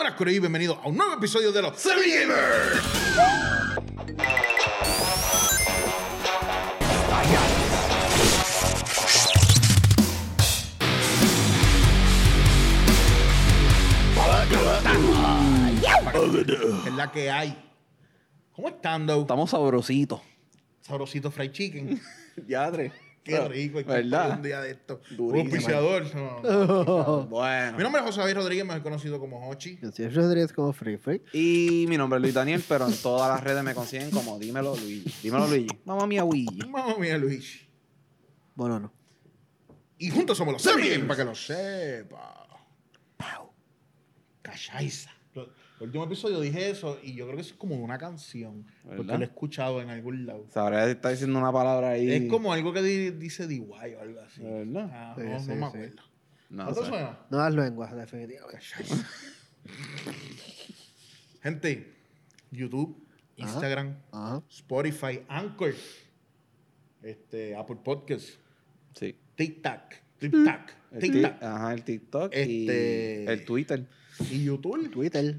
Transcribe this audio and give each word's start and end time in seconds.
buenas, 0.00 0.16
Corey, 0.16 0.36
y 0.36 0.38
bienvenido 0.38 0.80
a 0.82 0.88
un 0.88 0.96
nuevo 0.96 1.12
episodio 1.12 1.52
de 1.52 1.60
los 1.60 1.78
Semi 1.78 2.10
Gamers. 2.10 2.80
Es 16.86 16.94
la 16.94 17.12
que 17.12 17.30
hay. 17.30 17.54
¿Cómo 18.52 18.70
están, 18.70 19.06
Dow? 19.06 19.20
Estamos 19.20 19.50
sabrositos. 19.50 20.22
Sabrosito 20.80 21.30
fried 21.30 21.52
chicken. 21.52 22.00
Yadre. 22.48 22.90
Qué 23.30 23.48
rico. 23.48 23.78
hay 23.78 23.84
que 23.84 23.90
¿Verdad? 23.90 24.36
Un 24.36 24.42
día 24.42 24.60
de 24.60 24.70
esto. 24.72 25.00
Durísimo. 25.10 25.50
Auspiciador. 25.54 26.14
No. 26.14 27.26
Bueno. 27.30 27.76
Mi 27.76 27.82
nombre 27.82 28.00
es 28.00 28.06
José 28.06 28.20
David 28.20 28.34
Rodríguez, 28.34 28.64
mejor 28.64 28.82
conocido 28.82 29.18
como 29.20 29.48
Hochi. 29.48 29.78
Yo 29.80 29.90
soy 29.92 30.08
Rodríguez 30.08 30.52
como 30.52 30.72
Free 30.72 30.96
Free. 30.96 31.22
Y 31.32 31.86
mi 31.88 31.96
nombre 31.96 32.18
es 32.18 32.22
Luis 32.22 32.34
Daniel, 32.34 32.62
pero 32.68 32.86
en 32.86 32.96
todas 32.96 33.28
las 33.28 33.42
redes 33.42 33.62
me 33.62 33.74
consiguen 33.74 34.10
como 34.10 34.38
Dímelo 34.38 34.74
Luigi. 34.76 35.14
Dímelo 35.22 35.46
Luigi. 35.46 35.68
Mamá 35.84 36.06
mía, 36.06 36.22
Luigi. 36.22 36.58
Mamma 36.68 36.96
mía, 36.98 37.18
Luis. 37.18 37.60
Bueno, 38.54 38.80
no. 38.80 38.92
Y 39.98 40.10
juntos 40.10 40.36
somos 40.38 40.54
los 40.54 40.62
Semi 40.62 40.82
Gamers, 40.88 41.04
para 41.04 41.16
que 41.16 41.24
lo 41.24 41.34
sepa. 41.34 42.40
Cachaiza. 44.42 45.10
El 45.80 45.86
último 45.86 46.04
episodio 46.04 46.40
dije 46.40 46.70
eso 46.70 46.98
y 47.02 47.14
yo 47.14 47.24
creo 47.24 47.36
que 47.36 47.42
es 47.42 47.52
como 47.54 47.74
una 47.76 47.96
canción. 47.98 48.66
Porque 48.84 49.02
lo 49.12 49.18
he 49.20 49.24
escuchado 49.24 49.80
en 49.80 49.88
algún 49.88 50.26
lado. 50.26 50.46
Sabrá 50.50 50.84
si 50.84 50.90
está 50.92 51.08
diciendo 51.08 51.38
una 51.38 51.52
palabra 51.52 51.90
ahí. 51.90 52.10
Es 52.12 52.28
como 52.30 52.52
algo 52.52 52.72
que 52.72 52.82
di- 52.82 53.10
dice 53.12 53.46
DY 53.46 53.60
o 53.62 53.76
algo 54.00 54.20
así. 54.20 54.42
¿De 54.42 54.64
verdad? 54.64 54.90
Ah, 54.92 55.14
Sí, 55.16 55.22
no, 55.24 55.40
sí, 55.40 55.48
no 55.48 55.56
me 55.56 55.66
acuerdo. 55.66 56.02
No 56.50 56.64
¿No 56.64 56.72
te 56.74 56.80
sé. 56.80 56.86
suena? 56.86 57.18
Nuevas 57.30 57.54
lenguas, 57.54 57.96
definitivamente. 57.96 58.60
Gente, 61.42 61.94
YouTube. 62.50 62.96
Instagram, 63.36 63.96
Ajá. 64.12 64.42
Spotify, 64.50 65.22
Anchor, 65.28 65.72
este, 67.02 67.56
Apple 67.56 67.78
Podcasts, 67.82 68.38
Sí. 68.94 69.16
TikTok, 69.34 69.80
TikTok, 70.18 70.60
El 70.92 71.00
TikTok 71.00 71.38
ti- 71.38 71.44
Ajá, 71.46 71.72
el 71.72 71.84
TikTok 71.84 72.32
Este- 72.34 73.24
y 73.24 73.26
el 73.26 73.44
Twitter. 73.46 73.86
y 74.30 74.44
YouTube. 74.44 74.90
Twitter. 74.90 75.36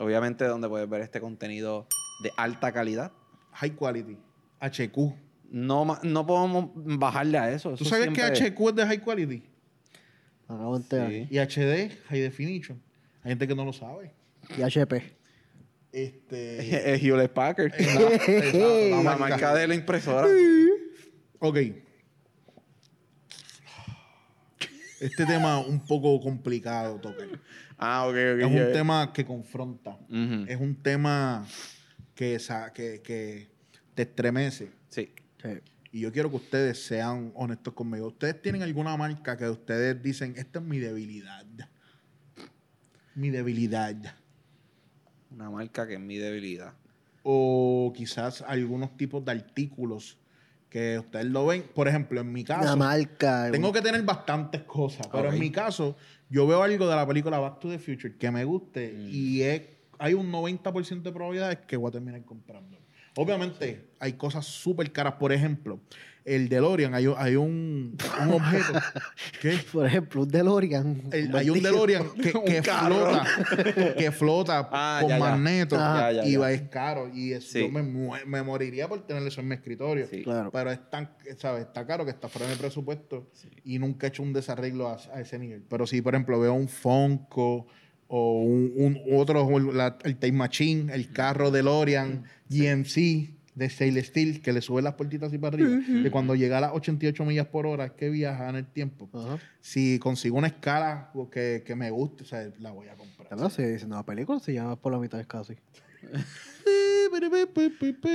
Obviamente 0.00 0.44
donde 0.46 0.66
puedes 0.66 0.88
ver 0.88 1.02
este 1.02 1.20
contenido 1.20 1.86
de 2.22 2.32
alta 2.36 2.72
calidad. 2.72 3.12
High 3.52 3.72
quality. 3.76 4.16
HQ. 4.60 4.96
No, 5.50 5.98
no 6.02 6.26
podemos 6.26 6.70
bajarle 6.74 7.36
a 7.38 7.52
eso. 7.52 7.70
¿Tú 7.70 7.84
eso 7.84 7.84
sabes 7.84 8.04
siempre- 8.04 8.22
que 8.32 8.50
HQ 8.50 8.68
es 8.70 8.74
de 8.76 8.86
high 8.86 9.00
quality? 9.00 9.42
Acabo 10.48 10.78
de 10.78 10.82
enterar. 10.82 11.10
Sí. 11.10 11.28
Y 11.30 11.38
HD, 11.38 11.90
High 12.08 12.20
Definition. 12.20 12.82
Hay 13.22 13.32
gente 13.32 13.46
que 13.46 13.54
no 13.54 13.64
lo 13.64 13.72
sabe. 13.74 14.12
Y 14.56 14.62
HP. 14.62 15.02
Este. 15.92 16.92
Es 16.94 17.02
Hewlett 17.02 17.32
Packard. 17.32 17.72
La 17.78 19.02
la 19.02 19.16
marca 19.18 19.54
de 19.54 19.68
la 19.68 19.74
impresora. 19.74 20.26
Ok. 21.40 21.58
Este 25.00 25.24
tema 25.26 25.58
un 25.58 25.80
poco 25.80 26.20
complicado 26.20 27.00
tocar. 27.00 27.26
Ah, 27.78 28.04
ok, 28.06 28.10
ok. 28.10 28.40
Es 28.40 28.44
un 28.46 28.72
tema 28.72 29.12
que 29.12 29.24
confronta. 29.24 29.96
Es 30.46 30.60
un 30.60 30.76
tema 30.82 31.46
que, 32.14 32.38
sa- 32.38 32.72
que, 32.72 33.00
que 33.02 33.48
te 33.94 34.02
estremece. 34.02 34.70
Sí. 34.88 35.12
Sí. 35.42 35.48
Y 35.92 36.00
yo 36.00 36.12
quiero 36.12 36.30
que 36.30 36.36
ustedes 36.36 36.84
sean 36.84 37.32
honestos 37.34 37.72
conmigo. 37.74 38.08
¿Ustedes 38.08 38.40
tienen 38.42 38.62
alguna 38.62 38.96
marca 38.96 39.36
que 39.36 39.48
ustedes 39.48 40.00
dicen, 40.02 40.34
esta 40.36 40.58
es 40.60 40.64
mi 40.64 40.78
debilidad? 40.78 41.46
Mi 43.14 43.30
debilidad. 43.30 43.96
Una 45.30 45.50
marca 45.50 45.86
que 45.88 45.94
es 45.94 46.00
mi 46.00 46.16
debilidad. 46.18 46.74
O 47.22 47.92
quizás 47.96 48.42
algunos 48.42 48.96
tipos 48.96 49.24
de 49.24 49.32
artículos 49.32 50.18
que 50.70 50.98
ustedes 51.00 51.26
lo 51.26 51.46
ven. 51.46 51.64
Por 51.74 51.88
ejemplo, 51.88 52.20
en 52.20 52.32
mi 52.32 52.44
caso, 52.44 52.76
marca. 52.76 53.50
tengo 53.50 53.72
que 53.72 53.82
tener 53.82 54.02
bastantes 54.02 54.62
cosas. 54.62 55.06
Pero 55.12 55.30
en 55.32 55.38
mi 55.38 55.50
caso, 55.50 55.96
yo 56.30 56.46
veo 56.46 56.62
algo 56.62 56.88
de 56.88 56.96
la 56.96 57.06
película 57.06 57.38
Back 57.38 57.58
to 57.60 57.68
the 57.68 57.78
Future 57.78 58.16
que 58.16 58.30
me 58.30 58.44
guste 58.44 58.92
Mm. 58.96 59.08
y 59.10 59.42
es, 59.42 59.62
hay 59.98 60.14
un 60.14 60.30
90% 60.32 61.02
de 61.02 61.12
probabilidades 61.12 61.58
que 61.66 61.76
voy 61.76 61.88
a 61.88 61.92
terminar 61.92 62.24
comprando. 62.24 62.78
Obviamente, 63.16 63.88
hay 63.98 64.14
cosas 64.14 64.46
súper 64.46 64.90
caras. 64.92 65.14
Por 65.14 65.32
ejemplo, 65.32 65.80
el 66.24 66.48
DeLorean, 66.48 66.94
hay, 66.94 67.06
un- 67.08 67.14
hay 67.18 67.34
un, 67.36 67.96
un 68.22 68.32
objeto 68.34 68.72
que 69.40 69.58
Por 69.72 69.86
ejemplo, 69.86 70.22
un 70.22 70.28
DeLorean. 70.28 71.02
el- 71.12 71.34
hay 71.34 71.50
un. 71.50 71.60
DeLorean 71.62 72.10
que, 72.10 72.32
Un 72.38 72.44
que 72.44 72.60
carro. 72.62 72.94
flota, 72.94 73.94
que 73.98 74.12
flota 74.12 74.68
Ah, 74.70 74.98
con 75.00 75.08
ya, 75.10 75.18
ya. 75.18 75.24
magneto. 75.24 75.76
Ya, 75.76 76.12
ya, 76.12 76.24
y 76.26 76.32
ya. 76.32 76.38
va 76.38 76.52
es 76.52 76.62
caro. 76.68 77.10
Y 77.12 77.32
eso, 77.32 77.48
Sí. 77.52 77.60
yo 77.62 77.68
me, 77.70 78.42
moriría 78.42 78.86
por 78.88 79.04
tener 79.06 79.22
eso 79.26 79.40
en 79.40 79.48
mi 79.48 79.54
escritorio. 79.56 80.06
Sí. 80.08 80.22
Claro. 80.22 80.50
Pero 80.52 80.70
es 80.70 80.88
tan, 80.90 81.10
¿sabes? 81.36 81.62
Está 81.66 81.84
caro 81.86 82.04
que 82.04 82.10
está 82.12 82.28
fuera 82.28 82.46
de 82.46 82.54
mi 82.54 82.58
presupuesto 82.60 83.28
y 83.64 83.78
nunca 83.78 84.06
he 84.06 84.10
hecho 84.10 84.22
un 84.22 84.32
desarreglo 84.32 84.88
a, 84.88 84.98
a 85.14 85.20
ese 85.20 85.38
nivel. 85.38 85.62
Pero 85.68 85.86
si, 85.86 86.00
por 86.00 86.14
ejemplo, 86.14 86.38
veo 86.38 86.52
un 86.54 86.68
Funko 86.68 87.66
o 88.12 88.42
un, 88.42 88.72
un- 88.76 89.00
otro, 89.16 89.48
la- 89.72 89.96
el 90.04 90.16
Time 90.16 90.32
Machine, 90.38 90.92
el 90.92 91.12
carro 91.12 91.50
DeLorean, 91.52 92.24
GMC 92.48 93.30
de 93.54 93.68
Stainless 93.68 94.06
Steel, 94.08 94.42
que 94.42 94.52
le 94.52 94.60
sube 94.62 94.82
las 94.82 94.94
puertitas 94.94 95.28
así 95.28 95.38
para 95.38 95.54
arriba, 95.54 95.78
que 96.02 96.10
cuando 96.10 96.34
llega 96.34 96.58
a 96.58 96.60
las 96.60 96.72
88 96.72 97.24
millas 97.24 97.46
por 97.46 97.66
hora 97.66 97.84
es 97.86 97.92
que 97.92 98.08
viaja 98.08 98.48
en 98.48 98.56
el 98.56 98.66
tiempo. 98.66 99.08
Si 99.60 99.98
consigo 99.98 100.38
una 100.38 100.46
escala 100.48 101.12
que, 101.30 101.62
que 101.64 101.74
me 101.76 101.90
guste, 101.90 102.24
o 102.24 102.26
sea, 102.26 102.50
la 102.58 102.70
voy 102.72 102.88
a 102.88 102.94
comprar. 102.94 103.28
Pero 103.28 103.48
si 103.50 103.62
dicen 103.62 103.90
la 103.90 104.02
película 104.04 104.40
se 104.40 104.54
llama 104.54 104.76
por 104.76 104.92
la 104.92 104.98
mitad 104.98 105.24
casi. 105.26 105.54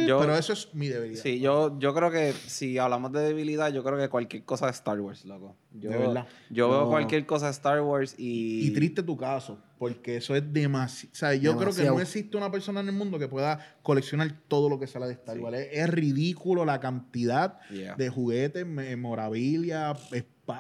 Yo- 0.08 0.20
Pero 0.20 0.36
eso 0.36 0.54
es 0.54 0.74
mi 0.74 0.88
debilidad. 0.88 1.22
Sí, 1.22 1.40
yo, 1.40 1.78
yo 1.80 1.94
creo 1.94 2.12
que 2.12 2.32
si 2.34 2.78
hablamos 2.78 3.12
de 3.12 3.20
debilidad, 3.22 3.72
yo 3.74 3.84
creo 3.84 3.98
que 3.98 4.10
cualquier 4.10 4.44
cosa 4.44 4.66
de 4.66 4.72
Star 4.72 5.00
Wars, 5.00 5.26
loco. 5.26 5.56
Yo, 5.74 5.90
De 5.92 5.98
verdad. 5.98 6.28
Yo 6.50 6.70
veo 6.70 6.90
cualquier 6.90 7.26
cosa 7.26 7.46
de 7.48 7.52
Star 7.52 7.82
Wars 7.82 8.16
y... 8.18 8.68
Y 8.68 8.72
triste 8.72 9.04
tu 9.04 9.18
caso, 9.18 9.60
porque 9.78 10.18
eso 10.18 10.36
es 10.36 10.53
demasiado. 10.53 11.12
O 11.13 11.16
sea, 11.16 11.34
yo 11.36 11.58
creo 11.58 11.74
que 11.74 11.84
no 11.84 12.00
existe 12.00 12.38
una 12.38 12.52
persona 12.52 12.80
en 12.80 12.88
el 12.90 12.96
mundo 12.96 13.19
que 13.19 13.28
pueda 13.28 13.59
coleccionar 13.81 14.31
todo 14.47 14.69
lo 14.69 14.80
que 14.80 14.88
sale 14.88 15.08
de 15.08 15.13
Star 15.13 15.36
Sí. 15.36 15.41
Wars. 15.44 15.58
Es, 15.58 15.68
es 15.74 15.90
ridículo 15.90 16.66
la 16.66 16.80
cantidad 16.80 17.59
Yeah. 17.69 17.96
de 17.96 18.09
juguetes, 18.09 18.66
memorabilia, 18.66 19.94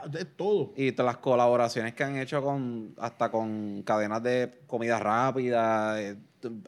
de 0.09 0.25
todo. 0.25 0.73
Y 0.75 0.91
todas 0.91 1.13
las 1.13 1.21
colaboraciones 1.21 1.93
que 1.93 2.03
han 2.03 2.17
hecho 2.17 2.41
con 2.41 2.93
hasta 2.97 3.29
con 3.31 3.83
cadenas 3.83 4.21
de 4.23 4.51
comida 4.67 4.99
rápida. 4.99 6.01
eh, 6.01 6.15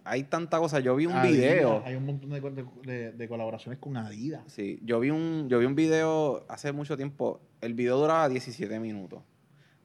hay 0.03 0.23
tanta 0.23 0.57
cosa. 0.57 0.79
Yo 0.79 0.95
vi 0.95 1.05
un 1.05 1.13
Adidas, 1.13 1.53
video. 1.53 1.83
Hay 1.85 1.95
un 1.95 2.05
montón 2.05 2.29
de- 2.31 3.11
de 3.11 3.27
colaboraciones 3.27 3.79
con 3.79 3.95
Adidas. 3.97 4.41
Sí, 4.47 4.79
yo 4.83 4.99
vi 4.99 5.11
un, 5.11 5.47
yo 5.49 5.59
vi 5.59 5.65
un 5.65 5.75
video 5.75 6.45
hace 6.49 6.71
mucho 6.71 6.95
tiempo. 6.97 7.41
El 7.61 7.73
video 7.75 7.97
duraba 7.97 8.27
17 8.29 8.79
minutos. 8.79 9.21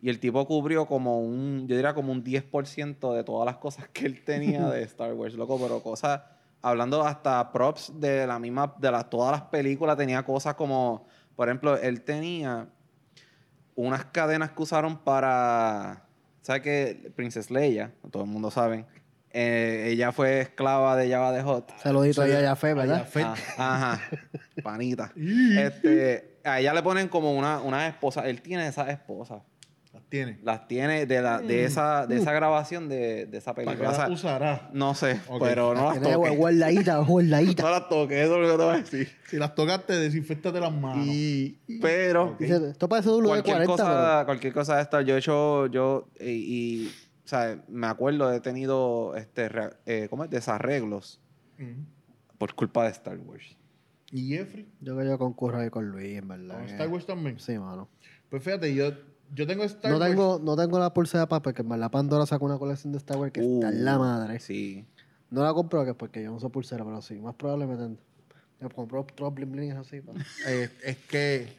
Y 0.02 0.10
el 0.10 0.18
tipo 0.18 0.44
cubrió 0.48 0.84
como 0.86 1.20
un, 1.20 1.68
yo 1.68 1.76
diría 1.76 1.94
como 1.94 2.10
un 2.10 2.24
10% 2.24 3.14
de 3.14 3.22
todas 3.22 3.46
las 3.46 3.58
cosas 3.58 3.88
que 3.92 4.04
él 4.04 4.24
tenía 4.24 4.68
de 4.68 4.82
Star 4.82 5.14
Wars, 5.14 5.34
loco, 5.34 5.60
pero 5.62 5.80
cosas, 5.80 6.20
hablando 6.60 7.04
hasta 7.04 7.52
props 7.52 7.92
de 8.00 8.26
la 8.26 8.40
misma, 8.40 8.74
de 8.80 8.90
las, 8.90 9.08
todas 9.08 9.30
las 9.30 9.42
películas, 9.42 9.96
tenía 9.96 10.24
cosas 10.24 10.54
como, 10.56 11.06
por 11.36 11.46
ejemplo, 11.46 11.78
él 11.78 12.02
tenía 12.02 12.66
unas 13.76 14.04
cadenas 14.06 14.50
que 14.50 14.62
usaron 14.62 14.98
para, 14.98 16.04
¿sabes 16.40 16.62
qué? 16.62 17.12
Princess 17.14 17.48
Leia, 17.48 17.94
todo 18.10 18.24
el 18.24 18.28
mundo 18.28 18.50
sabe, 18.50 18.84
eh, 19.30 19.84
ella 19.92 20.10
fue 20.10 20.40
esclava 20.40 20.96
de 20.96 21.08
Java 21.08 21.30
de 21.30 21.42
Hot. 21.42 21.78
Saludito 21.78 22.22
ahí 22.22 22.32
a 22.32 22.40
Jafé, 22.40 22.74
¿verdad? 22.74 22.96
Allá, 22.96 23.04
Fed. 23.04 23.24
Ah, 23.56 23.94
ajá, 23.94 24.00
panita. 24.64 25.12
este, 25.16 26.40
a 26.42 26.58
ella 26.58 26.74
le 26.74 26.82
ponen 26.82 27.06
como 27.06 27.32
una, 27.32 27.60
una 27.60 27.86
esposa. 27.86 28.28
Él 28.28 28.42
tiene 28.42 28.66
esas 28.66 28.88
esposas. 28.88 29.42
Las 30.12 30.26
tiene. 30.26 30.38
Las 30.42 30.68
tiene 30.68 31.06
de, 31.06 31.22
la, 31.22 31.40
de, 31.40 31.64
esa, 31.64 32.06
de 32.06 32.16
esa 32.18 32.32
grabación 32.32 32.88
de, 32.88 33.24
de 33.26 33.38
esa 33.38 33.54
¿Para 33.54 33.64
qué 33.72 33.78
película. 33.78 33.96
Las 33.98 34.10
usará? 34.10 34.68
no 34.74 34.94
sé, 34.94 35.20
Ok. 35.28 35.42
pero 35.42 35.72
no 35.74 35.92
las 35.94 36.02
toqué. 36.02 36.30
guardadita, 36.36 36.98
guardadita. 37.06 37.62
No 37.62 37.70
las 37.70 37.88
toqué, 37.88 38.22
eso 38.22 38.34
es 38.36 38.40
lo 38.42 38.46
que 38.52 38.58
te 38.58 38.64
voy 38.64 38.74
a 38.74 38.78
decir. 38.78 39.08
Si 39.28 39.36
las 39.38 39.54
tocaste, 39.54 39.94
desinfectate 39.98 40.60
las 40.60 40.72
manos. 40.72 41.06
Y, 41.06 41.58
pero, 41.80 42.36
Dice, 42.38 42.68
esto 42.70 42.88
parece 42.88 43.08
un 43.08 43.22
de 43.22 43.28
cualquier 43.28 43.56
40, 43.64 43.72
cosa, 43.72 44.22
cualquier 44.26 44.52
cosa 44.52 44.76
de 44.76 44.82
esta, 44.82 45.00
yo 45.02 45.14
he 45.14 45.18
hecho, 45.18 45.66
yo, 45.68 46.08
y, 46.20 46.26
y, 46.30 46.88
o 47.24 47.28
sea, 47.28 47.62
me 47.68 47.86
acuerdo, 47.86 48.30
he 48.32 48.40
tenido, 48.40 49.16
este, 49.16 49.48
rea- 49.48 49.76
eh, 49.86 50.08
¿cómo 50.10 50.24
es? 50.24 50.30
Desarreglos 50.30 51.20
Ujú. 51.58 51.70
por 52.36 52.54
culpa 52.54 52.84
de 52.84 52.90
Star 52.90 53.16
Wars. 53.18 53.56
¿Y 54.10 54.28
Jeffrey? 54.28 54.68
pero 54.80 54.94
yo 54.96 54.98
que 55.02 55.08
yo 55.08 55.18
concurro 55.18 55.58
ahí 55.58 55.70
con 55.70 55.88
Luis, 55.88 56.18
en 56.18 56.28
verdad. 56.28 56.56
¿Con 56.56 56.66
que- 56.66 56.72
Star 56.72 56.88
Wars 56.88 57.06
también? 57.06 57.38
Sí, 57.40 57.58
mano. 57.58 57.88
Pues 58.28 58.42
fíjate, 58.42 58.74
yo, 58.74 58.90
yo 59.34 59.46
tengo 59.46 59.64
Star 59.64 59.90
No 59.90 59.98
Wars. 59.98 60.10
tengo, 60.10 60.40
no 60.42 60.56
tengo 60.56 60.78
la 60.78 60.92
pulsera 60.92 61.22
de 61.22 61.26
papel, 61.28 61.54
que 61.54 61.62
verdad 61.62 61.90
Pandora 61.90 62.26
sacó 62.26 62.44
una 62.44 62.58
colección 62.58 62.92
de 62.92 62.98
Star 62.98 63.16
Wars 63.16 63.32
que 63.32 63.40
está 63.40 63.68
en 63.70 63.84
la 63.84 63.96
Uh, 63.96 64.00
madre. 64.00 64.40
Sí. 64.40 64.84
No 65.30 65.42
la 65.42 65.52
compro 65.54 65.84
que 65.84 65.90
es 65.90 65.96
porque 65.96 66.22
yo 66.22 66.30
no 66.30 66.36
uso 66.36 66.50
pulsera, 66.50 66.84
pero 66.84 67.00
sí, 67.02 67.14
más 67.14 67.34
probablemente. 67.34 68.02
Me 68.60 68.68
compro 68.68 69.00
otros 69.00 69.34
bling 69.34 69.50
bling 69.50 69.72
así. 69.72 70.00
Eh, 70.46 70.70
es 70.84 70.96
que 70.98 71.56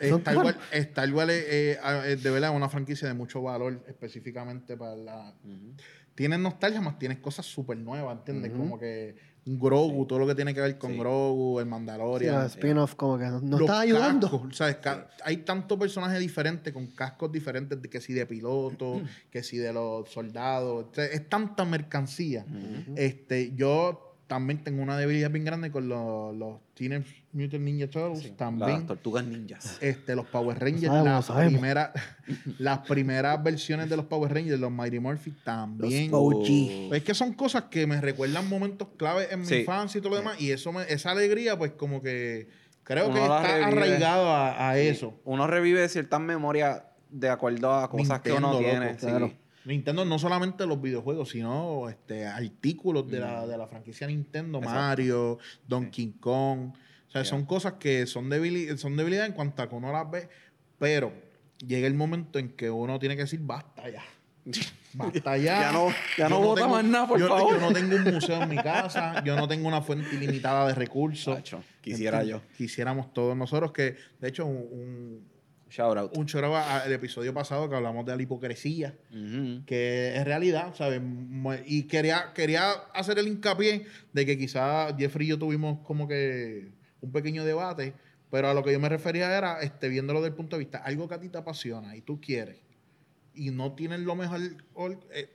Star. 0.00 0.36
Wars, 0.38 0.56
Star 0.72 1.12
Wars 1.12 1.30
es, 1.30 1.44
eh, 1.48 1.78
es 2.06 2.22
de 2.22 2.30
verdad 2.30 2.54
una 2.56 2.68
franquicia 2.68 3.06
de 3.08 3.14
mucho 3.14 3.42
valor 3.42 3.84
específicamente 3.86 4.76
para 4.76 4.96
la... 4.96 5.34
tienes 6.14 6.38
nostalgia, 6.38 6.80
más 6.80 6.98
tienes 6.98 7.18
cosas 7.18 7.44
súper 7.44 7.76
nuevas, 7.76 8.16
¿entiendes? 8.18 8.52
Como 8.52 8.78
que 8.78 9.16
Grogu, 9.56 10.04
todo 10.06 10.18
lo 10.18 10.26
que 10.26 10.34
tiene 10.34 10.52
que 10.52 10.60
ver 10.60 10.76
con 10.78 10.92
Sí. 10.92 10.98
Grogu, 10.98 11.58
el 11.60 11.64
Sí, 11.66 11.70
Mandalorian. 11.70 12.34
los 12.42 12.52
spin-off 12.56 12.94
como 12.96 13.16
que 13.18 13.24
no, 13.26 13.40
no 13.40 13.52
Los 13.58 13.60
está 13.62 13.80
ayudando. 13.80 14.30
cascos, 14.30 14.56
¿sabes? 14.56 14.76
Hay 15.24 15.38
tantos 15.38 15.78
personajes 15.78 16.18
diferentes 16.20 16.72
con 16.72 16.88
cascos 16.88 17.32
diferentes, 17.32 17.80
de 17.80 17.88
que 17.88 18.00
si 18.00 18.12
de 18.12 18.26
piloto, 18.26 19.00
que 19.30 19.42
si 19.42 19.56
de 19.58 19.72
los 19.72 20.08
soldados. 20.10 20.86
O 20.90 20.94
sea, 20.94 21.04
es 21.06 21.28
tanta 21.28 21.64
mercancía. 21.64 22.44
este, 22.96 23.52
yo 23.54 24.07
también 24.28 24.62
tengo 24.62 24.82
una 24.82 24.96
debilidad 24.96 25.30
bien 25.30 25.44
grande 25.44 25.70
con 25.72 25.88
los, 25.88 26.36
los 26.36 26.58
Teenage 26.74 27.24
Mutant 27.32 27.64
Ninja 27.64 27.88
Turtles. 27.88 28.22
Sí, 28.22 28.30
también. 28.36 28.70
Las 28.70 28.86
tortugas 28.86 29.24
ninjas. 29.24 29.78
Este, 29.80 30.14
los 30.14 30.26
Power 30.26 30.58
Rangers, 30.60 30.82
sabemos, 31.24 31.34
las, 31.34 31.50
primeras, 31.50 31.90
las 32.58 32.78
primeras 32.86 33.42
versiones 33.42 33.88
de 33.90 33.96
los 33.96 34.04
Power 34.04 34.32
Rangers, 34.32 34.60
los 34.60 34.70
Mighty 34.70 35.00
Morphin 35.00 35.34
también. 35.42 36.10
Los 36.10 36.20
OG. 36.22 36.88
Pues 36.88 36.98
es 37.00 37.04
que 37.04 37.14
son 37.14 37.32
cosas 37.32 37.64
que 37.64 37.86
me 37.86 38.00
recuerdan 38.00 38.48
momentos 38.48 38.88
claves 38.96 39.28
en 39.32 39.40
mi 39.40 39.46
Sí. 39.46 39.56
infancia 39.60 39.98
y 39.98 40.02
todo 40.02 40.10
lo 40.10 40.16
demás. 40.18 40.40
Y 40.40 40.52
eso 40.52 40.72
me- 40.72 40.84
esa 40.92 41.10
alegría, 41.10 41.56
pues 41.58 41.72
como 41.72 42.00
que 42.02 42.48
creo 42.84 43.06
Uno 43.06 43.14
que 43.16 43.20
está 43.22 43.42
revive. 43.42 43.64
arraigado 43.64 44.28
a, 44.28 44.70
a 44.70 44.74
Sí. 44.74 44.80
eso. 44.88 45.14
Uno 45.24 45.46
revive 45.46 45.88
ciertas 45.88 46.20
memorias 46.20 46.82
de 47.10 47.30
acuerdo 47.30 47.72
a 47.74 47.88
cosas 47.90 48.20
que 48.20 48.32
uno 48.32 48.52
Nintendo, 48.52 48.70
tiene. 48.70 48.86
loco, 48.92 48.98
claro. 49.00 49.32
Nintendo 49.64 50.04
no 50.04 50.18
solamente 50.18 50.66
los 50.66 50.80
videojuegos, 50.80 51.30
sino 51.30 51.88
este, 51.88 52.26
artículos 52.26 53.10
de, 53.10 53.20
la, 53.20 53.46
de 53.46 53.58
la 53.58 53.66
franquicia 53.66 54.06
Nintendo, 54.06 54.60
Mm. 54.60 54.64
Exacto. 54.64 54.80
Mario, 54.80 55.38
Donkey 55.66 56.14
Kong. 56.20 56.72
O 57.08 57.10
sea, 57.10 57.24
son 57.24 57.44
cosas 57.46 57.74
que 57.74 58.06
son, 58.06 58.28
debili- 58.30 58.76
son 58.76 58.96
debilidades 58.96 59.30
en 59.30 59.34
cuanto 59.36 59.62
a 59.62 59.68
que 59.68 59.74
uno 59.74 59.90
las 59.92 60.10
ve, 60.10 60.28
pero 60.78 61.12
llega 61.66 61.86
el 61.86 61.94
momento 61.94 62.38
en 62.38 62.50
que 62.50 62.70
uno 62.70 62.98
tiene 62.98 63.16
que 63.16 63.22
decir 63.22 63.40
basta 63.42 63.88
ya. 63.90 64.02
Basta 64.94 65.36
ya. 65.36 65.60
Ya 65.60 65.72
no- 65.72 65.88
ya 66.16 66.28
no 66.30 66.54
tengo- 66.54 66.68
más 66.70 66.84
nada, 66.84 67.06
por 67.06 67.20
yo, 67.20 67.28
favor. 67.28 67.54
Yo 67.54 67.60
no 67.60 67.72
tengo 67.72 67.94
un 67.96 68.04
museo 68.04 68.42
en 68.42 68.48
mi 68.48 68.56
casa, 68.56 69.22
yo 69.22 69.36
no 69.36 69.46
tengo 69.46 69.68
una 69.68 69.82
fuente 69.82 70.14
ilimitada 70.14 70.66
de 70.68 70.74
recursos. 70.74 71.34
Tacho, 71.36 71.62
quisiera 71.82 72.24
yo. 72.24 72.40
Quisiéramos 72.56 73.12
todos 73.12 73.36
nosotros 73.36 73.72
que, 73.72 73.96
de 74.18 74.28
hecho, 74.28 74.46
un, 74.46 74.56
un, 74.56 75.28
Shout 75.70 75.98
out. 75.98 76.16
un 76.16 76.26
a- 76.56 76.80
al 76.82 76.92
episodio 76.92 77.34
pasado 77.34 77.68
que 77.68 77.76
hablamos 77.76 78.06
de 78.06 78.16
la 78.16 78.22
hipocresía 78.22 78.94
que 79.66 80.16
es 80.16 80.24
realidad, 80.24 80.74
¿sabes? 80.74 81.00
Y 81.66 81.82
quería, 81.84 82.32
quería 82.34 82.70
hacer 82.94 83.18
el 83.18 83.28
hincapié 83.28 83.84
de 84.12 84.26
que 84.26 84.38
quizás 84.38 84.94
Jeffrey 84.98 85.26
y 85.26 85.30
yo 85.30 85.38
tuvimos 85.38 85.80
como 85.86 86.08
que 86.08 86.72
un 87.00 87.12
pequeño 87.12 87.44
debate, 87.44 87.94
pero 88.30 88.48
a 88.48 88.54
lo 88.54 88.62
que 88.64 88.72
yo 88.72 88.80
me 88.80 88.88
refería 88.88 89.36
era, 89.36 89.60
este, 89.60 89.88
viéndolo 89.88 90.20
desde 90.20 90.30
el 90.30 90.36
punto 90.36 90.56
de 90.56 90.60
vista, 90.60 90.78
algo 90.78 91.08
que 91.08 91.14
a 91.14 91.20
ti 91.20 91.28
te 91.28 91.38
apasiona 91.38 91.94
y 91.96 92.00
tú 92.02 92.20
quieres, 92.20 92.56
y 93.34 93.50
no 93.50 93.72
tienes 93.74 94.00
lo 94.00 94.16
mejor, 94.16 94.40
or- 94.74 94.98
eh, 95.12 95.30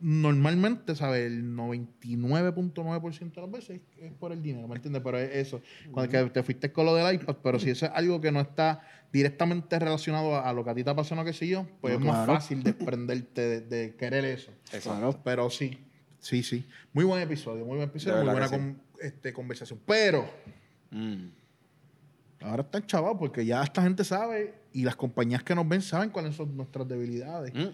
normalmente, 0.00 0.94
¿sabes? 0.94 1.26
El 1.26 1.56
99.9% 1.56 3.34
de 3.34 3.40
las 3.40 3.50
veces 3.50 3.80
es, 4.00 4.12
por 4.12 4.32
el 4.32 4.42
dinero, 4.42 4.68
¿me 4.68 4.76
entiendes? 4.76 5.02
Pero 5.02 5.18
es 5.18 5.34
eso, 5.34 5.60
cuando 5.90 6.10
que 6.10 6.30
te 6.30 6.42
fuiste 6.42 6.72
con 6.72 6.86
lo 6.86 6.94
del 6.94 7.14
iPad, 7.14 7.36
pero 7.42 7.58
si 7.58 7.70
eso 7.70 7.86
es 7.86 7.92
algo 7.94 8.20
que 8.20 8.30
no 8.30 8.40
está 8.40 8.80
directamente 9.12 9.78
relacionado 9.78 10.40
a, 10.40 10.52
lo 10.52 10.64
que 10.64 10.70
a 10.70 10.74
ti 10.74 10.84
te 10.84 10.90
apasiona, 10.90 11.24
qué 11.24 11.32
sé 11.32 11.48
yo, 11.48 11.66
pues 11.80 11.94
No, 11.94 12.00
es 12.00 12.06
más 12.06 12.26
fácil 12.26 12.62
desprenderte 12.62 13.40
de, 13.40 13.60
de 13.60 13.94
querer 13.96 14.24
eso. 14.24 14.52
Exacto. 14.72 15.20
Pero 15.24 15.50
sí, 15.50 15.78
sí, 16.20 16.42
sí. 16.42 16.64
Muy 16.92 17.04
buen 17.04 17.22
episodio, 17.22 17.64
muy 17.64 17.76
buen 17.76 17.88
episodio, 17.88 18.24
muy 18.24 18.32
buena 18.32 18.76
este, 19.00 19.32
conversación. 19.32 19.80
Pero 19.86 20.28
Mm. 20.90 21.26
ahora 22.40 22.62
están 22.62 22.86
chavados 22.86 23.18
porque 23.18 23.44
ya 23.44 23.62
esta 23.62 23.82
gente 23.82 24.04
sabe 24.04 24.54
y 24.72 24.84
las 24.84 24.96
compañías 24.96 25.42
que 25.42 25.54
nos 25.54 25.68
ven 25.68 25.82
saben 25.82 26.10
cuáles 26.10 26.36
son 26.36 26.56
nuestras 26.56 26.86
debilidades. 26.88 27.52
Mm. 27.54 27.68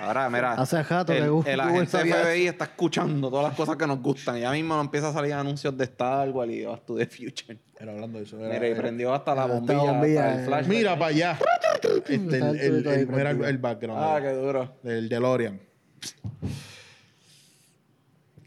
Ahora, 0.00 0.30
mira. 0.30 0.52
Hace 0.54 0.82
rato 0.82 1.12
el, 1.12 1.22
que 1.22 1.28
Google 1.28 1.52
el 1.52 1.60
agente 1.60 1.98
FBI 1.98 2.46
está 2.46 2.64
escuchando 2.64 3.28
todas 3.30 3.46
las 3.48 3.54
cosas 3.56 3.76
que 3.76 3.86
nos 3.86 4.00
gustan. 4.00 4.38
Ya 4.38 4.50
mismo 4.52 4.80
empieza 4.80 5.08
a 5.08 5.12
salir 5.12 5.32
anuncios 5.34 5.76
de 5.76 5.84
Star 5.84 6.30
Wars 6.30 6.50
y 6.52 6.58
de 6.60 6.66
Back 6.66 6.84
to 6.86 6.96
the 6.96 7.06
Future. 7.06 7.58
Pero 7.78 7.92
hablando 7.92 8.18
de 8.18 8.24
eso. 8.24 8.38
era- 8.38 8.54
Mira, 8.54 8.68
y 8.68 8.70
era- 8.72 8.80
prendió 8.80 9.12
hasta 9.14 9.34
la 9.34 9.42
Hasta 9.44 9.54
bombilla, 9.54 9.78
bombilla, 9.92 10.20
hasta 10.24 10.34
el 10.34 10.40
eh. 10.40 10.46
flash. 10.46 10.66
Mira 10.66 10.92
para 10.98 11.06
allá. 11.06 11.38
Este, 11.78 12.14
el, 12.14 12.24
el 12.32 12.42
el- 12.60 12.86
el- 12.86 13.26
el, 13.26 13.44
el 13.44 13.58
background. 13.58 14.02
Ah, 14.02 14.18
qué 14.20 14.30
duro. 14.32 14.74
del 14.82 15.08
DeLorean. 15.08 15.60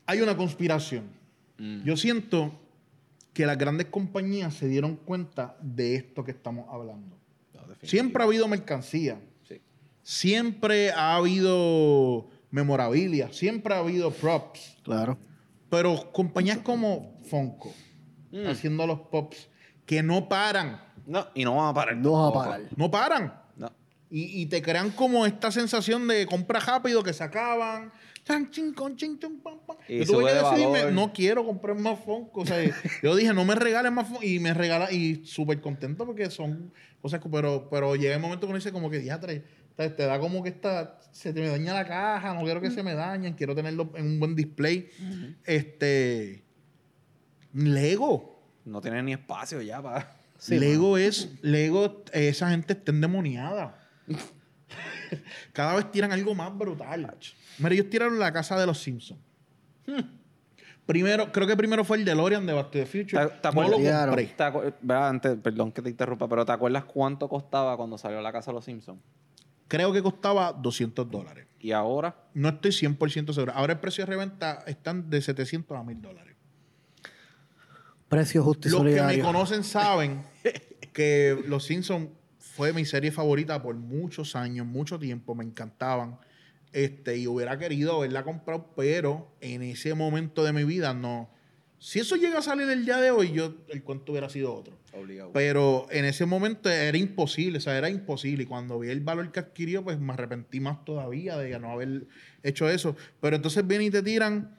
Hay 0.05 0.21
una 0.21 0.35
conspiración. 0.35 1.03
Mm. 1.57 1.83
Yo 1.83 1.95
siento 1.95 2.51
que 3.33 3.45
las 3.45 3.57
grandes 3.57 3.87
compañías 3.87 4.53
se 4.53 4.67
dieron 4.67 4.95
cuenta 4.97 5.55
de 5.61 5.95
esto 5.95 6.23
que 6.23 6.31
estamos 6.31 6.65
hablando. 6.69 7.15
No. 7.53 7.61
Siempre 7.83 8.21
ha 8.23 8.25
habido 8.25 8.47
mercancía. 8.47 9.17
Siempre 10.03 10.91
ha 10.91 11.15
habido 11.15 12.29
memorabilia. 12.49 13.31
Siempre 13.31 13.73
ha 13.73 13.79
habido 13.79 14.11
props. 14.11 14.77
Claro. 14.83 15.17
Pero 15.69 16.11
compañías 16.11 16.57
como 16.59 17.19
Funko, 17.23 17.73
Mm. 18.31 18.47
haciendo 18.47 18.87
los 18.87 18.99
pops, 19.11 19.49
que 19.85 20.01
no 20.03 20.27
paran. 20.29 20.81
No, 21.05 21.27
y 21.35 21.43
no 21.43 21.55
van 21.57 21.69
a 21.69 21.73
parar. 21.73 21.97
No 21.97 22.11
va 22.13 22.27
a 22.29 22.33
parar. 22.33 22.61
No 22.75 22.89
paran. 22.91 23.33
No. 23.57 23.71
Y, 24.09 24.41
y 24.41 24.45
te 24.45 24.61
crean 24.61 24.91
como 24.91 25.25
esta 25.25 25.51
sensación 25.51 26.07
de 26.07 26.25
compra 26.25 26.59
rápido 26.59 27.03
que 27.03 27.11
se 27.13 27.23
acaban. 27.23 27.91
Chan, 28.23 28.51
chin, 28.51 28.73
con, 28.73 28.95
chin, 28.95 29.17
chun, 29.19 29.39
pam, 29.41 29.59
pam. 29.65 29.77
Y 29.87 29.99
Yo 29.99 30.13
tuve 30.13 30.25
que 30.25 30.29
de 30.33 30.35
decidirme, 30.43 30.79
valor. 30.79 30.93
no 30.93 31.11
quiero 31.11 31.45
comprar 31.45 31.77
más 31.79 31.99
Funko. 31.99 32.41
O 32.41 32.45
sea, 32.45 32.57
yo 33.03 33.15
dije, 33.15 33.33
no 33.33 33.43
me 33.45 33.55
regales 33.55 33.91
más 33.91 34.07
Funko. 34.07 34.23
Y 34.23 34.39
me 34.39 34.53
regala, 34.53 34.91
y 34.91 35.25
súper 35.25 35.59
contento 35.59 36.05
porque 36.05 36.29
son 36.29 36.71
cosas 37.01 37.19
que, 37.19 37.29
pero, 37.29 37.67
pero 37.69 37.95
llega 37.95 38.13
el 38.15 38.21
momento 38.21 38.41
que 38.47 38.51
uno 38.51 38.57
dice 38.59 38.71
como 38.71 38.89
que, 38.89 38.99
diatre, 38.99 39.43
te, 39.89 39.95
te 39.95 40.05
da 40.05 40.19
como 40.19 40.41
que 40.43 40.49
esta, 40.49 40.99
se 41.11 41.33
te 41.33 41.41
me 41.41 41.49
daña 41.49 41.73
la 41.73 41.85
caja, 41.87 42.33
no 42.33 42.43
quiero 42.43 42.61
que 42.61 42.71
se 42.71 42.83
me 42.83 42.93
dañen, 42.93 43.33
quiero 43.33 43.53
tenerlo 43.55 43.91
en 43.95 44.05
un 44.05 44.19
buen 44.19 44.35
display. 44.35 44.89
Este, 45.45 46.43
Lego. 47.53 48.39
No 48.65 48.79
tiene 48.81 49.01
ni 49.03 49.13
espacio 49.13 49.61
ya 49.61 49.81
para. 49.81 50.15
Sí, 50.37 50.57
Lego 50.59 50.97
es, 50.97 51.29
Lego, 51.41 52.03
eh, 52.13 52.29
esa 52.29 52.49
gente 52.49 52.73
está 52.73 52.91
endemoniada. 52.91 53.77
Cada 55.53 55.75
vez 55.75 55.91
tiran 55.91 56.11
algo 56.11 56.33
más 56.33 56.55
brutal. 56.57 57.15
Mira, 57.59 57.73
ellos 57.75 57.89
tiraron 57.89 58.17
la 58.17 58.31
casa 58.31 58.57
de 58.59 58.65
los 58.65 58.79
Simpsons. 58.81 59.19
Primero, 60.85 61.31
creo 61.31 61.45
que 61.47 61.55
primero 61.55 61.83
fue 61.83 61.97
el 61.97 62.05
DeLorean 62.05 62.45
de 62.45 62.53
Back 62.53 62.65
to 62.71 62.79
the 62.79 62.85
Future. 62.85 63.25
¿Te- 63.27 63.33
te 63.35 63.51
no 63.51 63.61
lo 63.61 63.75
acuerdas? 63.77 64.05
compré. 64.07 64.25
¿Te 64.25 64.43
acu- 64.43 64.73
¿verdad? 64.81 65.09
Antes, 65.09 65.37
perdón 65.41 65.71
que 65.71 65.81
te 65.81 65.89
interrumpa, 65.89 66.27
pero 66.27 66.45
¿te 66.45 66.51
acuerdas 66.51 66.85
cuánto 66.85 67.29
costaba 67.29 67.77
cuando 67.77 67.97
salió 67.97 68.19
la 68.21 68.31
casa 68.31 68.51
de 68.51 68.55
los 68.55 68.65
Simpsons? 68.65 68.99
Creo 69.71 69.93
que 69.93 70.03
costaba 70.03 70.51
200 70.51 71.09
dólares. 71.09 71.47
Y 71.61 71.71
ahora, 71.71 72.25
No 72.33 72.49
estoy 72.49 72.71
100% 72.71 73.31
seguro. 73.31 73.53
Ahora 73.55 73.71
el 73.71 73.79
precio 73.79 74.05
de 74.05 74.11
reventa 74.11 74.65
están 74.67 75.09
de 75.09 75.21
700 75.21 75.77
a 75.77 75.81
1000 75.81 76.01
dólares. 76.01 76.35
Precio 78.09 78.43
justo 78.43 78.67
y 78.67 78.71
Los 78.71 78.83
que 78.83 79.01
me 79.01 79.19
conocen 79.19 79.63
saben 79.63 80.23
que 80.93 81.41
Los 81.47 81.63
Simpsons 81.63 82.09
fue 82.37 82.73
mi 82.73 82.83
serie 82.83 83.13
favorita 83.13 83.63
por 83.63 83.73
muchos 83.75 84.35
años, 84.35 84.67
mucho 84.67 84.99
tiempo, 84.99 85.35
me 85.35 85.45
encantaban. 85.45 86.19
Este, 86.73 87.15
y 87.15 87.27
hubiera 87.27 87.57
querido 87.57 87.95
haberla 87.95 88.25
comprado, 88.25 88.73
pero 88.75 89.31
en 89.39 89.63
ese 89.63 89.93
momento 89.93 90.43
de 90.43 90.51
mi 90.51 90.65
vida 90.65 90.93
no. 90.93 91.29
Si 91.83 91.97
eso 91.97 92.15
llega 92.15 92.37
a 92.37 92.41
salir 92.43 92.69
el 92.69 92.85
día 92.85 92.97
de 92.97 93.09
hoy, 93.09 93.31
yo 93.31 93.55
el 93.69 93.81
cuento 93.81 94.11
hubiera 94.11 94.29
sido 94.29 94.53
otro. 94.53 94.77
obligado. 94.93 95.31
Pero 95.33 95.87
en 95.89 96.05
ese 96.05 96.27
momento 96.27 96.69
era 96.69 96.95
imposible, 96.95 97.57
o 97.57 97.61
sea, 97.61 97.75
era 97.75 97.89
imposible. 97.89 98.43
Y 98.43 98.45
cuando 98.45 98.77
vi 98.77 98.89
el 98.89 98.99
valor 99.01 99.31
que 99.31 99.39
adquirió, 99.39 99.83
pues 99.83 99.99
me 99.99 100.13
arrepentí 100.13 100.59
más 100.59 100.85
todavía 100.85 101.39
de 101.39 101.57
no 101.59 101.71
haber 101.71 102.05
hecho 102.43 102.69
eso. 102.69 102.95
Pero 103.19 103.35
entonces 103.35 103.65
vienen 103.65 103.87
y 103.87 103.89
te 103.89 104.03
tiran, 104.03 104.55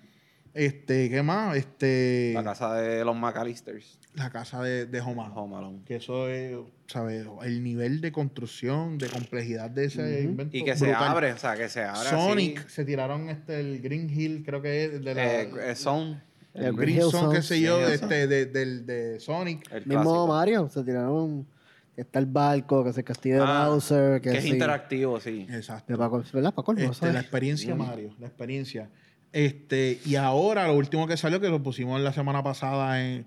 este, 0.52 1.11
¿qué 1.11 1.23
más? 1.23 1.57
Este, 1.57 2.33
La 2.35 2.43
casa 2.43 2.75
de 2.75 3.05
los 3.05 3.14
McAllisters. 3.14 4.00
la 4.14 4.31
casa 4.31 4.61
de, 4.61 4.87
de 4.87 5.00
Home 5.00 5.23
Alone. 5.23 5.33
Home 5.37 5.57
Alone. 5.59 5.79
Que 5.87 5.95
eso 5.95 6.29
es, 6.29 6.57
¿sabes? 6.88 7.25
El 7.45 7.62
nivel 7.62 8.00
de 8.00 8.11
construcción, 8.11 8.99
de 8.99 9.07
complejidad 9.09 9.71
de 9.71 9.85
ese 9.85 10.23
invento. 10.23 10.57
Y 10.57 10.64
que 10.64 10.76
se 10.76 10.87
brutal. 10.87 11.09
abre, 11.09 11.33
o 11.35 11.38
sea, 11.38 11.55
que 11.57 11.69
se 11.69 11.85
abre 11.85 12.11
Sonic, 12.11 12.59
así. 12.59 12.69
se 12.69 12.85
tiraron 12.85 13.29
este, 13.29 13.61
el 13.61 13.81
Green 13.81 14.11
Hill, 14.11 14.43
creo 14.45 14.61
que 14.61 14.87
es 14.87 15.05
de 15.05 15.14
la. 15.14 15.41
Eh, 15.43 15.50
eh, 15.71 15.75
Zone. 15.76 16.32
El 16.54 16.64
el 16.66 16.73
Green 16.76 17.00
Zone, 17.11 17.35
qué 17.35 17.42
sé 17.42 17.61
yo, 17.61 17.78
de, 17.78 17.94
este, 17.94 18.26
de, 18.26 18.47
del- 18.47 18.85
de 18.87 19.18
Sonic. 19.21 19.71
El 19.73 19.87
Mismo 19.87 20.02
clásico. 20.02 20.26
Mario, 20.26 20.68
se 20.68 20.85
tiraron. 20.85 21.47
Está 21.97 22.18
el 22.18 22.26
barco, 22.26 22.82
que 22.85 22.90
es 22.90 22.99
el 22.99 23.04
castillo 23.04 23.37
de 23.37 23.42
Ah, 23.47 23.68
Bowser. 23.68 24.21
Que, 24.21 24.30
Que 24.30 24.38
es 24.38 24.44
sí. 24.44 24.50
interactivo, 24.50 25.21
sí. 25.21 25.47
Exacto. 25.50 25.97
Paco, 25.99 26.23
¿Verdad? 26.32 26.54
Paco, 26.54 26.73
no 26.75 26.80
Este, 26.80 26.94
sabes. 26.94 27.14
la 27.14 27.21
experiencia, 27.21 27.75
Mario, 27.75 28.14
la 28.18 28.26
experiencia. 28.26 28.90
Este, 29.32 29.99
y 30.04 30.16
ahora 30.16 30.66
lo 30.68 30.75
último 30.75 31.06
que 31.06 31.16
salió, 31.16 31.40
que 31.40 31.49
lo 31.49 31.62
pusimos 31.62 32.00
la 32.00 32.12
semana 32.12 32.42
pasada 32.42 33.02
en 33.02 33.26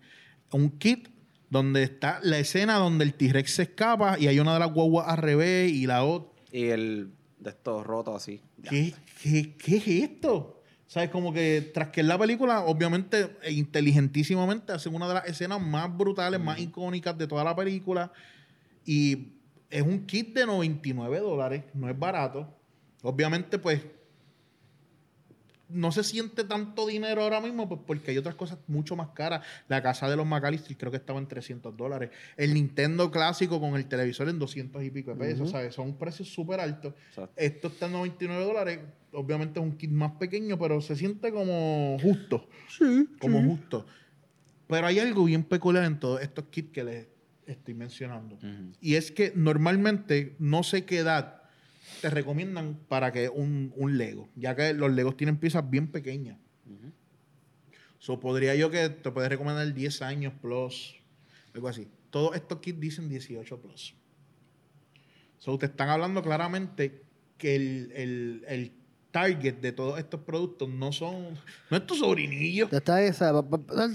un 0.52 0.70
kit 0.78 1.10
donde 1.50 1.84
está 1.84 2.20
la 2.24 2.38
escena 2.40 2.76
donde 2.78 3.06
el 3.06 3.14
T-Rex 3.14 3.52
se 3.56 3.64
escapa 3.64 4.18
y 4.20 4.28
hay 4.28 4.40
una 4.40 4.54
de 4.54 4.60
las 4.60 4.72
guaguas 4.74 5.08
al 5.10 5.18
revés 5.18 5.72
y 5.72 5.86
la 5.88 6.04
otra. 6.04 6.30
Y 6.52 6.66
el 6.66 7.12
de 7.40 7.50
estos 7.52 7.86
rotos 7.86 8.16
así. 8.16 8.42
¿Qué, 8.68 8.94
qué, 9.22 9.56
qué 9.58 9.78
es 9.78 9.88
esto? 9.88 10.62
¿Sabes? 10.88 11.10
Como 11.10 11.34
que 11.34 11.72
tras 11.74 11.90
que 11.90 12.02
en 12.02 12.08
la 12.08 12.18
película, 12.18 12.62
obviamente, 12.62 13.38
e 13.42 13.52
inteligentísimamente, 13.54 14.72
hacen 14.72 14.94
una 14.94 15.08
de 15.08 15.16
las 15.16 15.26
escenas 15.28 15.62
más 15.62 15.96
brutales, 15.96 16.40
más 16.40 16.60
icónicas 16.60 17.18
de 17.18 17.28
toda 17.28 17.44
la 17.44 17.56
película. 17.56 18.12
Y 18.86 19.34
es 19.70 19.82
un 19.82 20.06
kit 20.06 20.36
de 20.36 20.46
99 20.46 21.20
dólares, 21.20 21.64
no 21.74 21.90
es 21.90 21.98
barato. 21.98 22.48
Obviamente, 23.02 23.58
pues, 23.58 23.82
no 25.70 25.92
se 25.92 26.04
siente 26.04 26.44
tanto 26.44 26.86
dinero 26.88 27.24
ahora 27.24 27.42
mismo 27.42 27.68
pues 27.68 27.82
porque 27.86 28.12
hay 28.12 28.18
otras 28.18 28.36
cosas 28.36 28.60
mucho 28.68 28.96
más 28.96 29.10
caras. 29.10 29.46
La 29.68 29.82
casa 29.82 30.10
de 30.10 30.16
los 30.16 30.26
McAllister 30.26 30.78
creo 30.78 30.92
que 30.92 30.98
estaba 30.98 31.20
en 31.20 31.28
300 31.28 31.76
dólares. 31.76 32.12
El 32.38 32.54
Nintendo 32.54 33.12
clásico 33.12 33.60
con 33.60 33.76
el 33.76 33.88
televisor 33.88 34.30
en 34.30 34.40
200 34.40 34.84
y 34.84 34.92
pico 34.92 35.12
de 35.12 35.18
pesos, 35.18 35.52
¿sabes? 35.52 35.74
Son 35.74 35.96
precios 35.98 36.30
súper 36.30 36.60
altos. 36.60 36.94
Exacto. 37.10 37.34
Esto 37.36 37.68
está 37.68 37.88
en 37.88 37.94
99 37.94 38.44
dólares. 38.44 38.80
Obviamente 39.16 39.60
es 39.60 39.66
un 39.66 39.78
kit 39.78 39.90
más 39.92 40.12
pequeño, 40.14 40.58
pero 40.60 40.82
se 40.82 40.96
siente 40.96 41.32
como 41.32 41.98
justo. 42.02 42.48
Sí. 42.70 43.08
Como 43.20 43.42
justo. 43.44 43.86
Pero 44.68 44.88
hay 44.88 45.00
algo 45.00 45.26
bien 45.26 45.44
peculiar 45.44 45.86
en 45.86 46.00
todos 46.00 46.22
estos 46.22 46.46
kits 46.46 46.72
que 46.72 46.84
les 46.84 47.08
estoy 47.46 47.74
mencionando. 47.74 48.38
Y 48.82 48.96
es 48.96 49.12
que 49.12 49.32
normalmente 49.36 50.36
no 50.40 50.64
sé 50.64 50.86
qué 50.86 51.00
edad 51.00 51.44
te 52.02 52.10
recomiendan 52.10 52.80
para 52.88 53.12
que 53.12 53.30
un, 53.30 53.72
un 53.76 53.98
Lego, 53.98 54.28
ya 54.36 54.56
que 54.56 54.74
los 54.74 54.92
Legos 54.92 55.16
tienen 55.18 55.38
piezas 55.38 55.70
bien 55.70 55.88
pequeñas. 55.92 56.38
Ujú. 56.66 56.92
So, 58.00 58.20
podría 58.20 58.56
yo 58.56 58.70
que 58.72 58.90
te 58.90 59.12
puedes 59.12 59.30
recomendar 59.30 59.72
10 59.74 60.02
años 60.02 60.34
plus, 60.42 60.96
algo 61.54 61.68
así. 61.68 61.88
Todos 62.10 62.36
estos 62.36 62.60
kits 62.60 62.80
dicen 62.80 63.08
18 63.10 63.60
plus. 63.62 63.96
So, 65.38 65.58
te 65.60 65.68
están 65.68 65.90
hablando 65.90 66.22
claramente 66.24 67.04
que 67.38 67.56
el, 67.56 67.92
el- 67.96 68.46
el 68.48 68.72
target 69.16 69.56
de 69.62 69.72
todos 69.72 69.98
estos 69.98 70.20
productos 70.20 70.68
no 70.68 70.92
son, 70.92 71.40
no 71.70 71.78
es 71.78 71.88
tu 71.88 71.96
sobrinillo. 71.96 72.70
Ya 72.70 72.80
está 72.80 73.02
esa. 73.02 73.32
pa- 73.32 73.58
pa- 73.58 73.86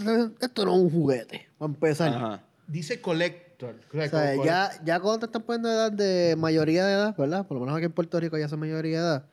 Esto 0.40 0.64
no 0.64 0.74
es 0.76 0.80
un 0.82 0.90
juguete. 0.90 1.46
Para 1.58 1.72
empezar. 1.72 2.08
Ajá. 2.14 2.42
Dice 2.66 3.00
collector. 3.02 3.76
O 3.90 3.92
sea, 3.92 4.06
O 4.06 4.08
sea, 4.08 4.36
co- 4.36 4.44
ya, 4.46 4.70
ya 4.82 4.98
cuando 5.00 5.18
te 5.20 5.26
están 5.26 5.42
poniendo 5.42 5.68
edad 5.70 5.92
de 5.92 6.34
mayoría 6.38 6.86
de 6.86 6.92
edad, 6.94 7.14
¿verdad? 7.18 7.46
Por 7.46 7.56
lo 7.58 7.60
menos 7.60 7.76
aquí 7.76 7.84
en 7.84 7.92
Puerto 7.92 8.18
Rico 8.18 8.38
ya 8.38 8.48
son 8.48 8.60
mayoría 8.60 8.98
de 8.98 9.04
edad. 9.06 9.26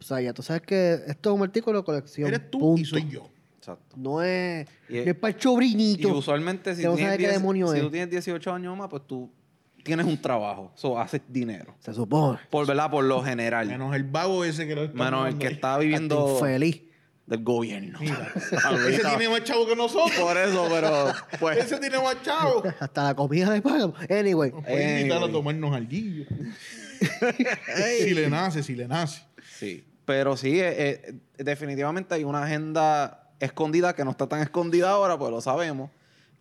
O 0.00 0.02
sea, 0.02 0.20
ya 0.22 0.32
tú 0.32 0.42
sabes 0.42 0.62
que 0.62 0.94
esto 1.06 1.30
es 1.30 1.36
un 1.36 1.42
artículo 1.42 1.78
de 1.80 1.84
colección. 1.84 2.28
eres 2.28 2.50
tú 2.50 2.58
punto. 2.58 2.80
y 2.80 2.84
soy 2.86 3.06
yo. 3.10 3.28
Exacto. 3.58 3.96
No 3.98 4.22
es, 4.22 4.66
Y- 4.88 4.94
no 5.00 5.10
es 5.10 5.14
para 5.16 5.32
el 5.34 5.38
Y 5.38 5.42
sobrinito. 5.42 6.16
usualmente 6.16 6.74
si, 6.74 6.80
Que 6.82 6.88
no 6.88 6.94
tienes 6.94 7.10
sabe 7.12 7.18
qué 7.18 7.28
10 7.28 7.40
demonio 7.40 7.68
si 7.68 7.76
es. 7.76 7.82
tú 7.82 7.90
tienes 7.90 8.10
18 8.10 8.52
años 8.54 8.72
o 8.72 8.76
más, 8.76 8.88
pues 8.88 9.02
tú 9.06 9.30
tienes 9.86 10.06
un 10.06 10.20
trabajo. 10.20 10.72
Eso 10.76 10.98
haces 10.98 11.22
dinero. 11.28 11.74
Se 11.78 11.94
supone. 11.94 12.38
Por 12.50 12.66
verdad, 12.66 12.90
por 12.90 13.04
lo 13.04 13.22
general. 13.22 13.68
Menos 13.68 13.94
el 13.94 14.04
vago 14.04 14.44
ese 14.44 14.66
que 14.66 14.74
lo 14.74 14.84
está 14.84 15.04
Menos 15.04 15.28
el 15.28 15.38
que 15.38 15.46
ahí. 15.46 15.54
está 15.54 15.78
viviendo 15.78 16.36
Feliz. 16.38 16.82
del 17.26 17.42
gobierno. 17.42 17.98
Mira, 18.00 18.32
ese 18.88 19.02
tiene 19.08 19.28
más 19.28 19.44
chavo 19.44 19.66
que 19.66 19.76
nosotros. 19.76 20.12
Por 20.20 20.36
eso, 20.36 20.66
pero 20.68 21.12
pues. 21.40 21.58
Ese 21.58 21.78
tiene 21.78 21.98
más 21.98 22.20
chavo. 22.22 22.62
Hasta 22.80 23.04
la 23.04 23.14
comida 23.14 23.50
le 23.50 23.62
pagan. 23.62 23.94
Anyway. 24.10 24.50
Nos 24.50 24.64
puede 24.64 25.00
invitar 25.00 25.22
a 25.22 25.32
tomarnos 25.32 25.74
alguillo. 25.74 26.26
si 27.98 28.14
le 28.14 28.28
nace, 28.28 28.62
si 28.62 28.74
le 28.74 28.88
nace. 28.88 29.22
Sí. 29.58 29.84
Pero 30.04 30.36
sí, 30.36 30.60
eh, 30.60 31.02
eh, 31.36 31.42
definitivamente 31.42 32.14
hay 32.14 32.24
una 32.24 32.44
agenda 32.44 33.30
escondida 33.40 33.94
que 33.94 34.04
no 34.04 34.12
está 34.12 34.28
tan 34.28 34.40
escondida 34.40 34.90
ahora, 34.90 35.18
pues 35.18 35.30
lo 35.30 35.40
sabemos. 35.40 35.90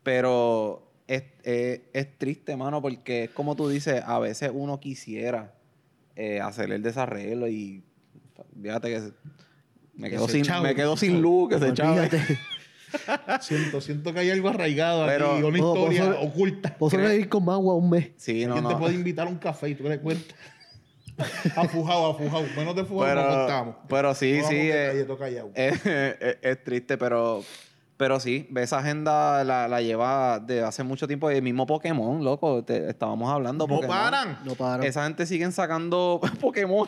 Pero 0.03 0.84
es, 1.07 1.23
es 1.43 2.17
triste, 2.17 2.55
mano, 2.57 2.81
porque 2.81 3.25
es 3.25 3.29
como 3.29 3.55
tú 3.55 3.69
dices, 3.69 4.01
a 4.05 4.19
veces 4.19 4.51
uno 4.53 4.79
quisiera 4.79 5.53
eh, 6.15 6.39
hacer 6.41 6.71
el 6.71 6.81
desarreglo 6.81 7.47
y 7.47 7.83
fíjate 8.61 8.89
que 8.89 8.99
se- 9.01 9.13
me 9.95 10.09
Que 10.09 10.15
quedo, 10.17 10.27
sin, 10.27 10.45
me 10.63 10.75
quedo 10.75 10.97
sin 10.97 11.21
luz, 11.21 11.49
que 11.49 11.59
se. 11.59 11.65
Olvídate. 11.69 12.19
Siento, 13.41 13.81
siento 13.81 14.13
que 14.13 14.19
hay 14.21 14.29
algo 14.29 14.47
arraigado 14.49 15.05
Pero- 15.05 15.33
aquí, 15.33 15.43
una 15.43 15.57
No, 15.57 15.73
historia 15.75 16.05
vos- 16.05 16.17
oculta. 16.21 16.75
Vos 16.79 16.91
sobrevivir 16.91 17.27
con 17.29 17.43
magua 17.43 17.75
un 17.75 17.89
mes. 17.89 18.11
Sí, 18.15 18.45
no, 18.45 18.53
¿Quién 18.53 18.67
te 18.67 18.73
no. 18.73 18.79
puede 18.79 18.93
invitar 18.95 19.27
a 19.27 19.29
un 19.29 19.37
café 19.37 19.69
y 19.69 19.75
tú 19.75 19.83
le 19.83 19.99
cuentas? 19.99 20.33
afujado, 21.55 22.07
afujado. 22.11 22.45
Menos 22.57 22.75
de 22.75 22.83
fujado 22.85 23.15
no 23.15 23.21
Pero, 23.21 23.37
contamos. 23.37 23.75
pero 23.89 24.13
sí, 24.15 24.39
No 24.41 24.47
sí. 24.49 24.55
eh, 24.57 25.05
es- 25.55 26.37
es 26.41 26.63
triste, 26.63 26.97
pero, 26.97 27.43
pero 27.97 28.19
sí, 28.19 28.47
esa 28.57 28.79
agenda 28.79 29.43
la, 29.43 29.67
la 29.67 29.81
lleva 29.81 30.39
de 30.39 30.61
hace 30.63 30.83
mucho 30.83 31.07
tiempo. 31.07 31.29
El 31.29 31.41
mismo 31.41 31.65
Pokémon, 31.65 32.23
loco, 32.23 32.63
te- 32.63 32.89
estábamos 32.89 33.29
hablando. 33.31 33.65
no 33.67 33.75
Pokémon. 33.75 33.95
paran. 33.95 34.39
No 34.45 34.55
para. 34.55 34.85
Esa 34.85 35.03
gente 35.05 35.25
siguen 35.25 35.51
sacando 35.51 36.19
Pokémon. 36.41 36.87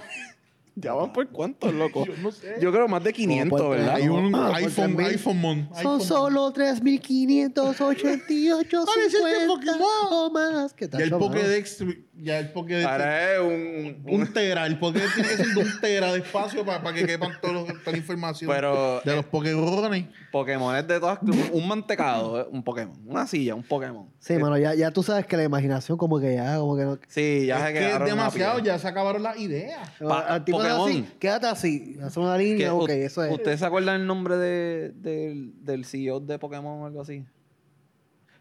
ya 0.75 0.93
van 0.93 1.11
por 1.13 1.27
cuántos, 1.29 1.73
loco. 1.73 2.05
Yo 2.05 2.13
no 2.21 2.31
sé. 2.31 2.55
Yo 2.61 2.71
creo 2.71 2.87
más 2.87 3.03
de 3.03 3.13
500, 3.13 3.59
por 3.61 3.69
¿verdad? 3.71 3.95
Hay 3.95 4.07
un 4.09 4.33
Ah, 4.35 4.51
iPhone, 4.55 4.95
3000. 4.95 5.05
iPhone 5.07 5.41
Mon. 5.41 5.69
Son 5.81 6.01
solo 6.01 6.53
3.588 6.53 8.85
Parece 8.85 9.17
este 9.17 9.39
50 9.41 9.47
Pokémon. 9.47 9.81
o 10.11 10.29
más. 10.31 10.73
¿Qué 10.73 10.87
tal, 10.87 11.01
el 11.01 11.11
mano? 11.11 11.25
Pokédex, 11.25 11.83
ya 12.21 12.39
el 12.39 12.51
Pokédex. 12.51 12.85
Ahora 12.85 13.33
es 13.33 13.39
un, 13.39 14.01
un- 14.05 14.21
Un 14.21 14.33
tera, 14.33 14.65
el 14.65 14.77
Pokédex 14.79 15.13
tiene 15.15 15.29
que 15.29 15.35
ser 15.37 15.47
de 15.47 15.59
un 15.61 15.79
tera 15.81 16.11
de 16.13 16.19
espacio 16.19 16.65
para, 16.65 16.93
que 16.93 17.05
quepan 17.05 17.31
todos 17.41 17.53
los- 17.53 17.67
toda 17.67 17.91
la 17.91 17.97
información 17.97 18.51
Pero, 18.51 19.01
de 19.05 19.15
los 19.15 19.25
Pokérones. 19.25 20.05
Pokémon 20.31 20.75
es 20.75 20.87
de 20.87 20.99
todas. 20.99 21.19
Un 21.51 21.67
mantecado, 21.67 22.41
eh, 22.41 22.47
un 22.51 22.63
Pokémon. 22.63 22.95
Una 23.05 23.25
silla, 23.27 23.55
un 23.55 23.63
Pokémon. 23.63 24.09
Sí, 24.19 24.33
mano, 24.37 24.57
ya, 24.57 24.73
ya 24.75 24.91
tú 24.91 25.03
sabes 25.03 25.25
que 25.25 25.37
la 25.37 25.43
imaginación 25.43 25.97
como 25.97 26.19
que 26.19 26.35
ya, 26.35 26.57
como 26.57 26.75
que 26.75 26.83
no... 26.83 26.99
Sí, 27.07 27.45
ya 27.45 27.65
se 27.67 27.73
que 27.73 27.91
es 27.91 27.99
demasiado, 28.03 28.59
ya 28.59 28.77
se 28.79 28.87
acabaron 28.87 29.23
las 29.23 29.39
ideas. 29.39 29.89
Pa- 29.99 30.21
al 30.27 30.43
tipo 30.45 30.61
es 30.61 30.67
Pokémon. 30.69 30.89
así, 30.89 31.05
quédate 31.19 31.47
así, 31.47 31.97
hace 32.03 32.19
una 32.19 32.37
línea, 32.37 32.67
¿Qué? 32.67 32.69
ok, 32.69 32.89
eso 32.89 33.23
es. 33.23 33.31
¿Ustedes 33.31 33.59
se 33.59 33.65
acuerdan 33.65 34.01
el 34.01 34.07
nombre 34.07 34.37
de, 34.37 34.91
del, 34.95 35.53
del 35.63 35.85
CEO 35.85 36.19
de 36.19 36.37
Pokémon 36.39 36.81
o 36.81 36.85
algo 36.87 37.01
así? 37.01 37.23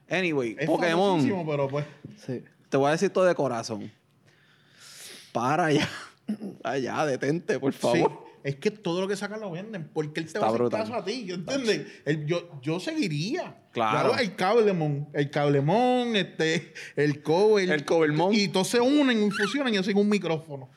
Anyway, 0.08 0.56
Es 0.58 0.66
Pokémon. 0.66 1.20
pero 1.46 1.68
pues. 1.68 1.84
Sí. 2.24 2.42
Te 2.68 2.76
voy 2.76 2.88
a 2.88 2.92
decir 2.92 3.10
todo 3.10 3.24
de 3.24 3.34
corazón. 3.34 3.90
Para 5.32 5.72
ya. 5.72 5.88
Allá, 6.64 7.06
detente, 7.06 7.58
por 7.60 7.72
Sí, 7.72 7.78
favor. 7.78 8.24
es 8.42 8.56
que 8.56 8.70
todo 8.72 9.00
lo 9.00 9.08
que 9.08 9.16
sacan 9.16 9.40
lo 9.40 9.50
venden. 9.50 9.88
Porque 9.92 10.20
él 10.20 10.26
te 10.26 10.38
Está 10.38 10.40
va 10.40 10.48
a 10.48 10.54
hacer 10.54 10.68
caso 10.70 10.94
a 10.94 11.04
ti, 11.04 11.26
¿entiendes? 11.30 11.86
Él- 12.04 12.26
yo, 12.26 12.60
yo 12.62 12.80
seguiría. 12.80 13.56
Claro. 13.72 14.12
Hago 14.14 14.18
el 14.18 14.34
cablemon, 14.34 15.08
el 15.12 15.30
cablemon, 15.30 16.16
este, 16.16 16.72
el 16.96 17.22
cover. 17.22 17.70
El 17.70 17.84
Covermon. 17.84 18.34
Y 18.34 18.48
todos 18.48 18.68
se 18.68 18.80
unen 18.80 19.22
y 19.26 19.30
fusionan 19.30 19.72
y 19.74 19.76
hacen 19.76 19.96
un 19.96 20.08
micrófono. 20.08 20.68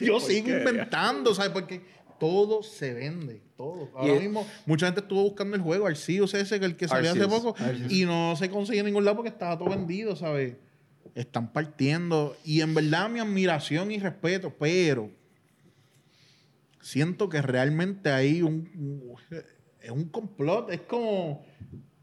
yo 0.00 0.20
sigo 0.20 0.48
inventando, 0.50 1.34
¿sabes? 1.34 1.50
Porque 1.50 1.82
todo 2.20 2.62
se 2.62 2.94
vende, 2.94 3.42
todo. 3.56 3.90
Ahora 3.94 4.20
mismo, 4.20 4.46
mucha 4.66 4.86
gente 4.86 5.00
estuvo 5.00 5.22
buscando 5.22 5.56
el 5.56 5.62
juego, 5.62 5.86
Arceus 5.86 6.34
ese, 6.34 6.58
que 6.58 6.66
el 6.66 6.76
que 6.76 6.88
salió 6.88 7.10
hace 7.10 7.22
Arceus. 7.22 7.42
poco, 7.42 7.56
y 7.88 8.04
no 8.04 8.34
se 8.36 8.50
conseguía 8.50 8.80
en 8.80 8.86
ningún 8.86 9.04
lado 9.04 9.16
porque 9.16 9.30
estaba 9.30 9.56
todo 9.58 9.70
vendido, 9.70 10.16
¿sabes? 10.16 10.54
Están 11.14 11.52
partiendo. 11.52 12.36
Y 12.44 12.60
en 12.60 12.74
verdad, 12.74 13.08
mi 13.08 13.20
admiración 13.20 13.90
y 13.92 13.98
respeto, 14.00 14.52
pero 14.58 15.10
siento 16.80 17.28
que 17.28 17.40
realmente 17.42 18.10
hay 18.10 18.42
un, 18.42 19.14
es 19.80 19.90
un 19.90 20.04
complot, 20.08 20.70
es 20.70 20.80
como 20.82 21.44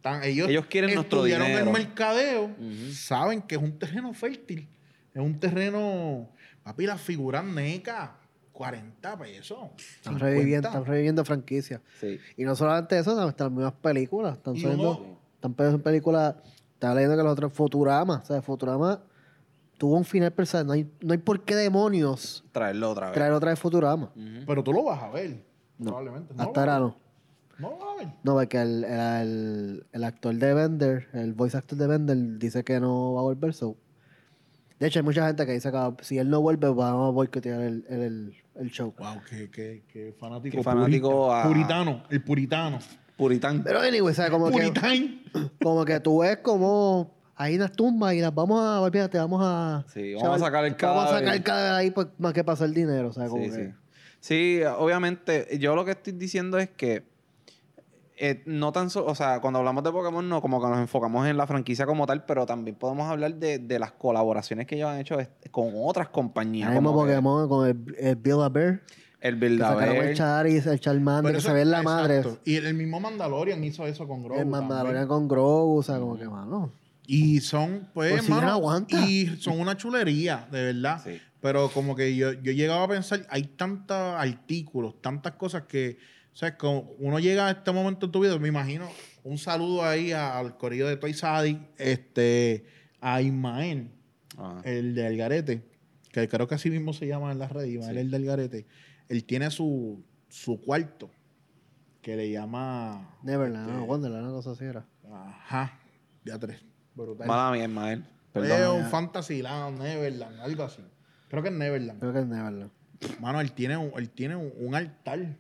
tan- 0.02 0.24
ellos, 0.24 0.50
Ellos 0.50 0.66
quieren 0.68 0.94
nuestro 0.96 1.20
estudiaron 1.20 1.48
dinero. 1.48 1.68
el 1.68 1.74
mercadeo, 1.74 2.56
saben 2.92 3.42
que 3.42 3.56
es 3.56 3.62
un 3.62 3.78
terreno 3.78 4.14
fértil, 4.14 4.68
es 5.14 5.22
un 5.22 5.40
terreno, 5.40 6.30
papi, 6.64 6.86
las 6.86 7.02
figuras 7.02 7.44
NECA, 7.46 8.18
40 8.62 9.18
pesos. 9.18 9.58
Están 9.96 10.14
50. 10.14 10.26
reviviendo, 10.26 10.68
están 10.68 10.86
reviviendo 10.86 11.26
franquicias. 11.26 11.82
Sí. 12.00 12.20
Y 12.38 12.44
no 12.44 12.56
solamente 12.56 13.00
eso, 13.00 13.20
hasta 13.20 13.46
las 13.46 13.54
mismas 13.54 13.74
películas. 13.74 14.38
Están 14.38 14.56
saliendo, 14.56 15.18
están 15.34 15.54
poniendo 15.56 15.82
películas, 15.82 16.36
estaba 16.74 16.94
leyendo 16.94 17.18
que 17.18 17.24
los 17.24 17.32
otros 17.34 17.52
Futurama, 17.54 18.22
o 18.24 18.26
sea, 18.26 18.42
Futurama 18.44 19.02
tuvo 19.80 19.98
un 19.98 20.06
final 20.06 20.32
personal, 20.32 20.68
no 20.68 20.74
hay, 20.74 20.92
no 21.02 21.14
hay 21.14 21.18
por 21.18 21.44
qué 21.44 21.56
demonios 21.56 22.44
Traerlo 22.52 22.92
otra 22.92 23.08
vez. 23.08 23.16
traer 23.16 23.34
otra 23.34 23.50
vez 23.50 23.60
Futurama. 23.60 24.12
Pero 24.46 24.64
tú 24.64 24.74
lo 24.74 24.84
vas 24.84 25.02
a 25.02 25.10
ver, 25.10 25.44
No. 25.80 25.86
probablemente. 25.86 26.34
No 26.36 26.44
Hasta 26.44 26.60
ahora 26.60 26.80
no. 26.80 26.98
No 27.58 27.70
lo 27.72 27.78
vas 27.78 27.88
a 27.88 27.98
ver. 27.98 28.08
No, 28.24 28.34
porque 28.36 28.62
el, 28.62 28.84
el, 28.84 29.00
el- 29.00 29.86
el 29.92 30.04
actor 30.04 30.36
de 30.36 30.54
Bender, 30.54 31.08
el 31.14 31.34
voice 31.34 31.58
actor 31.58 31.80
de 31.80 31.88
Bender, 31.88 32.38
dice 32.38 32.64
que 32.64 32.80
no 32.80 33.14
va 33.14 33.22
a 33.22 33.24
volver. 33.24 33.56
So. 33.56 33.76
De 34.80 34.88
hecho, 34.88 34.98
hay 35.00 35.04
mucha 35.06 35.28
gente 35.28 35.46
que 35.46 35.52
dice 35.52 35.72
que 35.72 36.04
si 36.04 36.18
él 36.18 36.28
no 36.32 36.42
vuelve, 36.42 36.68
vamos 36.70 37.10
a 37.10 37.12
boicotear 37.12 37.62
el, 37.62 37.86
el, 37.88 38.36
el, 38.56 38.70
show. 38.72 38.94
Wow, 38.98 39.22
qué, 39.30 39.50
qué, 39.50 39.84
qué 39.92 40.14
fanático. 40.20 40.58
Qué 40.58 40.64
fanático 40.64 41.10
purita. 41.10 41.42
a- 41.42 41.48
Puritano, 41.48 42.04
el 42.10 42.24
puritano. 42.24 42.80
Puritán. 43.18 43.64
Pero, 43.64 43.80
anyway, 43.82 44.14
¿sabes? 44.16 44.32
Como 44.32 44.48
que, 44.48 44.54
Puritán. 44.54 45.22
como 45.62 45.86
que 45.86 46.00
tú 46.00 46.20
ves 46.22 46.38
como 46.38 47.14
hay 47.36 47.56
unas 47.56 47.72
tumbas 47.72 48.14
y 48.14 48.20
las 48.20 48.34
vamos 48.34 48.62
a, 48.64 48.82
olvídate, 48.82 49.18
vamos 49.18 49.42
a... 49.44 49.84
Sí, 49.94 50.14
vamos 50.16 50.42
a 50.42 50.46
sacar 50.46 50.66
el 50.66 50.74
Vamos 50.80 51.04
a 51.04 51.06
cadáver. 51.08 51.20
sacar 51.20 51.36
el 51.36 51.44
cadáver 51.44 51.72
ahí 51.74 51.92
pues, 51.92 52.08
más 52.20 52.34
que 52.34 52.44
pasar 52.44 52.68
el 52.68 52.74
dinero, 52.74 53.12
¿sabes? 53.14 53.30
Como 53.30 53.44
Sí, 53.46 53.50
que- 53.50 53.56
sí. 53.68 53.72
Sí, 54.20 54.62
obviamente, 54.78 55.48
yo 55.60 55.76
lo 55.76 55.84
que 55.84 55.92
estoy 55.92 56.14
diciendo 56.14 56.60
es 56.60 56.70
que 56.70 57.04
eh, 58.24 58.44
no 58.46 58.72
tan 58.72 58.90
solo, 58.92 59.08
o 59.08 59.16
sea, 59.16 59.42
cuando 59.42 59.58
hablamos 59.60 59.84
de 59.84 59.92
Pokémon, 59.92 60.28
no 60.30 60.42
como 60.42 60.62
que 60.62 60.68
nos 60.70 60.78
enfocamos 60.78 61.28
en 61.28 61.38
la 61.38 61.48
franquicia 61.48 61.86
como 61.88 62.06
tal, 62.06 62.24
pero 62.26 62.46
también 62.46 62.76
podemos 62.76 63.10
hablar 63.10 63.34
de, 63.36 63.58
de 63.58 63.80
las 63.80 63.92
colaboraciones 63.94 64.68
que 64.68 64.76
ellos 64.76 64.90
han 64.90 65.00
hecho 65.00 65.20
est- 65.20 65.50
con 65.50 65.72
otras 65.76 66.10
compañías. 66.10 66.68
Ahora 66.68 66.80
mismo 66.82 66.94
como 66.94 67.06
que 67.08 67.14
Pokémon 67.14 67.50
con 67.50 67.68
el, 67.68 67.96
el 67.98 68.16
Build 68.18 68.42
a 68.44 68.50
Bear, 68.50 68.82
El 69.22 69.40
que 69.40 69.58
sacaron 69.58 69.84
el 69.84 69.90
Build-A-Bear. 69.90 70.14
Charis, 70.16 70.66
el 70.68 70.80
Charmander, 70.80 71.32
Pero 71.32 71.38
que 71.40 71.48
se 71.48 71.54
ve 71.54 71.62
en 71.64 71.72
la 71.72 71.80
exacto. 71.82 72.30
madre. 72.30 72.40
Y 72.46 72.56
el 72.58 72.74
mismo 72.76 73.00
Mandalorian 73.00 73.64
hizo 73.64 73.86
eso 73.88 74.08
con 74.08 74.24
Grogu. 74.24 74.40
El 74.40 74.50
también. 74.50 74.68
Mandalorian 74.68 75.08
con 75.08 75.28
Grogu, 75.28 75.78
o 75.80 75.84
sea, 75.84 76.00
como 76.00 76.18
que, 76.18 76.28
mano... 76.30 76.72
Y 77.08 77.42
son, 77.42 77.90
pues, 77.94 78.14
Por 78.14 78.22
si 78.22 78.32
aguanta. 78.32 78.96
y 79.02 79.26
son 79.42 79.60
una 79.60 79.76
chulería, 79.76 80.48
de 80.52 80.72
verdad. 80.72 81.02
Sí. 81.04 81.20
Pero 81.42 81.70
como 81.70 81.96
que 81.96 82.16
yo, 82.16 82.32
yo 82.34 82.52
llegaba 82.54 82.84
a 82.84 82.88
pensar, 82.88 83.26
hay 83.30 83.44
tantos 83.44 83.98
artículos, 83.98 85.02
tantas 85.02 85.34
cosas 85.34 85.64
que, 85.64 85.98
o 86.34 86.36
sea, 86.36 86.58
como 86.58 86.92
uno 87.00 87.20
llega 87.20 87.48
a 87.48 87.52
este 87.52 87.72
momento 87.72 88.06
en 88.06 88.12
tu 88.12 88.20
vida, 88.22 88.38
me 88.40 88.48
imagino, 88.48 88.88
un 89.24 89.38
saludo 89.38 89.84
ahí 89.84 90.12
al 90.12 90.58
corrido 90.58 90.88
de 90.88 90.98
Toy 90.98 91.14
Sadi, 91.14 91.60
este, 91.78 92.66
a 93.00 93.22
Ismael, 93.22 93.92
Ajá. 94.38 94.62
el 94.64 94.96
de 94.96 95.06
Algarete, 95.08 95.64
que 96.12 96.28
creo 96.28 96.48
que 96.48 96.56
así 96.56 96.70
mismo 96.70 96.94
se 96.94 97.08
llama 97.08 97.32
en 97.32 97.40
las 97.40 97.52
redes, 97.52 97.70
Ismael 97.70 97.96
Sí. 97.96 98.00
el 98.02 98.12
de 98.12 98.18
Algarete. 98.18 98.66
Él 99.10 99.24
tiene 99.26 99.52
su, 99.52 100.04
su 100.30 100.62
cuarto, 100.62 101.10
que 102.02 102.16
le 102.16 102.32
llama... 102.32 103.18
Neverland, 103.24 103.68
este, 103.70 103.80
no, 103.80 103.86
Wonderland, 103.86 104.24
una 104.26 104.34
cosa 104.34 104.52
así 104.52 104.64
era. 104.66 104.86
Ajá, 105.12 105.80
ya 106.26 106.40
tres. 106.40 106.64
Brutal. 106.96 107.28
Mala 107.28 107.52
mía, 107.56 107.66
Ismael. 107.66 108.00
Es 108.00 108.06
Perdón. 108.34 108.84
un 108.84 108.90
Fantasyland, 108.90 109.78
Neverland, 109.80 110.40
algo 110.40 110.64
así. 110.64 110.82
Creo 111.28 111.44
que 111.44 111.50
es 111.50 111.56
Neverland. 111.56 112.00
Creo 112.00 112.14
que 112.14 112.20
es 112.20 112.26
Neverland. 112.26 112.72
Mano, 113.20 113.42
él 113.42 113.52
tiene 113.52 113.78
un, 113.78 113.92
él 113.98 114.10
tiene 114.10 114.36
un, 114.36 114.52
un 114.58 114.74
altar, 114.76 115.36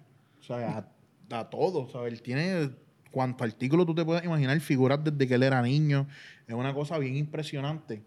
sea, 0.57 0.87
a, 1.31 1.39
a 1.39 1.49
todo, 1.49 1.89
¿sabes? 1.89 2.13
Él 2.13 2.21
tiene 2.21 2.69
cuanto 3.11 3.43
artículo 3.43 3.85
tú 3.85 3.93
te 3.93 4.05
puedes 4.05 4.23
imaginar, 4.23 4.59
figuras 4.61 5.03
desde 5.03 5.27
que 5.27 5.33
él 5.35 5.43
era 5.43 5.61
niño. 5.61 6.07
Es 6.47 6.53
una 6.55 6.73
cosa 6.73 6.97
bien 6.97 7.15
impresionante. 7.17 8.03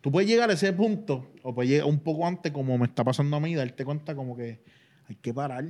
Tú 0.00 0.12
puedes 0.12 0.28
llegar 0.30 0.48
a 0.48 0.52
ese 0.52 0.72
punto, 0.72 1.32
o 1.42 1.54
puedes 1.54 1.70
llegar 1.70 1.86
un 1.86 1.98
poco 1.98 2.26
antes, 2.26 2.52
como 2.52 2.78
me 2.78 2.86
está 2.86 3.02
pasando 3.02 3.36
a 3.36 3.40
mí, 3.40 3.54
darte 3.54 3.84
cuenta 3.84 4.14
como 4.14 4.36
que 4.36 4.60
hay 5.08 5.16
que 5.16 5.34
parar, 5.34 5.64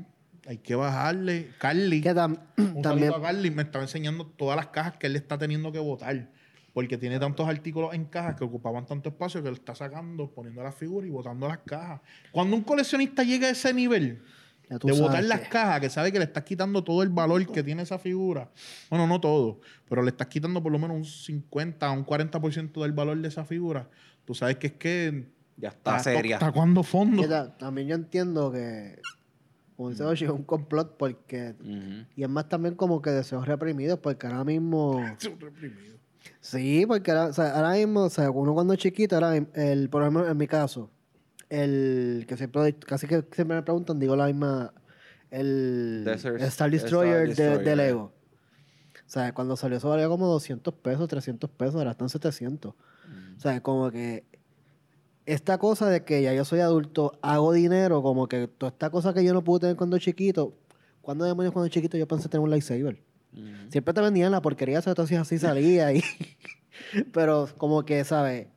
hay 0.47 0.59
que 0.59 0.75
bajarle. 0.75 1.49
Carly, 1.59 2.03
Que 2.03 2.15
tam- 2.15 2.39
un 2.59 2.83
también, 2.83 3.13
a 3.15 3.21
Carly, 3.21 3.51
me 3.51 3.63
estaba 3.63 3.85
enseñando 3.85 4.27
todas 4.27 4.57
las 4.57 4.67
cajas 4.69 4.97
que 4.99 5.07
él 5.07 5.17
está 5.17 5.39
teniendo 5.39 5.73
que 5.73 5.79
botar. 5.79 6.29
Porque 6.75 6.99
tiene 6.99 7.19
tantos 7.19 7.49
artículos 7.49 7.95
en 7.95 8.05
cajas 8.05 8.37
que 8.37 8.45
ocupaban 8.45 8.85
tanto 8.87 9.09
espacio 9.09 9.43
que 9.43 9.49
él 9.49 9.55
está 9.55 9.75
sacando, 9.75 10.31
poniendo 10.31 10.63
las 10.63 10.75
figuras 10.75 11.09
y 11.09 11.11
botando 11.11 11.49
las 11.49 11.59
cajas. 11.59 12.01
Cuando 12.31 12.55
un 12.55 12.63
coleccionista 12.63 13.25
llega 13.25 13.49
a 13.49 13.51
ese 13.51 13.73
nivel 13.73 14.23
de 14.69 14.93
botar 15.01 15.25
las 15.25 15.41
que- 15.41 15.49
cajas, 15.49 15.81
que 15.81 15.91
sabe 15.91 16.13
que 16.13 16.19
le 16.19 16.25
estás 16.25 16.45
quitando 16.45 16.85
todo 16.85 17.03
el 17.03 17.09
valor 17.09 17.47
que 17.51 17.63
tiene 17.63 17.83
esa 17.83 17.99
figura, 17.99 18.51
bueno, 18.91 19.07
no 19.07 19.21
todo, 19.21 19.61
pero 19.89 20.03
le 20.03 20.11
estás 20.11 20.27
quitando 20.29 20.63
por 20.63 20.71
lo 20.73 20.79
menos 20.79 20.97
un 20.97 21.05
50, 21.05 21.91
un 21.91 22.05
40% 22.05 22.83
del 22.83 22.93
valor 22.93 23.19
de 23.19 23.29
esa 23.29 23.45
figura, 23.45 23.89
tú 24.25 24.35
sabes 24.35 24.57
que 24.57 24.67
es 24.69 24.73
que 24.75 25.29
Ya 25.57 25.71
está 25.71 25.99
seria. 25.99 26.37
¿Está 26.37 26.53
cuando 26.53 26.83
fondo? 26.83 27.23
también 27.59 27.89
yo 27.89 27.95
entiendo 27.95 28.53
que, 28.53 29.01
como 29.77 29.91
dice 29.91 30.05
Ochi, 30.05 30.25
es 30.25 30.31
un 30.31 30.43
complot 30.45 30.97
porque... 30.97 31.55
Y 32.17 32.23
es 32.23 32.29
más 32.29 32.49
también 32.49 32.75
como 32.75 33.01
que 33.01 33.11
deseos 33.11 33.47
reprimidos 33.47 33.99
porque 34.01 34.27
ahora 34.27 34.45
mismo... 34.45 35.01
Es 35.21 35.27
un 35.27 35.41
reprimido. 35.41 35.97
Sí, 36.41 36.85
porque 36.87 37.11
ahora, 37.11 37.27
o 37.27 37.33
sea, 37.33 37.55
ahora 37.57 37.73
mismo, 37.73 38.03
o 38.03 38.11
sea, 38.11 38.31
uno 38.31 38.53
cuando 38.55 38.75
es 38.75 38.81
chiquito, 38.81 39.15
ahora, 39.17 39.31
mismo, 39.33 39.49
el, 39.55 39.89
por 39.89 40.03
ejemplo, 40.03 40.29
en 40.29 40.37
mi 40.37 40.47
caso, 40.47 40.91
el 41.51 42.25
que 42.29 42.37
siempre, 42.37 42.75
casi 42.79 43.07
que 43.07 43.25
siempre 43.33 43.57
me 43.57 43.63
preguntan, 43.63 43.99
digo 43.99 44.17
la 44.17 44.27
misma, 44.27 44.73
el 45.31 46.05
Desert- 46.05 46.41
Star 46.43 46.71
Destroyer, 46.71 47.15
Star 47.15 47.23
de, 47.23 47.29
Destroyer. 47.29 47.65
de 47.65 47.77
Lego. 47.77 48.13
O 49.07 49.11
sea, 49.11 49.33
cuando 49.33 49.57
salió 49.57 49.79
eso 49.79 49.89
valía 49.89 50.09
como 50.09 50.27
200 50.27 50.75
pesos, 50.75 51.09
300 51.09 51.49
pesos, 51.51 51.77
ahora 51.77 51.93
están 51.93 52.09
700. 52.11 52.75
O 52.75 53.41
sea, 53.41 53.63
como 53.63 53.91
que 53.91 54.25
esta 55.25 55.59
cosa 55.59 55.89
de 55.89 56.05
que 56.05 56.23
ya 56.23 56.33
yo 56.35 56.45
soy 56.45 56.61
adulto, 56.61 57.19
hago 57.23 57.53
dinero, 57.53 58.03
como 58.03 58.29
que 58.29 58.49
toda 58.49 58.71
esta 58.71 58.91
cosa 58.91 59.15
que 59.15 59.25
yo 59.25 59.33
no 59.33 59.43
pude 59.45 59.61
tener 59.61 59.77
cuando 59.77 59.99
chiquito, 59.99 60.55
cuando 61.01 61.25
demonios 61.25 61.53
cuando 61.53 61.69
chiquito 61.69 61.97
yo 61.97 62.07
pensé 62.09 62.29
tener 62.29 62.43
un 62.45 62.51
lightsaber? 62.51 63.03
Ujú. 63.33 63.43
Siempre 63.71 63.95
te 63.95 64.01
vendían 64.01 64.33
la 64.33 64.43
porquería. 64.43 64.83
Entonces 64.85 65.19
así 65.19 65.39
salía. 65.39 65.93
Y... 65.93 66.03
Pero 67.13 67.49
como 67.57 67.85
que, 67.85 68.05
¿sabes? 68.05 68.49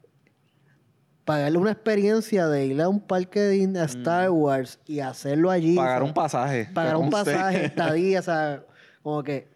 Pagarle 1.32 1.60
una 1.60 1.72
experiencia 1.72 2.50
de 2.50 2.66
ir 2.66 2.82
a 2.82 2.90
un 2.90 3.00
parque 3.00 3.40
de 3.40 3.80
a 3.80 3.86
Star 3.86 4.30
Wars 4.32 4.82
y 4.86 5.00
hacerlo 5.00 5.50
allí. 5.50 5.78
Pagar 5.78 6.04
un 6.04 6.14
pasaje. 6.14 6.68
Pagar 6.74 6.98
un 6.98 7.10
pasaje, 7.10 7.66
estadía, 7.68 8.22
¿sabes? 8.22 8.60
Como 9.02 9.24
que... 9.24 9.48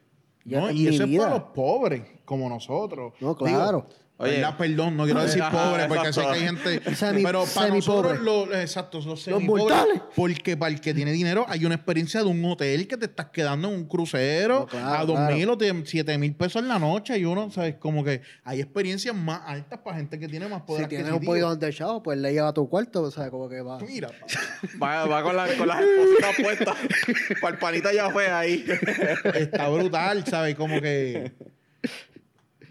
Ya 0.46 0.62
No, 0.62 0.72
y 0.72 0.88
eso 0.88 1.03
es 1.03 1.18
para 1.18 1.31
los 1.31 1.44
pobres, 1.53 2.01
como 2.24 2.48
nosotros. 2.48 3.11
No, 3.20 3.35
claro. 3.35 3.88
Oye. 4.17 4.31
¿verdad? 4.31 4.57
perdón, 4.57 4.95
no 4.95 5.03
quiero 5.03 5.21
decir 5.23 5.41
Ajá, 5.41 5.51
pobre, 5.71 5.87
porque 5.89 6.13
sé 6.13 6.21
que 6.21 6.27
hay 6.27 6.39
gente. 6.39 6.81
Semi- 6.95 7.21
pero 7.23 7.43
para 7.53 7.67
nosotros, 7.67 8.19
los, 8.21 8.47
exacto, 8.55 8.99
los 8.99 9.05
Los 9.07 9.21
semipobres, 9.23 9.65
mortales. 9.77 10.01
Porque 10.15 10.55
para 10.55 10.71
el 10.73 10.79
que 10.79 10.93
tiene 10.93 11.11
dinero, 11.11 11.45
hay 11.49 11.65
una 11.65 11.75
experiencia 11.75 12.21
de 12.21 12.27
un 12.27 12.45
hotel 12.45 12.87
que 12.87 12.95
te 12.95 13.07
estás 13.07 13.25
quedando 13.31 13.67
en 13.67 13.73
un 13.75 13.85
crucero 13.89 14.59
No, 14.59 14.65
claro, 14.67 14.87
a 15.01 15.05
dos 15.05 15.15
claro. 15.17 15.35
mil 15.35 15.49
o 15.49 15.57
te- 15.57 15.85
siete 15.85 16.17
mil 16.17 16.33
pesos 16.33 16.61
en 16.61 16.69
la 16.69 16.79
noche. 16.79 17.17
Y 17.17 17.25
uno, 17.25 17.51
¿sabes? 17.51 17.75
Como 17.75 18.05
que 18.05 18.21
hay 18.45 18.61
experiencias 18.61 19.13
más 19.13 19.41
altas 19.45 19.79
para 19.83 19.97
gente 19.97 20.17
que 20.17 20.29
tiene 20.29 20.47
más 20.47 20.61
poder 20.61 20.83
Si 20.83 20.89
tienes 20.89 21.11
un 21.11 21.19
poquito 21.19 21.53
de 21.53 21.73
chavo, 21.73 22.01
pues 22.01 22.17
le 22.17 22.31
lleva 22.31 22.47
a 22.47 22.53
tu 22.53 22.69
cuarto, 22.69 23.01
o 23.01 23.11
sea, 23.11 23.29
como 23.29 23.49
que 23.49 23.59
va. 23.61 23.79
Mira, 23.79 24.09
Va, 24.81 25.05
va 25.07 25.23
con, 25.23 25.35
la- 25.35 25.53
con 25.57 25.67
las 25.67 25.81
espositas 25.81 26.35
puestas. 26.41 26.75
Para 27.41 27.53
el 27.53 27.59
panita 27.59 27.93
ya 27.93 28.09
fue 28.09 28.27
ahí. 28.29 28.65
está 29.33 29.67
brutal, 29.67 30.23
¿sabes? 30.25 30.55
Como 30.55 30.79
que. 30.79 31.33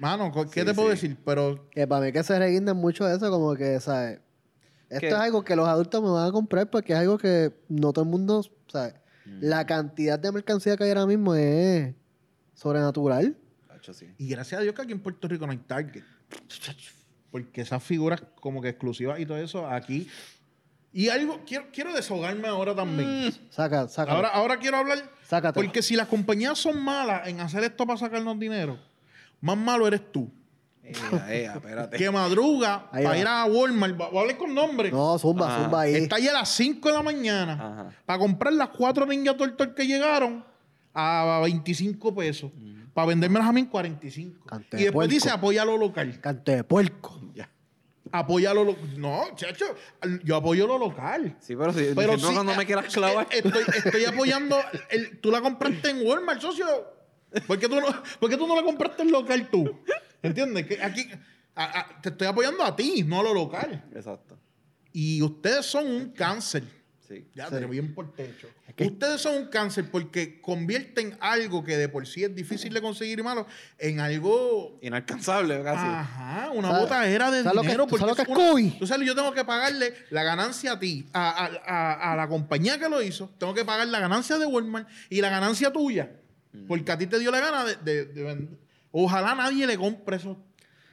Mano, 0.05 0.31
¿qué 0.51 0.61
Sí, 0.61 0.67
te 0.67 0.75
puedo 0.75 0.89
sí. 0.89 0.95
decir? 1.09 1.17
Pero 1.25 1.69
Que 1.71 1.87
para 1.87 2.05
mí 2.05 2.13
que 2.13 2.23
se 2.23 2.39
reguinden 2.39 2.77
mucho 2.77 3.05
de 3.05 3.17
eso, 3.17 3.31
como 3.31 3.55
que, 3.55 3.81
¿sabes? 3.81 4.21
Esto 4.91 5.01
¿Qué? 5.01 5.09
es 5.09 5.15
algo 5.15 5.43
que 5.43 5.57
los 5.57 5.67
adultos 5.67 6.03
me 6.03 6.11
van 6.11 6.29
a 6.29 6.33
comprar 6.33 6.69
porque 6.71 6.93
es 6.93 6.99
algo 6.99 7.19
que 7.19 7.53
no 7.69 7.93
todo 7.93 8.05
el 8.05 8.11
mundo, 8.11 8.45
¿sabes? 8.69 8.95
Mm. 9.25 9.39
La 9.41 9.67
cantidad 9.67 10.19
de 10.19 10.31
mercancía 10.31 10.77
que 10.77 10.85
hay 10.85 10.91
ahora 10.91 11.07
mismo 11.07 11.35
es 11.35 11.95
sobrenatural. 12.55 13.37
Sí. 13.93 14.07
Y 14.17 14.29
gracias 14.29 14.61
a 14.61 14.63
Dios 14.63 14.75
que 14.75 14.81
aquí 14.83 14.93
en 14.93 15.01
Puerto 15.01 15.29
Rico 15.29 15.45
no 15.47 15.53
hay 15.53 15.59
Target. 15.59 16.05
Porque 17.31 17.61
esas 17.63 17.83
figuras 17.83 18.23
como 18.41 18.63
que 18.63 18.69
exclusivas 18.69 19.19
y 19.21 19.27
todo 19.27 19.37
eso, 19.39 19.67
aquí. 19.69 20.09
Y 20.93 21.09
algo, 21.09 21.41
quiero, 21.45 21.67
quiero 21.73 21.93
desahogarme 21.93 22.47
ahora 22.49 22.75
también. 22.75 23.35
Saca, 23.51 23.89
saca. 23.89 24.13
Ahora, 24.13 24.29
ahora 24.29 24.59
quiero 24.59 24.77
hablar. 24.77 25.11
Sácate. 25.29 25.55
Porque 25.61 25.83
si 25.83 25.97
las 25.97 26.07
compañías 26.09 26.57
son 26.59 26.81
malas 26.83 27.27
en 27.27 27.41
hacer 27.41 27.65
esto 27.65 27.85
para 27.87 27.99
sacarnos 27.99 28.39
dinero, 28.39 28.79
más 29.45 29.57
malo 29.57 29.87
eres 29.87 30.11
tú. 30.13 30.31
Ea, 30.83 31.35
ea, 31.35 31.53
espérate. 31.55 31.97
Que 31.97 32.11
madruga 32.11 32.89
Ahí 32.93 33.05
para 33.05 33.17
va. 33.17 33.19
ir 33.19 33.27
a 33.27 33.45
Walmart. 33.47 33.99
va- 33.99 34.09
Voy 34.09 34.19
a 34.19 34.21
hablar 34.23 34.37
con 34.37 34.55
nombre. 34.55 34.91
No, 34.91 35.19
zumba, 35.19 35.63
zumba 35.63 35.81
ahí. 35.83 35.95
Está 35.95 36.17
ahí 36.17 36.29
a 36.29 36.33
las 36.33 36.49
5 36.51 36.89
de 36.89 36.95
la 36.95 37.03
mañana 37.03 37.53
Ajá. 37.55 37.91
para 38.05 38.19
comprar 38.19 38.53
las 38.53 38.69
cuatro 38.69 39.07
Ninja 39.07 39.35
Turtle 39.37 39.73
que 39.75 39.87
llegaron 39.87 40.45
a 40.93 41.41
25 41.43 42.15
pesos. 42.15 42.51
Para 42.93 43.09
vendérmelas 43.09 43.49
a 43.49 43.53
mí 43.53 43.61
en 43.61 43.67
45. 43.67 44.45
Cante 44.47 44.77
y 44.77 44.79
de 44.79 44.85
después 44.85 45.09
puerco. 45.09 45.15
dice 45.15 45.31
apoya 45.31 45.65
lo 45.65 45.77
local. 45.79 46.21
Canto 46.21 46.53
de 46.53 46.63
puerco. 46.65 47.21
Ya. 47.35 47.49
Apoya 48.13 48.55
lo 48.55 48.63
local. 48.65 49.01
No, 49.01 49.23
chacho, 49.35 49.65
yo 50.23 50.37
apoyo 50.37 50.67
lo 50.67 50.79
local. 50.79 51.35
Sí, 51.41 51.57
pero 51.57 51.73
si 51.73 51.79
Pero 51.95 52.13
diciendo 52.13 52.29
sí, 52.29 52.35
cuando 52.35 52.55
me 52.55 52.63
eh, 52.63 52.67
quieras 52.67 52.95
clavar. 52.95 53.27
eh, 53.33 53.41
Estoy, 53.43 53.63
estoy 53.85 54.05
apoyando. 54.05 54.57
el- 54.91 55.19
tú 55.21 55.31
la 55.33 55.41
compraste 55.41 55.91
en 55.91 56.07
Walmart, 56.07 56.41
socio. 56.41 56.67
¿Por 57.47 57.59
qué 57.59 57.69
tú 57.69 57.77
no, 57.81 57.87
por 58.21 58.31
qué 58.31 58.37
tú 58.37 58.47
no 58.47 58.57
la 58.57 58.63
compraste 58.63 59.03
en 59.03 59.11
local 59.13 59.49
tú? 59.51 59.81
¿Entiendes? 60.23 60.67
Que 60.67 60.83
aquí 60.83 61.09
a- 61.55 61.81
a- 61.81 62.01
te 62.01 62.09
estoy 62.11 62.27
apoyando 62.27 62.63
a 62.65 62.75
ti, 62.75 63.03
no 63.07 63.21
a 63.21 63.23
lo 63.23 63.35
local. 63.35 63.85
Exacto. 63.95 64.39
Y 64.93 65.21
ustedes 65.23 65.67
son 65.67 65.87
un 65.87 66.11
cáncer. 66.11 66.63
Sí. 67.07 67.29
Ya, 67.35 67.49
Sí. 67.49 67.55
te 67.57 67.61
lo 67.61 67.69
bien 67.69 67.95
por 67.95 68.15
techo. 68.15 68.49
que- 68.75 68.87
Ustedes 68.87 69.21
son 69.21 69.37
un 69.37 69.47
cáncer 69.49 69.89
porque 69.91 70.41
convierten 70.41 71.17
algo 71.21 71.63
que 71.63 71.77
de 71.77 71.89
por 71.89 72.07
sí 72.09 72.25
es 72.25 72.35
difícil 72.35 72.73
de 72.73 72.81
conseguir 72.81 73.19
y 73.19 73.23
malo 73.23 73.47
en 73.79 74.01
algo. 74.01 74.79
Inalcanzable, 74.83 75.63
casi. 75.63 75.87
Ajá, 75.87 76.51
una 76.55 76.69
¿Sabes- 76.69 76.83
botadera 76.83 77.31
de 77.31 77.43
sabes 77.43 77.55
lo 77.55 77.61
que- 77.63 77.67
dinero. 77.69 77.87
tú 77.87 77.99
sabes 77.99 78.11
lo 78.13 78.17
que 78.17 78.23
es 78.23 78.29
una- 78.37 78.51
cuy? 78.51 78.71
Tú 78.79 78.87
sabes, 78.87 79.07
yo 79.07 79.15
tengo 79.15 79.33
que 79.33 79.45
pagarle 79.45 79.95
la 80.11 80.25
ganancia 80.25 80.73
a 80.73 80.79
ti, 80.81 81.07
a, 81.13 81.45
a- 81.45 81.51
a- 81.67 82.13
a 82.13 82.17
la 82.17 82.27
compañía 82.27 82.79
que 82.79 82.89
lo 82.89 83.01
hizo. 83.03 83.31
Tengo 83.39 83.53
que 83.55 83.65
pagar 83.67 83.87
la 83.89 84.01
ganancia 84.01 84.39
de 84.39 84.47
Walmart 84.47 84.89
y 85.11 85.21
la 85.21 85.29
ganancia 85.29 85.71
tuya. 85.73 86.11
Mm. 86.55 86.67
Porque 86.67 86.93
a 86.93 86.97
ti 86.99 87.07
te 87.07 87.19
dio 87.19 87.31
la 87.31 87.41
gana 87.41 87.65
de, 87.65 88.05
de-. 88.07 88.49
Ojalá 88.93 89.35
nadie 89.35 89.67
le 89.67 89.77
compre 89.77 90.17
esos 90.17 90.37
O 90.37 90.41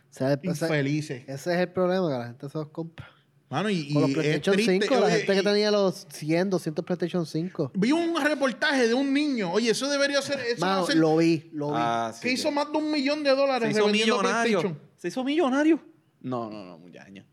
sea, 0.10 0.34
ese, 0.34 0.48
infelices. 0.48 1.24
ese 1.28 1.54
es 1.54 1.60
el 1.60 1.70
problema, 1.70 2.08
que 2.10 2.18
la 2.18 2.26
gente 2.28 2.50
se 2.50 2.58
los 2.58 2.68
compra. 2.70 3.10
Mano, 3.50 3.70
y, 3.70 3.92
Con 3.92 4.02
los 4.04 4.10
y 4.12 4.14
es 4.14 4.18
PlayStation 4.40 4.56
triste. 4.56 4.88
5, 4.88 5.00
la 5.02 5.10
gente 5.12 5.34
que 5.36 5.44
tenía 5.44 5.72
los 5.72 6.08
100, 6.10 6.50
200 6.50 6.86
PlayStation 6.86 7.26
5. 7.26 7.72
Vi 7.76 7.92
un 7.92 8.16
reportaje 8.24 8.88
de 8.88 8.94
un 8.94 9.14
niño. 9.14 9.52
Oye, 9.52 9.72
eso 9.72 9.90
debería 9.90 10.22
ser. 10.22 10.40
Eso 10.40 10.66
Mano, 10.66 10.86
ser- 10.86 10.96
lo 10.96 11.18
vi, 11.18 11.50
lo 11.54 11.68
vi. 11.72 11.74
Ah, 11.78 12.12
sí, 12.16 12.22
que 12.22 12.32
hizo 12.32 12.50
más 12.50 12.72
de 12.72 12.78
un 12.78 12.90
millón 12.90 13.24
de 13.24 13.32
dólares 13.36 13.74
Se 13.76 13.80
hizo 13.82 13.90
millonario. 13.90 14.60
PlayStation. 14.62 14.80
Se 14.96 15.08
hizo 15.10 15.24
millonario. 15.26 15.84
No, 16.22 16.50
no, 16.50 16.64
no, 16.64 16.78
muchacho. 16.78 17.24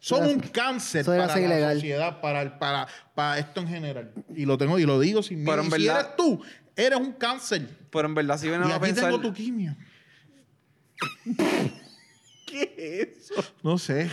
Son 0.00 0.26
un 0.26 0.38
cáncer 0.40 1.00
eso 1.00 1.12
para 1.12 1.26
la 1.28 1.40
ilegal. 1.40 1.76
sociedad, 1.76 2.20
para, 2.20 2.42
el- 2.42 2.58
para, 2.58 2.86
para 3.14 3.38
esto 3.38 3.60
en 3.60 3.68
general. 3.68 4.12
Y 4.34 4.44
lo 4.44 4.58
tengo 4.58 4.78
y 4.78 4.84
lo 4.84 5.00
digo 5.00 5.22
sin 5.22 5.38
miedo. 5.38 5.50
Pero 5.52 5.62
en 5.62 5.68
Y 5.68 5.70
si 5.70 5.86
verdad- 5.86 6.00
eres 6.00 6.16
tú, 6.16 6.42
eres 6.76 6.98
un 6.98 7.12
cáncer. 7.12 7.68
Pero 7.90 8.08
en 8.08 8.14
verdad, 8.14 8.38
si 8.38 8.48
Y 8.48 8.50
a 8.50 8.58
aquí 8.76 8.78
pensar. 8.80 9.04
tengo 9.10 9.20
tu 9.20 9.32
quimio. 9.32 9.76
¿Qué 12.46 12.74
es 13.16 13.30
eso? 13.30 13.44
No 13.62 13.78
sé. 13.78 14.10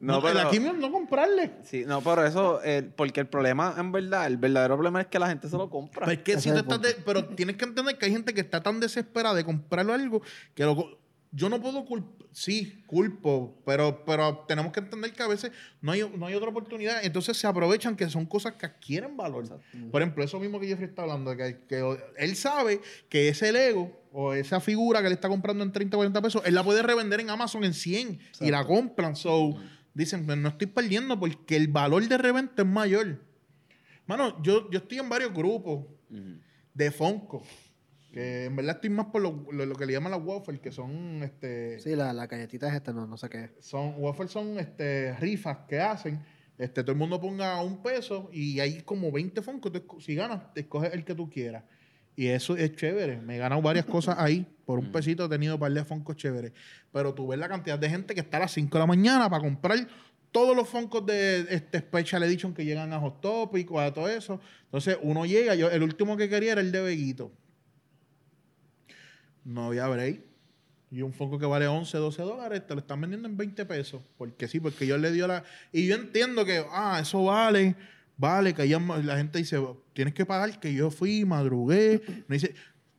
No, 0.00 0.14
No, 0.14 0.22
pero- 0.22 0.34
La 0.34 0.50
quimio 0.50 0.72
no 0.72 0.90
comprarle. 0.90 1.50
Sí, 1.64 1.84
no, 1.86 2.00
pero 2.02 2.24
eso, 2.24 2.60
eh, 2.64 2.82
porque 2.96 3.20
el 3.20 3.26
problema, 3.26 3.74
en 3.76 3.92
verdad, 3.92 4.26
el 4.26 4.38
verdadero 4.38 4.76
problema 4.76 5.00
es 5.02 5.08
que 5.08 5.18
la 5.18 5.28
gente 5.28 5.48
se 5.48 5.56
lo 5.58 5.68
compra. 5.68 6.06
Pero, 6.06 6.12
es 6.18 6.24
que 6.24 6.40
si 6.40 6.50
tú 6.50 6.56
estás 6.56 6.80
de- 6.80 6.94
pero 7.04 7.24
tienes 7.26 7.56
que 7.56 7.64
entender 7.66 7.98
que 7.98 8.06
hay 8.06 8.12
gente 8.12 8.32
que 8.32 8.40
está 8.40 8.62
tan 8.62 8.80
desesperada 8.80 9.34
de 9.34 9.44
comprarlo 9.44 9.92
algo 9.92 10.22
que 10.54 10.64
lo 10.64 10.98
yo 11.32 11.48
no 11.48 11.60
puedo 11.60 11.84
culpar, 11.84 12.19
sí, 12.32 12.82
culpo, 12.86 13.60
pero, 13.64 14.04
pero 14.04 14.44
tenemos 14.48 14.72
que 14.72 14.80
entender 14.80 15.12
que 15.12 15.22
a 15.22 15.26
veces 15.28 15.52
no 15.80 15.92
hay, 15.92 16.08
no 16.16 16.26
hay 16.26 16.34
otra 16.34 16.48
oportunidad. 16.50 17.04
Entonces 17.04 17.36
se 17.36 17.46
aprovechan 17.46 17.96
que 17.96 18.08
son 18.08 18.26
cosas 18.26 18.54
que 18.54 18.66
adquieren 18.66 19.16
valor. 19.16 19.44
Por 19.90 20.02
ejemplo, 20.02 20.22
eso 20.24 20.38
mismo 20.38 20.60
que 20.60 20.66
Jeffrey 20.66 20.88
está 20.88 21.02
hablando, 21.02 21.36
que, 21.36 21.58
que 21.68 21.98
él 22.18 22.36
sabe 22.36 22.80
que 23.08 23.28
ese 23.28 23.52
Lego 23.52 24.00
o 24.12 24.34
esa 24.34 24.60
figura 24.60 25.02
que 25.02 25.08
le 25.08 25.14
está 25.14 25.28
comprando 25.28 25.62
en 25.62 25.72
30 25.72 25.96
o 25.96 25.98
40 25.98 26.22
pesos, 26.22 26.42
él 26.44 26.54
la 26.54 26.64
puede 26.64 26.82
revender 26.82 27.20
en 27.20 27.30
Amazon 27.30 27.64
en 27.64 27.74
100 27.74 28.18
y 28.40 28.50
la 28.50 28.64
compran. 28.64 29.16
So, 29.16 29.56
dicen, 29.94 30.26
"Pues 30.26 30.38
no 30.38 30.48
estoy 30.48 30.66
perdiendo 30.68 31.18
porque 31.18 31.56
el 31.56 31.68
valor 31.68 32.06
de 32.06 32.18
reventa 32.18 32.62
es 32.62 32.68
mayor. 32.68 33.20
Mano, 34.06 34.42
yo, 34.42 34.68
yo 34.70 34.78
estoy 34.78 34.98
en 34.98 35.08
varios 35.08 35.32
grupos 35.32 35.84
de 36.74 36.90
Fonco. 36.90 37.42
Que 38.12 38.46
en 38.46 38.56
verdad 38.56 38.76
estoy 38.76 38.90
más 38.90 39.06
por 39.06 39.22
lo, 39.22 39.46
lo- 39.52 39.66
lo 39.66 39.74
que 39.76 39.86
le 39.86 39.92
llaman 39.92 40.10
las 40.12 40.20
waffles, 40.22 40.60
que 40.60 40.72
son 40.72 41.22
este. 41.22 41.78
Sí, 41.80 41.94
la, 41.94 42.12
la 42.12 42.26
galletita 42.26 42.68
es 42.68 42.74
esta, 42.74 42.92
no, 42.92 43.06
no 43.06 43.16
sé 43.16 43.28
qué. 43.28 43.50
Son, 43.60 43.94
waffles 43.98 44.30
son 44.32 44.58
este, 44.58 45.14
rifas 45.16 45.58
que 45.68 45.80
hacen. 45.80 46.20
Este, 46.58 46.82
todo 46.82 46.92
el 46.92 46.98
mundo 46.98 47.20
ponga 47.20 47.62
un 47.62 47.82
peso 47.82 48.28
y 48.32 48.60
hay 48.60 48.82
como 48.82 49.10
20 49.12 49.40
Funko. 49.42 49.70
Tú 49.72 49.78
esco- 49.78 50.00
si 50.00 50.14
ganas, 50.14 50.52
te 50.52 50.60
escoges 50.60 50.92
el 50.92 51.04
que 51.04 51.14
tú 51.14 51.30
quieras. 51.30 51.64
Y 52.16 52.26
eso 52.26 52.56
es 52.56 52.74
chévere. 52.74 53.18
Me 53.22 53.36
he 53.36 53.38
ganado 53.38 53.62
varias 53.62 53.86
cosas 53.86 54.16
ahí. 54.18 54.44
Por 54.66 54.78
un 54.78 54.92
pesito 54.92 55.24
he 55.24 55.28
tenido 55.28 55.54
un 55.54 55.60
par 55.60 55.72
de 55.72 55.84
Funkos 55.84 56.16
chéveres. 56.16 56.52
Pero 56.92 57.14
tú 57.14 57.28
ves 57.28 57.38
la 57.38 57.48
cantidad 57.48 57.78
de 57.78 57.88
gente 57.88 58.12
que 58.14 58.20
está 58.20 58.36
a 58.36 58.40
las 58.40 58.52
5 58.52 58.76
de 58.76 58.78
la 58.80 58.86
mañana 58.86 59.30
para 59.30 59.42
comprar 59.42 59.78
todos 60.32 60.54
los 60.54 60.68
Funkos 60.68 61.06
de 61.06 61.46
este 61.48 61.78
Special 61.78 62.22
Edition 62.24 62.52
que 62.52 62.64
llegan 62.64 62.92
a 62.92 62.98
Hot 63.00 63.20
Topic 63.22 63.70
o 63.70 63.80
a 63.80 63.94
todo 63.94 64.08
eso. 64.08 64.40
Entonces 64.64 64.98
uno 65.00 65.24
llega. 65.24 65.54
Yo, 65.54 65.70
el 65.70 65.82
último 65.82 66.16
que 66.16 66.28
quería 66.28 66.52
era 66.52 66.60
el 66.60 66.72
de 66.72 66.82
Veguito. 66.82 67.32
No 69.44 69.66
había 69.66 69.86
break. 69.88 70.20
Y 70.90 71.02
un 71.02 71.12
Funko 71.12 71.38
que 71.38 71.46
vale 71.46 71.68
11, 71.68 71.96
12 71.98 72.22
dólares, 72.22 72.66
te 72.66 72.74
lo 72.74 72.80
están 72.80 73.00
vendiendo 73.00 73.28
en 73.28 73.36
20 73.36 73.64
pesos. 73.64 74.02
Porque 74.18 74.48
sí, 74.48 74.58
porque 74.58 74.86
yo 74.86 74.98
le 74.98 75.12
dio 75.12 75.28
la... 75.28 75.44
Y 75.72 75.86
yo 75.86 75.94
entiendo 75.94 76.44
que, 76.44 76.64
ah, 76.70 76.98
eso 77.00 77.24
vale, 77.24 77.76
vale, 78.16 78.54
que 78.54 78.68
ya 78.68 78.80
la 78.80 79.16
gente 79.16 79.38
dice, 79.38 79.58
tienes 79.92 80.14
que 80.14 80.26
pagar 80.26 80.58
que 80.58 80.74
yo 80.74 80.90
fui, 80.90 81.24
madrugué. 81.24 82.02
Me 82.26 82.36
dice, 82.36 82.54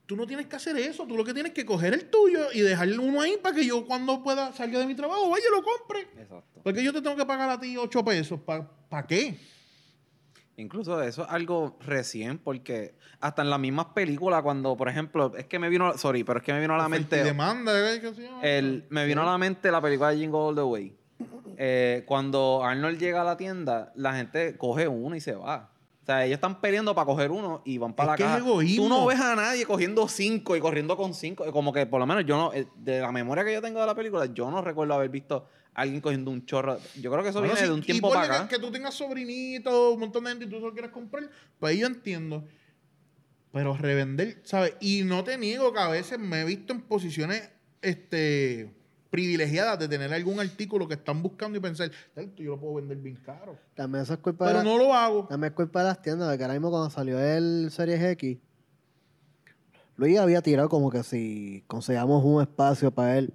tú 0.06 0.16
no 0.16 0.26
tienes 0.26 0.48
que 0.48 0.56
hacer 0.56 0.78
eso, 0.78 1.06
tú 1.06 1.18
lo 1.18 1.26
que 1.26 1.34
tienes 1.34 1.52
que 1.52 1.66
coger 1.66 1.94
el 1.94 2.06
tuyo 2.06 2.48
y 2.54 2.62
dejarle 2.62 2.98
uno 2.98 3.22
ahí 3.22 3.38
para 3.42 3.56
que 3.56 3.66
yo 3.66 3.86
cuando 3.86 4.24
pueda 4.24 4.54
salir 4.54 4.78
de 4.78 4.86
mi 4.86 4.96
trabajo 4.96 5.30
vaya 5.30 5.46
lo 5.52 5.62
compre. 5.62 6.02
Exacto. 6.22 6.62
Porque 6.64 6.84
yo 6.84 6.94
te 6.94 7.02
tengo 7.02 7.16
que 7.16 7.26
pagar 7.26 7.50
a 7.50 7.60
ti 7.60 7.76
8 7.76 8.06
pesos. 8.06 8.40
¿Para 8.42 9.08
qué? 9.08 9.38
Incluso 10.62 11.02
eso 11.02 11.24
es 11.24 11.30
algo 11.30 11.78
recién, 11.82 12.38
porque 12.38 12.96
hasta 13.20 13.42
en 13.42 13.50
las 13.50 13.60
mismas 13.60 13.88
películas, 13.88 14.42
cuando, 14.42 14.78
por 14.78 14.88
ejemplo, 14.90 15.32
es 15.38 15.46
que 15.46 15.60
me 15.60 15.70
vino, 15.70 15.98
sorry, 15.98 16.24
pero 16.24 16.40
es 16.40 16.46
que 16.46 16.54
me 16.54 16.60
vino 16.62 16.74
a 16.76 16.78
la 16.78 16.88
mente. 16.90 17.24
demanda, 17.24 17.74
¿qué 18.00 18.14
se 18.14 18.22
llama? 18.24 18.42
El, 18.42 18.86
me 18.90 19.06
vino 19.06 19.22
a 19.22 19.26
la 19.26 19.38
mente 19.38 19.72
la 19.72 19.82
película 19.82 20.10
de 20.12 20.18
Jingle 20.18 20.40
All 20.40 20.56
the 20.56 20.62
Way. 20.64 20.98
Eh, 21.58 22.04
cuando 22.08 22.64
Arnold 22.64 22.98
llega 22.98 23.22
a 23.22 23.24
la 23.24 23.38
tienda, 23.38 23.92
la 23.96 24.14
gente 24.16 24.58
coge 24.58 24.88
uno 24.88 25.16
y 25.16 25.20
se 25.20 25.36
va. 25.36 25.70
O 26.02 26.06
sea, 26.06 26.26
ellos 26.26 26.36
están 26.38 26.60
peleando 26.60 26.96
para 26.96 27.06
coger 27.06 27.30
uno 27.30 27.62
y 27.64 27.78
van 27.78 27.94
para 27.94 28.14
Es 28.14 28.18
que 28.18 28.24
la 28.24 28.30
es 28.30 28.36
caja. 28.38 28.48
egoísmo. 28.50 28.84
Tú 28.84 28.90
no 28.90 29.06
ves 29.06 29.20
a 29.20 29.36
nadie 29.36 29.66
cogiendo 29.68 30.08
cinco 30.08 30.56
y 30.56 30.60
corriendo 30.60 30.98
con 30.98 31.14
cinco. 31.14 31.46
Como 31.52 31.72
que 31.72 31.86
por 31.86 32.00
lo 32.00 32.08
menos 32.08 32.26
yo 32.26 32.38
no, 32.38 32.54
eh, 32.54 32.66
de 32.78 33.02
la 33.02 33.12
memoria 33.12 33.46
que 33.46 33.54
yo 33.54 33.62
tengo 33.62 33.80
de 33.80 33.86
la 33.86 33.94
película, 33.94 34.26
yo 34.26 34.50
no 34.50 34.64
recuerdo 34.64 34.96
haber 34.96 35.10
visto 35.10 35.46
alguien 35.74 36.02
cogiendo 36.02 36.32
un 36.32 36.46
chorro. 36.46 36.78
Yo 37.00 37.12
creo 37.12 37.24
que 37.24 37.30
eso 37.30 37.40
Bueno, 37.40 37.54
viene 37.54 37.66
sí, 37.66 37.68
de 37.68 37.74
un 37.74 37.82
tiempo 37.82 38.10
para 38.12 38.26
acá. 38.26 38.48
Que, 38.48 38.56
que 38.56 38.62
tú 38.62 38.72
tengas 38.72 38.94
sobrinitos, 38.94 39.94
un 39.94 40.00
montón 40.00 40.24
de 40.26 40.32
gente 40.32 40.46
y 40.46 40.50
tú 40.50 40.60
solo 40.60 40.74
quieres 40.74 40.92
comprar, 40.92 41.30
pues 41.60 41.78
yo 41.78 41.88
entiendo. 41.88 42.46
Pero 43.54 43.76
revender, 43.76 44.40
¿sabes? 44.44 44.76
Y 44.80 45.04
no 45.04 45.24
te 45.24 45.38
niego 45.38 45.74
que 45.74 45.80
a 45.80 45.88
veces 45.90 46.18
me 46.20 46.42
he 46.42 46.46
visto 46.46 46.72
en 46.74 46.82
posiciones 46.82 47.50
este, 47.82 48.74
privilegiadas 49.10 49.78
de 49.80 49.90
tener 49.90 50.14
algún 50.14 50.40
artículo 50.40 50.88
que 50.88 50.94
están 50.94 51.22
buscando 51.22 51.58
y 51.58 51.62
pensar, 51.62 51.92
"Esto 52.16 52.42
yo 52.44 52.52
lo 52.52 52.60
puedo 52.62 52.76
vender 52.76 52.98
bien 52.98 53.18
caro. 53.26 53.58
También 53.76 54.04
eso 54.04 54.14
es 54.14 54.20
culpa 54.20 54.46
Pero 54.46 54.60
de 54.60 54.64
la- 54.66 54.72
no 54.72 54.78
lo 54.78 54.94
hago. 54.94 55.28
También 55.28 55.52
es 55.52 55.56
culpa 55.56 55.80
de 55.82 55.86
las 55.88 56.02
tiendas, 56.02 56.30
porque 56.30 56.44
ahora 56.44 56.54
mismo 56.54 56.70
cuando 56.70 56.90
salió 56.90 57.20
el 57.20 57.70
Series 57.72 58.02
X, 58.02 58.38
Luis 59.98 60.18
había 60.18 60.42
tirado 60.42 60.70
como 60.70 60.90
que 60.90 61.04
si 61.04 61.64
conseguíamos 61.68 62.24
un 62.24 62.42
espacio 62.42 62.90
para 62.92 63.18
él. 63.18 63.34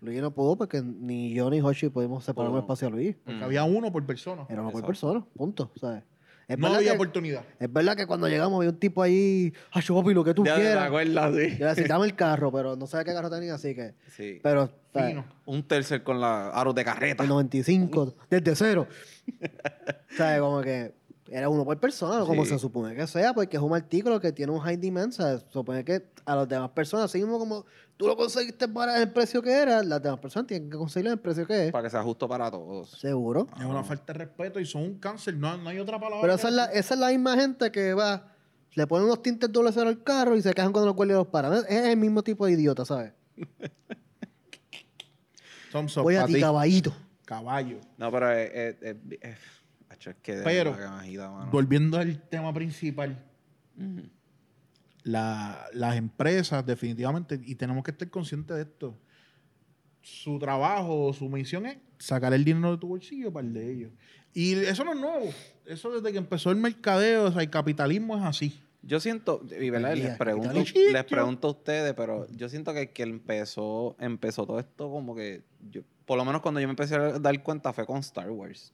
Luis 0.00 0.20
no 0.20 0.30
pudo 0.32 0.56
porque 0.56 0.82
ni 0.82 1.32
yo 1.34 1.48
ni 1.50 1.60
Hoshi 1.60 1.88
pudimos 1.88 2.24
separar 2.24 2.50
un 2.52 2.58
espacio 2.58 2.88
a 2.88 2.90
Luis. 2.90 3.16
Porque 3.24 3.40
Mm. 3.40 3.44
había 3.44 3.64
uno 3.64 3.90
por 3.92 4.04
persona. 4.04 4.46
Era 4.48 4.60
uno 4.62 4.70
por 4.70 4.80
Exacto. 4.82 4.86
persona, 4.86 5.26
punto. 5.34 5.70
¿sabes? 5.80 6.02
Es, 6.48 6.56
No 6.58 6.68
había 6.68 6.90
que, 6.90 6.96
oportunidad. 6.96 7.42
es 7.58 7.72
verdad 7.72 7.96
que 7.96 8.06
cuando 8.06 8.28
llegamos 8.28 8.58
había 8.58 8.70
un 8.70 8.78
tipo 8.78 9.02
ahí, 9.02 9.52
ay, 9.72 9.82
papi, 9.88 10.14
lo 10.14 10.22
que 10.22 10.32
tú 10.32 10.44
Ya 10.44 10.54
te 10.54 10.60
quieras. 10.60 10.86
acuerdas, 10.86 11.34
sí. 11.34 11.56
Yo 11.58 11.64
le 11.64 11.74
decía, 11.74 11.86
dame 11.88 12.04
el 12.06 12.14
carro, 12.14 12.52
pero 12.52 12.76
no 12.76 12.86
sabía 12.86 13.04
qué 13.04 13.12
carro 13.14 13.30
tenía, 13.30 13.54
así 13.54 13.74
que. 13.74 13.94
Sí. 14.10 14.38
Pero. 14.42 14.70
Un 15.44 15.62
tercer 15.64 16.02
con 16.04 16.20
la 16.20 16.50
aros 16.50 16.74
de 16.74 16.84
carreta. 16.84 17.22
el 17.24 17.28
95, 17.28 18.14
desde 18.30 18.54
cero. 18.54 18.86
¿Sabes? 20.16 20.40
Como 20.40 20.60
que 20.62 20.94
era 21.28 21.48
uno 21.48 21.64
por 21.64 21.78
persona, 21.78 22.24
como 22.24 22.44
Sí. 22.44 22.50
se 22.52 22.58
supone 22.58 22.94
que 22.94 23.06
sea, 23.06 23.34
porque 23.34 23.56
es 23.56 23.62
un 23.62 23.74
artículo 23.74 24.20
que 24.20 24.32
tiene 24.32 24.52
un 24.52 24.60
high 24.60 24.76
demand. 24.76 25.12
¿sabes? 25.12 25.42
Se 25.42 25.52
supone 25.52 25.84
que 25.84 26.06
a 26.24 26.36
las 26.36 26.48
demás 26.48 26.70
personas, 26.70 27.06
así 27.06 27.18
mismo 27.18 27.38
como 27.38 27.64
tú 27.96 28.06
lo 28.06 28.16
conseguiste 28.16 28.68
para 28.68 29.00
el 29.00 29.10
precio 29.12 29.42
que 29.42 29.52
era, 29.52 29.82
las 29.82 30.02
demás 30.02 30.20
personas 30.20 30.46
tienen 30.46 30.70
que 30.70 30.76
conseguirlo 30.76 31.12
el 31.12 31.18
precio 31.18 31.46
que 31.46 31.66
es. 31.66 31.72
Para 31.72 31.84
que 31.84 31.90
sea 31.90 32.02
justo 32.02 32.28
para 32.28 32.50
todos. 32.50 32.90
Seguro. 32.90 33.46
Es 33.58 33.64
una 33.64 33.82
falta 33.84 34.12
de 34.12 34.18
respeto 34.20 34.60
y 34.60 34.66
son 34.66 34.82
un 34.82 34.98
cáncer. 34.98 35.34
No, 35.36 35.56
no 35.56 35.68
hay 35.68 35.78
otra 35.78 35.98
palabra. 35.98 36.20
Pero 36.20 36.34
esa 36.34 36.48
es, 36.48 36.54
la, 36.54 36.64
esa 36.66 36.94
es 36.94 37.00
la 37.00 37.08
misma 37.08 37.36
gente 37.36 37.70
que 37.72 37.94
va, 37.94 38.32
le 38.74 38.86
ponen 38.86 39.06
unos 39.06 39.22
tintes 39.22 39.50
doble 39.50 39.70
cero 39.72 39.88
al 39.88 40.02
carro 40.02 40.36
y 40.36 40.42
se 40.42 40.52
quejan 40.52 40.72
cuando 40.72 40.86
los 40.86 40.96
guardias 40.96 41.18
los 41.18 41.28
paran. 41.28 41.54
Es 41.68 41.86
el 41.86 41.96
mismo 41.96 42.22
tipo 42.22 42.46
de 42.46 42.52
idiota, 42.52 42.84
¿sabes? 42.84 43.12
Voy 46.02 46.16
a 46.16 46.26
ti, 46.26 46.40
caballito. 46.40 46.92
Caballo. 47.24 47.78
No, 47.98 48.10
pero 48.10 48.30
es, 48.32 48.76
es, 48.80 48.96
es- 49.20 49.36
es 50.04 50.16
que 50.22 50.40
Pero, 50.44 50.72
mano. 50.72 51.50
Volviendo 51.50 51.98
al 51.98 52.20
tema 52.28 52.52
principal. 52.52 53.24
La- 55.02 55.66
las 55.72 55.96
empresas 55.96 56.64
definitivamente, 56.66 57.40
y 57.44 57.54
tenemos 57.54 57.84
que 57.84 57.92
estar 57.92 58.10
conscientes 58.10 58.56
de 58.56 58.62
esto, 58.62 58.98
su 60.02 60.38
trabajo, 60.38 61.12
su 61.12 61.28
misión 61.28 61.66
es 61.66 61.78
sacar 61.98 62.32
el 62.34 62.44
dinero 62.44 62.72
de 62.72 62.78
tu 62.78 62.88
bolsillo 62.88 63.32
para 63.32 63.46
el 63.46 63.52
de 63.54 63.72
ellos. 63.72 63.92
Y 64.34 64.54
eso 64.54 64.84
no 64.84 64.92
es 64.92 65.00
nuevo. 65.00 65.26
Eso 65.64 65.90
desde 65.90 66.12
que 66.12 66.18
empezó 66.18 66.50
el 66.50 66.56
mercadeo, 66.56 67.24
o 67.26 67.32
sea, 67.32 67.42
el 67.42 67.50
capitalismo 67.50 68.16
es 68.16 68.22
así. 68.22 68.60
Yo 68.82 69.00
siento, 69.00 69.42
y 69.60 69.70
verdad, 69.70 69.94
les 69.96 70.16
pregunto, 70.16 70.52
les 70.92 71.04
pregunto 71.04 71.48
a 71.48 71.50
ustedes, 71.52 71.92
pero 71.94 72.28
yo 72.30 72.48
siento 72.48 72.72
que 72.72 72.90
que 72.90 73.02
empezó, 73.02 73.96
empezó 73.98 74.46
todo 74.46 74.60
esto 74.60 74.88
como 74.90 75.14
que 75.16 75.42
yo, 75.70 75.82
por 76.04 76.16
lo 76.18 76.24
menos 76.24 76.40
cuando 76.40 76.60
yo 76.60 76.68
me 76.68 76.72
empecé 76.72 76.94
a 76.94 77.18
dar 77.18 77.42
cuenta 77.42 77.72
fue 77.72 77.84
con 77.84 77.98
Star 77.98 78.30
Wars. 78.30 78.72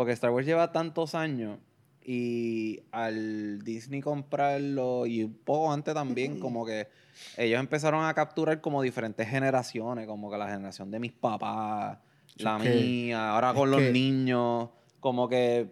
Porque 0.00 0.12
Star 0.14 0.30
Wars 0.30 0.46
lleva 0.46 0.72
tantos 0.72 1.14
años 1.14 1.58
y 2.02 2.80
al 2.90 3.60
Disney 3.62 4.00
comprarlo 4.00 5.04
y 5.04 5.24
un 5.24 5.34
poco 5.34 5.70
antes 5.70 5.92
también 5.92 6.40
como 6.40 6.64
que 6.64 6.88
ellos 7.36 7.60
empezaron 7.60 8.02
a 8.06 8.14
capturar 8.14 8.62
como 8.62 8.80
diferentes 8.80 9.28
generaciones, 9.28 10.06
como 10.06 10.30
que 10.30 10.38
la 10.38 10.48
generación 10.48 10.90
de 10.90 11.00
mis 11.00 11.12
papás, 11.12 11.98
la 12.36 12.56
Es 12.56 12.62
que- 12.62 12.74
mía, 12.76 13.30
ahora 13.32 13.52
con 13.52 13.70
los 13.70 13.82
niños, 13.82 14.70
como 15.00 15.28
que 15.28 15.70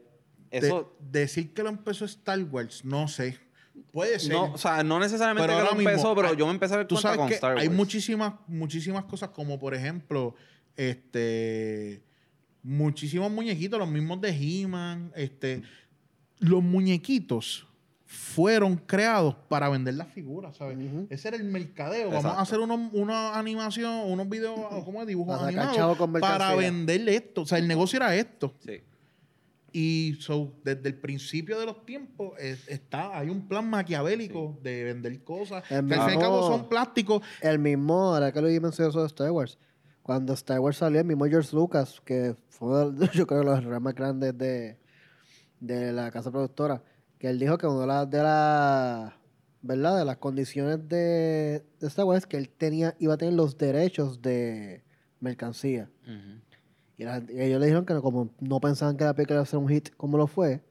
De- 0.50 0.58
eso... 0.58 0.94
decir 1.00 1.54
que 1.54 1.62
lo 1.62 1.70
empezó 1.70 2.04
Star 2.04 2.38
Wars, 2.44 2.84
no 2.84 3.08
sé. 3.08 3.38
Puede 3.92 4.18
ser. 4.18 4.32
No, 4.34 4.52
o 4.52 4.58
sea, 4.58 4.82
no 4.84 5.00
necesariamente 5.00 5.46
Pero 5.50 5.60
que 5.64 5.70
lo 5.70 5.74
mismo, 5.74 5.88
empezó, 5.88 6.14
pero 6.14 6.28
hay- 6.28 6.36
yo 6.36 6.44
me 6.44 6.52
empecé 6.52 6.74
a 6.74 6.76
ver 6.76 6.86
Tú 6.86 6.96
cuenta 6.96 7.08
sabes 7.08 7.18
con 7.18 7.28
que 7.28 7.34
Star 7.36 7.54
Wars. 7.54 7.62
hay 7.62 7.70
muchísimas, 7.70 8.34
muchísimas 8.46 9.04
cosas, 9.06 9.30
como 9.30 9.58
por 9.58 9.74
ejemplo, 9.74 10.34
este, 10.76 12.02
muchísimos 12.62 13.30
muñequitos, 13.30 13.78
los 13.78 13.88
mismos 13.88 14.20
de 14.20 14.30
He-Man, 14.30 15.12
este, 15.14 15.62
los 16.38 16.62
muñequitos 16.62 17.66
fueron 18.04 18.76
creados 18.76 19.34
para 19.48 19.68
vender 19.68 19.94
las 19.94 20.08
figuras, 20.08 20.56
¿sabes? 20.56 20.78
Ujú. 20.78 21.06
Ese 21.10 21.28
era 21.28 21.36
el 21.36 21.44
mercadeo. 21.44 22.06
Vamos 22.08 22.20
Exacto. 22.24 22.38
a 22.38 22.42
hacer 22.42 22.58
unos, 22.60 22.90
una 22.94 23.38
animación, 23.38 23.92
unos 24.10 24.28
videos, 24.28 24.58
¿cómo 24.84 25.02
es? 25.02 25.06
Dibujos 25.06 25.42
animados 25.42 25.98
para 26.20 26.54
vender 26.54 27.06
esto. 27.08 27.42
O 27.42 27.46
sea, 27.46 27.58
el 27.58 27.68
negocio 27.68 27.98
era 27.98 28.14
esto. 28.16 28.54
Sí. 28.64 28.80
Y 29.70 30.16
so, 30.20 30.54
desde 30.64 30.88
el 30.88 30.94
principio 30.94 31.58
de 31.60 31.66
los 31.66 31.84
tiempos 31.84 32.32
eh, 32.40 32.56
está, 32.68 33.18
hay 33.18 33.28
un 33.28 33.46
plan 33.46 33.68
maquiavélico 33.68 34.58
de 34.62 34.84
vender 34.84 35.22
cosas 35.22 35.62
El 35.70 35.86
que 35.86 35.94
al 35.94 36.00
fin 36.08 36.10
y 36.14 36.16
al 36.16 36.18
cabo 36.22 36.40
mismo- 36.40 36.56
son 36.56 36.68
plásticos. 36.70 37.22
El 37.42 37.58
mismo, 37.58 38.14
ahora 38.14 38.32
que 38.32 38.40
lo 38.40 38.48
mencionó 38.62 38.88
eso 38.88 39.00
de 39.02 39.06
Star 39.08 39.30
Wars, 39.30 39.58
cuando 40.08 40.32
Star 40.32 40.58
Wars 40.58 40.78
salió, 40.78 41.00
el 41.00 41.06
mismo 41.06 41.26
George 41.26 41.54
Lucas, 41.54 42.00
que 42.02 42.34
fue 42.48 42.68
uno 42.68 42.90
de- 42.92 43.08
yo 43.12 43.26
creo 43.26 43.42
los 43.42 43.58
errores 43.58 43.78
más 43.82 43.94
grandes 43.94 44.38
de, 44.38 44.78
de 45.60 45.92
la 45.92 46.10
casa 46.10 46.30
productora, 46.30 46.82
que 47.18 47.28
él 47.28 47.38
dijo 47.38 47.58
que 47.58 47.66
una 47.66 47.80
de 47.82 47.86
las 47.86 48.10
de 48.10 48.22
las 48.22 49.12
¿verdad? 49.60 49.98
de 49.98 50.06
las 50.06 50.16
condiciones 50.16 50.88
de, 50.88 51.62
de 51.78 51.86
Star 51.86 52.06
Wars 52.06 52.22
es 52.22 52.26
que 52.26 52.38
él 52.38 52.48
tenía, 52.48 52.96
iba 52.98 53.12
a 53.12 53.16
tener 53.18 53.34
los 53.34 53.58
derechos 53.58 54.22
de 54.22 54.82
mercancía. 55.20 55.90
Ujú. 56.04 56.40
Y, 56.96 57.04
la 57.04 57.18
y 57.28 57.42
ellos 57.42 57.60
le 57.60 57.66
dijeron 57.66 57.84
que 57.84 57.92
no, 57.92 58.00
como 58.00 58.30
no 58.40 58.60
pensaban 58.60 58.96
que 58.96 59.04
la 59.04 59.12
película 59.12 59.34
iba 59.34 59.42
a 59.42 59.46
ser 59.46 59.58
un 59.58 59.68
hit 59.68 59.90
como 59.94 60.16
lo 60.16 60.26
fue, 60.26 60.62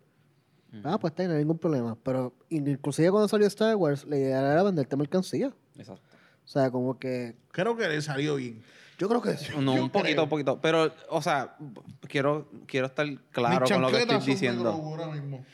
ah, 0.84 0.98
pues 0.98 1.14
no 1.16 1.32
hay 1.34 1.38
ningún 1.38 1.60
problema. 1.60 1.96
Pero 2.02 2.34
inclusive 2.50 3.12
cuando 3.12 3.28
salió 3.28 3.46
Star 3.46 3.76
Wars, 3.76 4.04
la 4.04 4.18
idea 4.18 4.40
era 4.40 4.64
venderte 4.64 4.96
mercancía. 4.98 5.54
Exacto. 5.76 6.02
O 6.44 6.48
sea, 6.48 6.72
como 6.72 6.98
que. 6.98 7.36
Creo 7.52 7.78
que 7.78 7.88
le 7.88 8.02
salió 8.02 8.38
bien. 8.38 8.64
Yo 8.98 9.08
creo 9.08 9.22
que 9.22 9.38
sí. 9.38 9.52
No, 9.60 9.76
Yo 9.76 9.84
un 9.84 9.90
poquito, 9.90 10.14
creo. 10.14 10.24
un 10.24 10.30
poquito. 10.30 10.62
Pero, 10.62 10.92
o 11.10 11.22
sea, 11.22 11.56
quiero, 12.08 12.50
quiero 12.66 12.88
estar 12.88 13.08
claro 13.32 13.62
Mis 13.62 13.72
con 13.72 13.82
lo 13.82 13.90
que 13.90 14.02
estoy 14.02 14.20
diciendo. 14.20 14.70
Ahora 14.70 15.08
mismo. 15.08 15.46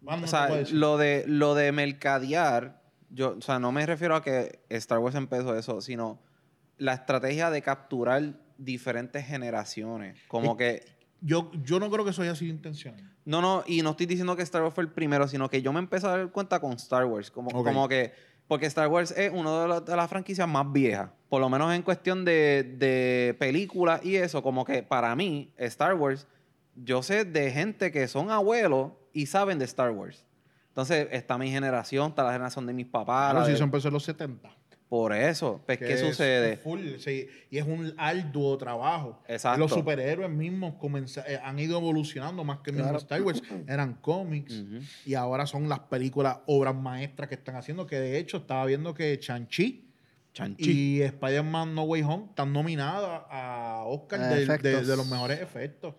Más 0.00 0.22
O 0.22 0.26
sea, 0.26 0.48
lo 0.72 0.96
de, 0.96 1.24
lo 1.26 1.54
de 1.54 1.72
mercadear, 1.72 2.80
yo, 3.10 3.36
o 3.38 3.40
sea, 3.42 3.58
no 3.58 3.72
me 3.72 3.84
refiero 3.84 4.14
a 4.16 4.22
que 4.22 4.60
Star 4.68 4.98
Wars 4.98 5.16
empezó 5.16 5.56
eso, 5.58 5.80
sino 5.80 6.20
la 6.78 6.94
estrategia 6.94 7.50
de 7.50 7.60
capturar 7.62 8.22
diferentes 8.58 9.26
generaciones. 9.26 10.18
Como 10.28 10.56
que, 10.56 10.84
Yo, 11.20 11.50
yo 11.64 11.80
no 11.80 11.90
creo 11.90 12.04
que 12.04 12.10
eso 12.12 12.22
haya 12.22 12.34
sido 12.34 12.52
intencional. 12.52 13.12
no, 13.24 13.40
no, 13.42 13.64
y 13.66 13.82
no 13.82 13.90
estoy 13.90 14.06
diciendo 14.06 14.36
que 14.36 14.42
Star 14.42 14.62
Wars 14.62 14.74
fue 14.74 14.84
el 14.84 14.90
primero, 14.90 15.26
sino 15.28 15.48
que 15.50 15.60
yo 15.60 15.72
me 15.72 15.80
empecé 15.80 16.06
a 16.06 16.10
dar 16.10 16.30
cuenta 16.30 16.60
con 16.60 16.72
Star 16.74 17.04
Wars. 17.06 17.30
Como, 17.30 17.50
como 17.50 17.88
que, 17.88 18.12
porque 18.48 18.66
Star 18.66 18.88
Wars 18.88 19.10
es 19.16 19.32
una 19.32 19.62
de, 19.62 19.68
las- 19.68 19.84
de 19.84 19.96
las 19.96 20.08
franquicias 20.08 20.46
más 20.48 20.70
viejas, 20.72 21.10
por 21.28 21.40
lo 21.40 21.48
menos 21.48 21.74
en 21.74 21.82
cuestión 21.82 22.24
de, 22.24 22.62
de 22.78 23.34
películas 23.38 24.04
y 24.04 24.16
eso, 24.16 24.42
como 24.42 24.64
que 24.64 24.82
para 24.82 25.14
mí, 25.16 25.52
Star 25.56 25.94
Wars, 25.94 26.26
yo 26.76 27.02
sé 27.02 27.24
de 27.24 27.50
gente 27.50 27.90
que 27.90 28.06
son 28.08 28.30
abuelos 28.30 28.92
y 29.12 29.26
saben 29.26 29.58
de 29.58 29.64
Star 29.64 29.90
Wars. 29.90 30.24
Entonces, 30.68 31.08
está 31.10 31.38
mi 31.38 31.50
generación, 31.50 32.10
está 32.10 32.22
la 32.22 32.32
generación 32.32 32.66
de 32.66 32.74
mis 32.74 32.86
papás. 32.86 33.30
Claro, 33.30 33.38
la 33.40 33.44
si 33.46 33.50
de- 33.52 33.54
eso 33.56 33.64
empezó 33.64 33.88
en 33.88 33.94
los 33.94 34.04
70. 34.04 34.50
Por 34.88 35.12
eso, 35.12 35.62
pues, 35.66 35.78
¿qué 35.78 35.96
sucede? 35.98 36.52
es 36.52 36.60
full, 36.60 36.80
sí, 36.98 37.26
y 37.50 37.58
es 37.58 37.66
un 37.66 37.92
arduo 37.96 38.56
trabajo. 38.56 39.20
Exacto. 39.26 39.58
Los 39.58 39.72
superhéroes 39.72 40.30
mismos 40.30 40.74
eh, 41.26 41.40
han 41.42 41.58
ido 41.58 41.78
evolucionando 41.78 42.44
más 42.44 42.58
que 42.60 42.70
mismo 42.70 42.84
Claro. 42.84 42.98
Star 42.98 43.22
Wars. 43.22 43.42
Eran 43.66 43.94
cómics 43.94 44.62
y 45.04 45.14
ahora 45.14 45.46
son 45.46 45.68
las 45.68 45.80
películas, 45.80 46.38
obras 46.46 46.74
maestras 46.76 47.28
que 47.28 47.34
están 47.34 47.56
haciendo. 47.56 47.84
Que 47.86 47.98
de 47.98 48.18
hecho 48.18 48.36
estaba 48.36 48.64
viendo 48.64 48.94
que 48.94 49.18
Chanchi 49.18 49.85
y 50.58 51.02
Spider-Man 51.02 51.74
No 51.74 51.82
Way 51.84 52.02
Home 52.02 52.24
están 52.28 52.52
nominadas 52.52 53.22
a 53.30 53.84
Oscar 53.86 54.20
A 54.20 54.28
de, 54.28 54.46
de- 54.82 54.96
los 54.96 55.06
mejores 55.08 55.40
efectos. 55.40 55.94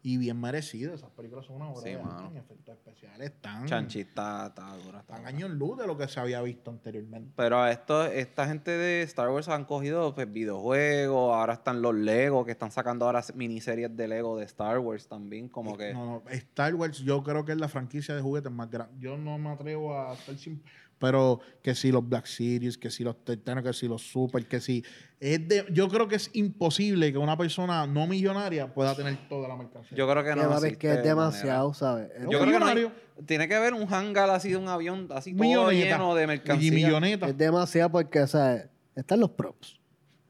Y 0.00 0.16
bien 0.16 0.40
merecido. 0.40 0.94
Esas 0.94 1.10
películas 1.10 1.44
son 1.44 1.56
una 1.56 1.68
obra 1.70 1.82
Sí, 1.82 1.88
de 1.90 1.96
arte 1.96 2.06
mano. 2.08 2.30
en 2.30 2.36
efectos 2.36 2.76
especiales. 2.76 3.30
Están, 3.30 3.66
Chanchi 3.66 4.00
está, 4.00 4.46
está 4.46 4.76
dura. 4.76 5.00
está 5.00 5.16
están 5.16 5.26
años 5.26 5.50
luz 5.50 5.76
de 5.76 5.86
lo 5.88 5.98
que 5.98 6.06
se 6.06 6.20
había 6.20 6.40
visto 6.40 6.70
anteriormente. 6.70 7.32
Pero 7.36 7.66
esto, 7.66 8.06
esta 8.06 8.46
gente 8.46 8.70
de 8.70 9.02
Star 9.02 9.28
Wars 9.28 9.48
han 9.48 9.64
cogido 9.64 10.14
pues, 10.14 10.32
videojuegos, 10.32 11.34
ahora 11.34 11.54
están 11.54 11.82
los 11.82 11.94
Lego, 11.94 12.44
que 12.44 12.52
están 12.52 12.70
sacando 12.70 13.06
ahora 13.06 13.22
miniseries 13.34 13.94
de 13.96 14.08
Lego 14.08 14.38
de 14.38 14.44
Star 14.44 14.78
Wars 14.78 15.08
también, 15.08 15.48
como 15.48 15.76
que... 15.76 15.92
No, 15.92 16.22
no, 16.24 16.30
Star 16.30 16.74
Wars 16.76 16.98
yo 16.98 17.22
creo 17.24 17.44
que 17.44 17.52
es 17.52 17.58
la 17.58 17.68
franquicia 17.68 18.14
de 18.14 18.22
juguetes 18.22 18.52
más 18.52 18.70
grande. 18.70 18.94
Yo 19.00 19.18
no 19.18 19.36
me 19.36 19.50
atrevo 19.50 19.98
a 19.98 20.14
estar 20.14 20.36
sin... 20.36 20.62
Pero 20.98 21.38
que 21.62 21.74
si 21.76 21.92
los 21.92 22.06
Black 22.08 22.26
Series, 22.26 22.76
que 22.76 22.90
si 22.90 23.04
los 23.04 23.24
Titanos, 23.24 23.62
que 23.62 23.72
si 23.72 23.86
los 23.86 24.02
Super, 24.02 24.46
que 24.46 24.60
si... 24.60 24.84
Es 25.20 25.46
de, 25.48 25.64
yo 25.70 25.88
creo 25.88 26.08
que 26.08 26.16
es 26.16 26.30
imposible 26.34 27.12
que 27.12 27.18
una 27.18 27.36
persona 27.36 27.86
no 27.86 28.06
millonaria 28.06 28.72
pueda 28.74 28.94
tener 28.96 29.28
toda 29.28 29.46
la 29.48 29.56
mercancía. 29.56 29.96
Yo 29.96 30.08
creo 30.10 30.24
que 30.24 30.30
no 30.34 30.48
va 30.48 30.56
a 30.56 30.60
ver 30.60 30.72
existe 30.72 30.78
que 30.78 30.92
es 30.94 31.02
demasiado, 31.04 31.72
¿sabes? 31.74 32.08
Yo 32.22 32.40
creo 32.40 32.52
que 32.52 32.58
no 32.58 32.66
hay- 32.66 32.74
millonario. 32.76 32.92
tiene 33.26 33.46
que 33.48 33.54
haber 33.54 33.74
un 33.74 33.92
hangar 33.92 34.28
así 34.30 34.50
de 34.50 34.56
un 34.56 34.68
avión, 34.68 35.08
así 35.12 35.32
todo 35.34 35.42
Milloneta. 35.44 35.84
lleno 35.96 36.14
de 36.16 36.24
Y 36.24 36.26
mercancía. 36.26 36.72
milloneta. 36.72 37.26
Es 37.28 37.36
demasiado 37.38 37.90
porque, 37.90 38.26
¿sabes? 38.26 38.66
Están 38.96 39.20
los 39.20 39.30
props. 39.30 39.78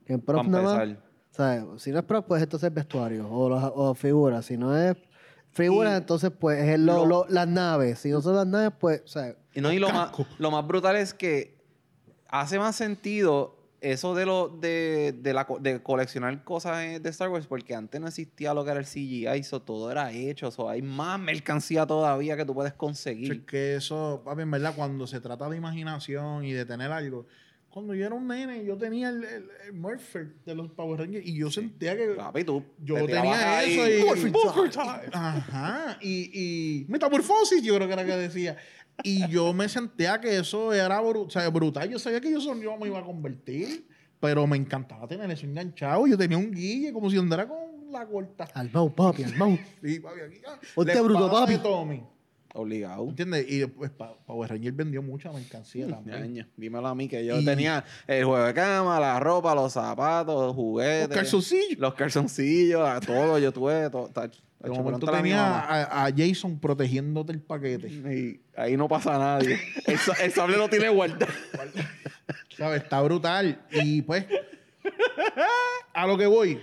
Que 0.05 0.15
en 0.15 0.21
props 0.21 0.49
nada 0.49 0.63
más. 0.87 0.97
¿sabes? 1.31 1.83
Si 1.83 1.93
no 1.93 1.99
es 1.99 2.05
props, 2.05 2.27
pues 2.29 2.43
entonces 2.43 2.69
es 2.69 2.75
vestuario 2.75 3.29
o, 3.31 3.49
los- 3.49 3.73
o 3.75 3.95
figuras. 3.95 4.45
Si 4.47 4.57
no 4.59 4.77
es 4.77 4.97
figuras, 5.53 5.95
Y 5.95 5.97
entonces 5.97 6.31
pues 6.39 6.59
es 6.69 6.79
lo- 6.79 6.99
lo- 6.99 7.07
lo- 7.07 7.27
las 7.29 7.49
naves. 7.49 7.99
Si 8.01 8.11
no 8.11 8.21
son 8.23 8.37
las 8.37 8.47
naves, 8.47 8.73
pues, 8.79 9.03
¿sabes? 9.07 9.37
Y, 9.55 9.61
no, 9.61 9.73
y 9.73 9.79
lo, 9.79 9.91
más, 9.91 10.13
lo 10.39 10.51
más 10.51 10.67
brutal 10.67 10.97
es 10.97 11.15
que 11.15 11.57
hace 12.29 12.59
más 12.59 12.77
sentido 12.77 13.57
eso 13.81 14.15
de 14.15 14.27
lo 14.27 14.49
de, 14.49 15.15
de 15.21 15.33
la, 15.33 15.47
de 15.61 15.81
coleccionar 15.83 16.43
cosas 16.43 17.01
de 17.01 17.09
Star 17.11 17.29
Wars 17.29 17.47
porque 17.47 17.77
antes 17.77 18.01
no 18.01 18.09
existía 18.09 18.53
lo 18.53 18.65
que 18.65 18.73
era 18.73 18.81
el 18.81 18.87
CGI, 18.87 19.45
so 19.45 19.63
todo 19.63 19.91
era 19.93 20.11
hecho, 20.11 20.51
so 20.51 20.69
hay 20.69 20.83
más 20.83 21.19
mercancía 21.21 21.87
todavía 21.87 22.37
que 22.37 22.45
tú 22.45 22.55
puedes 22.55 22.73
Es 22.73 22.77
conseguir. 22.79 23.47
que 23.47 23.77
eso, 23.77 24.23
papi, 24.25 24.43
en 24.43 24.51
verdad, 24.51 24.73
cuando 24.75 25.07
se 25.07 25.21
trata 25.21 25.49
de 25.49 25.57
imaginación 25.57 26.45
y 26.45 26.53
de 26.53 26.65
tener 26.67 26.91
algo... 26.91 27.27
Cuando 27.71 27.95
yo 27.95 28.07
era 28.07 28.15
un 28.15 28.27
nene, 28.27 28.65
yo 28.65 28.77
tenía 28.77 29.11
el, 29.11 29.23
el, 29.25 29.49
el 29.67 29.73
Morpher 29.75 30.35
de 30.45 30.55
los 30.55 30.71
Power 30.71 31.01
Rangers 31.01 31.25
y 31.27 31.37
yo 31.39 31.51
sentía 31.51 31.97
que... 31.97 32.09
Papi, 32.09 32.43
tú 32.45 32.65
Yo 32.83 32.95
te 32.95 33.07
tenía 33.13 33.59
ahí, 33.59 33.75
eso 33.79 33.89
y... 33.89 34.05
Morphin 34.05 34.33
Morphin 34.33 34.71
time. 34.71 34.99
time. 35.03 35.11
Ajá. 35.13 35.99
Y, 36.03 36.31
y 36.33 36.85
metamorfosis, 36.89 37.63
yo 37.63 37.75
creo 37.77 37.87
que 37.87 37.93
era 37.93 38.05
que 38.05 38.17
decía. 38.17 38.57
Y 39.03 39.29
yo 39.29 39.53
me 39.53 39.69
sentía 39.69 40.21
que 40.21 40.39
eso 40.39 40.73
era 40.73 41.01
bru- 41.03 41.27
o 41.27 41.31
sea, 41.31 41.49
brutal. 41.51 41.89
Yo 41.89 41.99
sabía 41.99 42.21
que 42.21 42.31
yo, 42.33 42.41
son- 42.41 42.61
yo 42.61 42.77
me 42.79 42.89
iba 42.89 42.99
a 42.99 43.05
convertir, 43.05 43.87
pero 44.19 44.47
me 44.47 44.57
encantaba 44.57 45.07
tener 45.07 45.31
eso 45.31 45.47
enganchado. 45.47 46.07
Yo 46.07 46.17
tenía 46.19 46.39
un 46.39 46.51
guille 46.51 46.93
como 46.93 47.09
si 47.11 47.17
andara 47.19 47.47
con 47.47 47.93
la 47.93 48.05
corta. 48.07 48.49
Al 48.55 48.71
mau, 48.73 48.93
papi, 48.93 49.23
al 49.25 49.37
mau. 49.37 49.57
Sí, 49.85 50.01
papi, 50.01 50.21
aquí. 50.21 50.41
ah, 50.49 50.59
Ponte 50.75 51.01
bruto, 51.01 51.31
papi. 51.31 51.59
Tommy. 51.59 52.03
Obligado. 52.61 53.09
¿Entiendes? 53.09 53.47
Y 53.49 53.59
después 53.59 53.91
pa- 53.91 54.17
Power 54.27 54.51
Ranger 54.51 54.73
vendió 54.73 55.01
mucha 55.01 55.31
mercancía 55.31 55.87
también. 55.87 56.21
Ñaña, 56.23 56.49
dímelo 56.57 56.89
a 56.89 56.95
mí 56.95 57.07
que 57.09 57.25
yo 57.25 57.39
Y- 57.39 57.45
tenía 57.45 57.85
el 58.09 58.25
juego 58.25 58.45
de 58.45 58.53
cama, 58.53 58.99
la 58.99 59.21
ropa, 59.21 59.55
los 59.55 59.73
zapatos, 59.73 60.47
los 60.47 60.55
juguetes. 60.57 61.09
Los 61.09 61.17
calzoncillos. 61.17 61.79
Los 61.79 61.95
calzoncillos, 61.95 62.89
a 62.89 62.99
todo, 63.01 63.39
yo 63.39 63.53
tuve 63.53 63.89
todo. 63.91 64.09
ta- 64.09 64.23
De 64.27 64.71
momento 64.71 65.07
pregúntale 65.07 65.35
a 65.35 65.61
a, 65.61 66.07
a 66.07 66.11
Jason 66.17 66.59
protegiéndote 66.59 67.31
el 67.33 67.41
paquete. 67.41 67.87
Y 67.89 68.41
ahí 68.57 68.77
no 68.77 68.89
pasa 68.89 69.17
nadie. 69.19 69.57
el, 69.87 69.99
el 70.25 70.33
sable 70.33 70.57
lo 70.57 70.69
tiene 70.69 70.89
guardado. 70.89 71.33
¿Sabes? 72.57 72.83
Está 72.83 73.01
brutal. 73.03 73.65
Y 73.71 74.03
pues, 74.03 74.27
a 75.95 76.07
lo 76.09 76.19
que 76.19 76.27
voy. 76.27 76.61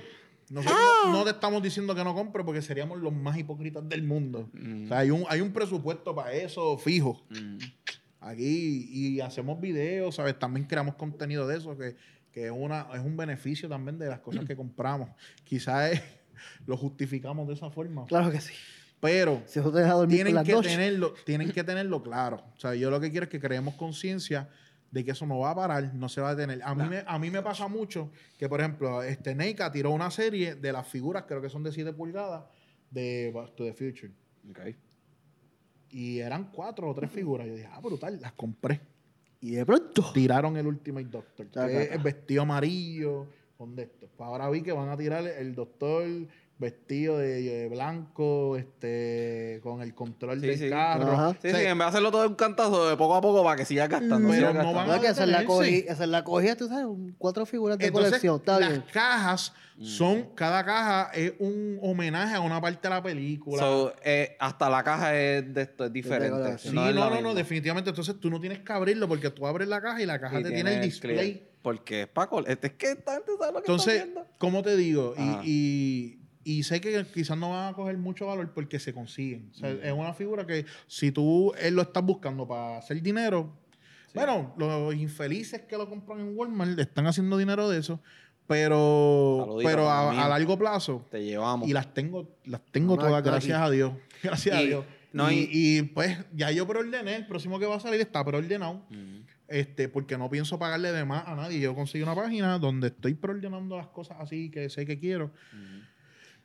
Nosotros 0.50 0.80
no- 1.06 1.12
no 1.14 1.24
te 1.24 1.32
estamos 1.32 1.62
diciendo 1.64 1.96
que 1.96 2.04
no 2.04 2.14
compre 2.14 2.44
porque 2.44 2.62
seríamos 2.62 3.00
los 3.00 3.12
más 3.14 3.38
hipócritas 3.38 3.88
del 3.90 4.04
mundo. 4.04 4.50
O 4.86 4.88
sea, 4.88 5.00
hay 5.00 5.10
un, 5.12 5.24
hay 5.28 5.42
un 5.42 5.52
presupuesto 5.52 6.14
para 6.16 6.34
eso 6.34 6.78
fijo. 6.78 7.26
Aquí 8.22 8.88
y 8.92 9.22
hacemos 9.22 9.60
videos, 9.62 10.16
¿sabes? 10.16 10.38
También 10.40 10.66
creamos 10.66 10.96
contenido 10.96 11.48
de 11.48 11.58
eso, 11.58 11.78
que, 11.78 11.96
que 12.32 12.46
es, 12.46 12.52
una, 12.52 12.88
es 12.94 13.00
un 13.02 13.16
beneficio 13.16 13.70
también 13.70 14.00
de 14.00 14.08
las 14.08 14.20
cosas 14.20 14.46
que 14.46 14.56
compramos. 14.56 15.10
Quizás 15.44 15.92
es- 15.94 16.02
lo 16.66 16.76
justificamos 16.76 17.48
de 17.48 17.54
esa 17.54 17.70
forma. 17.70 18.06
Claro 18.06 18.32
que 18.32 18.42
sí. 18.42 18.54
Pero 19.00 19.44
Si 19.46 19.60
tienen 20.16 20.34
que, 20.44 20.52
tenerlo, 20.70 21.14
tienen 21.26 21.52
que 21.52 21.64
tenerlo 21.64 22.02
claro. 22.02 22.44
O 22.56 22.60
sea, 22.60 22.74
yo 22.74 22.90
lo 22.90 23.00
que 23.00 23.12
quiero 23.12 23.26
es 23.26 23.30
que 23.30 23.40
creemos 23.40 23.76
conciencia 23.76 24.50
de 24.92 25.04
que 25.04 25.12
eso 25.12 25.26
no 25.26 25.40
va 25.40 25.52
a 25.52 25.56
parar, 25.56 25.94
no 25.94 26.08
se 26.10 26.22
va 26.22 26.30
a 26.30 26.36
detener. 26.36 26.62
A 26.64 26.74
mí, 26.74 26.88
me, 26.88 27.04
a 27.06 27.20
mí 27.20 27.30
me 27.30 27.42
pasa 27.42 27.68
mucho 27.68 28.12
que, 28.38 28.48
por 28.48 28.60
ejemplo, 28.60 29.04
este 29.04 29.36
Neika 29.36 29.72
tiró 29.72 29.92
una 29.92 30.10
serie 30.10 30.56
de 30.56 30.72
las 30.72 30.88
figuras, 30.88 31.24
creo 31.28 31.42
que 31.42 31.50
son 31.50 31.64
de 31.64 31.72
7 31.72 31.94
pulgadas, 31.94 32.44
de 32.92 33.32
Back 33.34 33.56
to 33.56 33.66
the 33.66 33.74
Future. 33.74 34.14
Y 35.90 36.20
eran 36.20 36.52
cuatro 36.52 36.90
o 36.90 36.94
tres 36.94 37.12
figuras. 37.12 37.48
Yo 37.48 37.56
dije, 37.56 37.70
ah, 37.72 37.80
brutal, 37.80 38.20
las 38.22 38.34
compré. 38.34 38.82
Y 39.42 39.52
de 39.52 39.66
pronto. 39.66 40.12
Tiraron 40.14 40.58
el 40.58 40.68
Ultimate 40.68 41.08
Doctor, 41.08 41.48
que 41.48 41.84
es 41.84 41.92
el 41.92 42.00
vestido 42.00 42.42
amarillo 42.42 43.28
con 43.58 43.76
de 43.76 43.84
esto. 43.84 44.10
Pues 44.16 44.28
ahora 44.28 44.50
vi 44.50 44.62
que 44.62 44.72
van 44.72 44.90
a 44.90 44.98
tirar 44.98 45.26
el 45.26 45.56
Doctor 45.56 46.06
vestido 46.58 47.18
de, 47.18 47.68
blanco, 47.70 48.56
este, 48.56 49.60
con 49.62 49.82
el 49.82 49.94
control 49.94 50.40
Sí, 50.40 50.48
del 50.48 50.58
sí. 50.60 50.70
carro. 50.70 51.12
Ajá. 51.12 51.32
Sí, 51.42 51.48
O 51.50 51.52
sea, 51.52 51.60
sí, 51.60 51.66
en 51.66 51.78
vez 51.78 51.86
de 51.86 51.90
hacerlo 51.90 52.12
todo 52.12 52.22
de 52.22 52.28
un 52.30 52.36
cantazo, 52.36 52.90
de 52.90 52.96
poco 52.96 53.16
a 53.16 53.22
poco 53.22 53.44
para 53.44 53.58
que 53.58 53.66
siga 53.66 53.88
gastando. 53.88 54.30
Pero 54.30 54.34
siga 54.34 54.48
no 54.54 54.54
gastando. 54.74 54.92
van 54.92 55.02
que 55.02 55.08
esa 55.08 55.24
es 55.24 55.30
la, 55.30 55.42
esa 55.42 56.04
es 56.04 56.10
la 56.10 56.24
cogida, 56.24 56.56
tú 56.56 56.68
sabes, 56.68 56.86
cuatro 57.18 57.46
figuras 57.46 57.78
de 57.78 57.88
Entonces, 57.88 58.10
colección. 58.12 58.38
Está 58.38 58.60
las 58.60 58.70
bien. 58.70 58.84
cajas 58.94 59.54
son, 59.82 60.30
cada 60.36 60.64
caja 60.64 61.12
es 61.14 61.34
un 61.40 61.78
homenaje 61.82 62.34
a 62.36 62.40
una 62.40 62.62
parte 62.62 62.88
de 62.88 62.94
la 62.94 63.04
película. 63.04 63.62
So, 63.62 63.94
eh, 64.06 64.38
hasta 64.40 64.70
la 64.70 64.82
caja 64.86 65.14
es 65.20 65.54
de 65.54 65.62
esto, 65.64 65.84
es 65.86 65.92
diferente. 65.92 66.58
sí, 66.58 66.70
no, 66.72 66.92
no, 66.94 67.20
no, 67.22 67.34
definitivamente. 67.34 67.90
Entonces 67.90 68.18
tú 68.18 68.30
no 68.30 68.40
tienes 68.40 68.60
que 68.60 68.72
abrirlo 68.72 69.10
porque 69.10 69.30
tú 69.32 69.46
abres 69.46 69.68
la 69.68 69.82
caja 69.82 70.02
y 70.02 70.06
la 70.06 70.20
caja 70.22 70.40
Y 70.40 70.44
te 70.44 70.52
tiene 70.52 70.76
el 70.76 70.82
display. 70.82 71.50
Porque 71.62 72.04
es 72.04 72.08
para 72.08 72.30
col- 72.30 72.46
este 72.48 72.68
Es 72.68 72.74
que 72.74 72.92
esta 72.92 73.14
gente 73.14 73.32
sabe 73.40 73.52
lo 73.52 73.58
que 73.64 73.72
Entonces, 73.72 74.04
está. 74.06 74.26
¿cómo 74.38 74.62
te 74.64 74.78
digo? 74.78 75.14
Ajá. 75.18 75.42
Y, 75.44 75.50
y, 75.52 76.25
y 76.46 76.64
sé 76.64 76.80
que 76.80 77.06
quizás 77.14 77.38
no 77.38 77.50
van 77.50 77.74
a 77.74 77.76
coger 77.76 77.98
mucho 77.98 78.28
valor 78.28 78.54
porque 78.54 78.80
se 78.80 78.94
consiguen. 78.94 79.50
O 79.52 79.56
sea, 79.56 79.72
es 79.72 79.92
una 79.92 80.14
figura 80.14 80.46
que 80.48 80.66
si 80.88 81.12
tú 81.12 81.52
él 81.60 81.74
lo 81.76 81.82
estás 81.82 82.04
buscando 82.06 82.48
para 82.48 82.78
hacer 82.78 83.02
dinero, 83.02 83.52
bueno, 84.14 84.54
los 84.58 84.96
infelices 84.96 85.64
que 85.64 85.78
lo 85.78 85.90
compran 85.90 86.22
en 86.22 86.38
Walmart 86.38 86.80
están 86.80 87.06
haciendo 87.08 87.38
dinero 87.38 87.68
de 87.68 87.80
eso, 87.80 88.00
pero, 88.48 89.40
Saludito, 89.42 89.70
pero 89.70 89.90
a, 89.90 90.26
a 90.26 90.30
largo 90.30 90.58
plazo. 90.58 91.06
Te 91.12 91.24
llevamos. 91.26 91.68
Y 91.68 91.74
las 91.74 91.94
tengo, 91.94 92.38
las 92.46 92.62
tengo 92.72 92.96
No, 92.96 93.02
todas, 93.04 93.24
gracias 93.24 93.60
a 93.60 93.70
Dios. 93.70 93.92
Gracias 94.24 94.56
a 94.56 94.62
Y- 94.64 94.68
Dios. 94.68 94.86
no, 95.14 95.30
y, 95.32 95.50
y- 95.52 95.82
pues 95.82 96.18
ya 96.34 96.52
yo 96.52 96.66
preordené, 96.68 97.16
el 97.16 97.28
próximo 97.28 97.60
que 97.60 97.66
va 97.66 97.76
a 97.76 97.80
salir 97.80 98.00
está 98.02 98.24
preordenado. 98.24 98.84
Mm. 98.90 99.22
Este, 99.48 99.88
porque 99.90 100.18
no 100.18 100.28
pienso 100.30 100.58
pagarle 100.58 100.92
de 100.92 101.06
más 101.06 101.28
a 101.28 101.36
nadie. 101.36 101.60
Yo 101.60 101.76
conseguí 101.76 102.04
una 102.04 102.16
página 102.16 102.58
donde 102.58 102.88
estoy 102.88 103.14
preordenando 103.14 103.78
las 103.78 103.88
cosas 103.88 104.18
así 104.20 104.50
que 104.50 104.70
sé 104.70 104.86
que 104.88 104.98
quiero. 105.00 105.32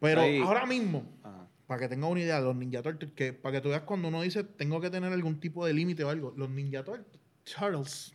Pero 0.01 0.23
Ahí- 0.23 0.39
ahora 0.41 0.67
mismo, 0.67 1.05
Ajá. 1.23 1.47
para 1.67 1.81
que 1.83 1.89
tengas 1.89 2.11
una 2.11 2.21
idea, 2.21 2.41
los 2.41 2.57
Ninja 2.57 2.83
Turtles, 2.83 3.13
que 3.13 3.33
para 3.33 3.57
que 3.57 3.61
tú 3.61 3.69
veas 3.69 3.83
cuando 3.83 4.09
uno 4.09 4.23
dice 4.23 4.43
tengo 4.45 4.81
que 4.81 4.91
tener 4.91 5.13
algún 5.13 5.39
tipo 5.41 5.65
de 5.67 5.75
límite 5.75 6.03
o 6.05 6.09
algo, 6.09 6.33
los 6.37 6.49
Ninja 6.51 6.83
Turtles, 6.85 7.21
Turtles. 7.45 8.13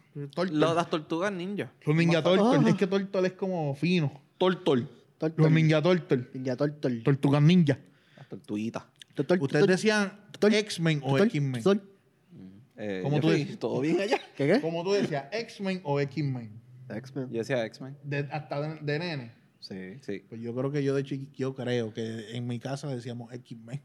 Lo- 0.51 0.73
las 0.73 0.89
tortugas 0.89 1.31
ninja. 1.31 1.71
Los 1.85 1.95
Ninja. 1.95 2.23
Turtles. 2.23 2.67
Es 2.67 2.75
que 2.75 2.87
Turtle 2.87 3.27
es 3.27 3.33
como 3.33 3.75
fino. 3.75 4.21
Tortol. 4.37 4.87
Tortol. 5.17 5.43
Los 5.43 5.51
Ninja 5.51 5.81
Turtles. 5.81 6.27
Ninja 6.33 6.55
Tortol. 6.55 7.03
Tortugas 7.03 7.41
Ninja. 7.41 7.77
Las 8.17 8.29
tortuguitas. 8.29 8.83
Tortol, 9.13 9.41
Ustedes 9.41 9.61
tortol, 9.61 9.67
decían 9.75 10.19
Tortol. 10.31 10.53
X-Men 10.53 10.99
o 11.03 11.09
tortol, 11.09 11.27
X-Men. 11.27 11.63
tortol. 11.63 11.89
Eh, 12.77 12.99
¿Cómo 13.03 13.19
tú 13.21 13.31
dices? 13.31 13.57
¿Todo 13.59 13.79
bien 13.81 13.99
allá? 14.01 14.19
¿Qué 14.35 14.47
qué? 14.47 14.61
Como 14.61 14.83
tú 14.83 14.91
decías, 14.93 15.25
X-Men 15.31 15.81
o 15.83 15.99
X-Men. 16.01 16.61
X-Men. 16.89 17.29
Yo 17.31 17.39
decía 17.39 17.65
X-Men. 17.65 17.97
De- 18.03 18.27
hasta 18.31 18.61
de, 18.61 18.79
de 18.81 18.99
nene. 18.99 19.31
Sí. 19.67 19.97
Sí. 20.01 20.23
Pues 20.29 20.41
yo 20.41 20.53
creo 20.55 20.71
que 20.71 20.83
yo 20.83 20.93
de 20.95 21.03
chiquito, 21.03 21.31
yo 21.35 21.55
creo 21.55 21.93
que 21.93 22.35
en 22.35 22.45
mi 22.47 22.59
casa 22.59 22.87
decíamos 22.87 23.33
X-Men. 23.33 23.81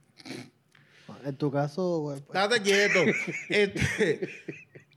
En 1.25 1.37
tu 1.37 1.51
caso, 1.51 2.03
pues, 2.05 2.23
Date 2.33 2.63
quieto. 2.63 3.01
este, 3.49 4.29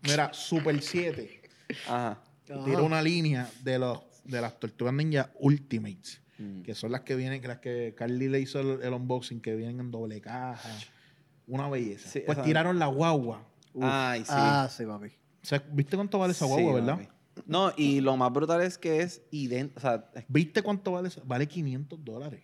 mira, 0.03 0.31
Super 0.33 0.81
7 0.81 1.41
Ajá. 1.87 2.21
tira 2.45 2.81
una 2.81 3.01
línea 3.01 3.49
de 3.63 3.79
los 3.79 3.99
de 4.23 4.39
las 4.39 4.57
Tortugas 4.59 4.93
Ninja 4.93 5.31
Ultimates, 5.39 6.19
Mm. 6.39 6.63
que 6.63 6.73
son 6.73 6.91
las 6.91 7.01
que 7.01 7.15
vienen, 7.15 7.41
que 7.41 7.47
las 7.47 7.59
que 7.59 7.93
Carly 7.95 8.27
le 8.27 8.39
hizo 8.39 8.59
el, 8.59 8.81
el 8.81 8.91
unboxing, 8.93 9.39
que 9.39 9.55
vienen 9.55 9.79
en 9.79 9.91
doble 9.91 10.19
caja. 10.19 10.67
Una 11.45 11.69
belleza. 11.69 12.09
Sí, 12.09 12.23
pues 12.25 12.41
tiraron 12.41 12.79
la 12.79 12.87
guagua. 12.87 13.45
Ay, 13.79 14.21
sí. 14.21 14.31
Ah, 14.31 14.67
sí, 14.75 14.83
papi. 14.83 15.07
O 15.09 15.45
sea, 15.45 15.63
¿Viste 15.71 15.95
cuánto 15.95 16.17
vale 16.17 16.31
esa 16.31 16.45
Sí, 16.45 16.51
guagua, 16.51 16.73
verdad? 16.73 16.95
papi. 16.97 17.07
No, 17.45 17.73
y 17.75 17.99
lo 18.01 18.15
más 18.17 18.31
brutal 18.31 18.61
es 18.61 18.77
que 18.77 19.01
es 19.01 19.21
idéntico. 19.31 19.79
O 19.79 19.81
sea, 19.81 20.09
¿Viste 20.27 20.61
cuánto 20.61 20.91
vale? 20.91 21.07
esa? 21.07 21.21
Vale 21.25 21.47
500 21.47 22.03
dólares. 22.03 22.41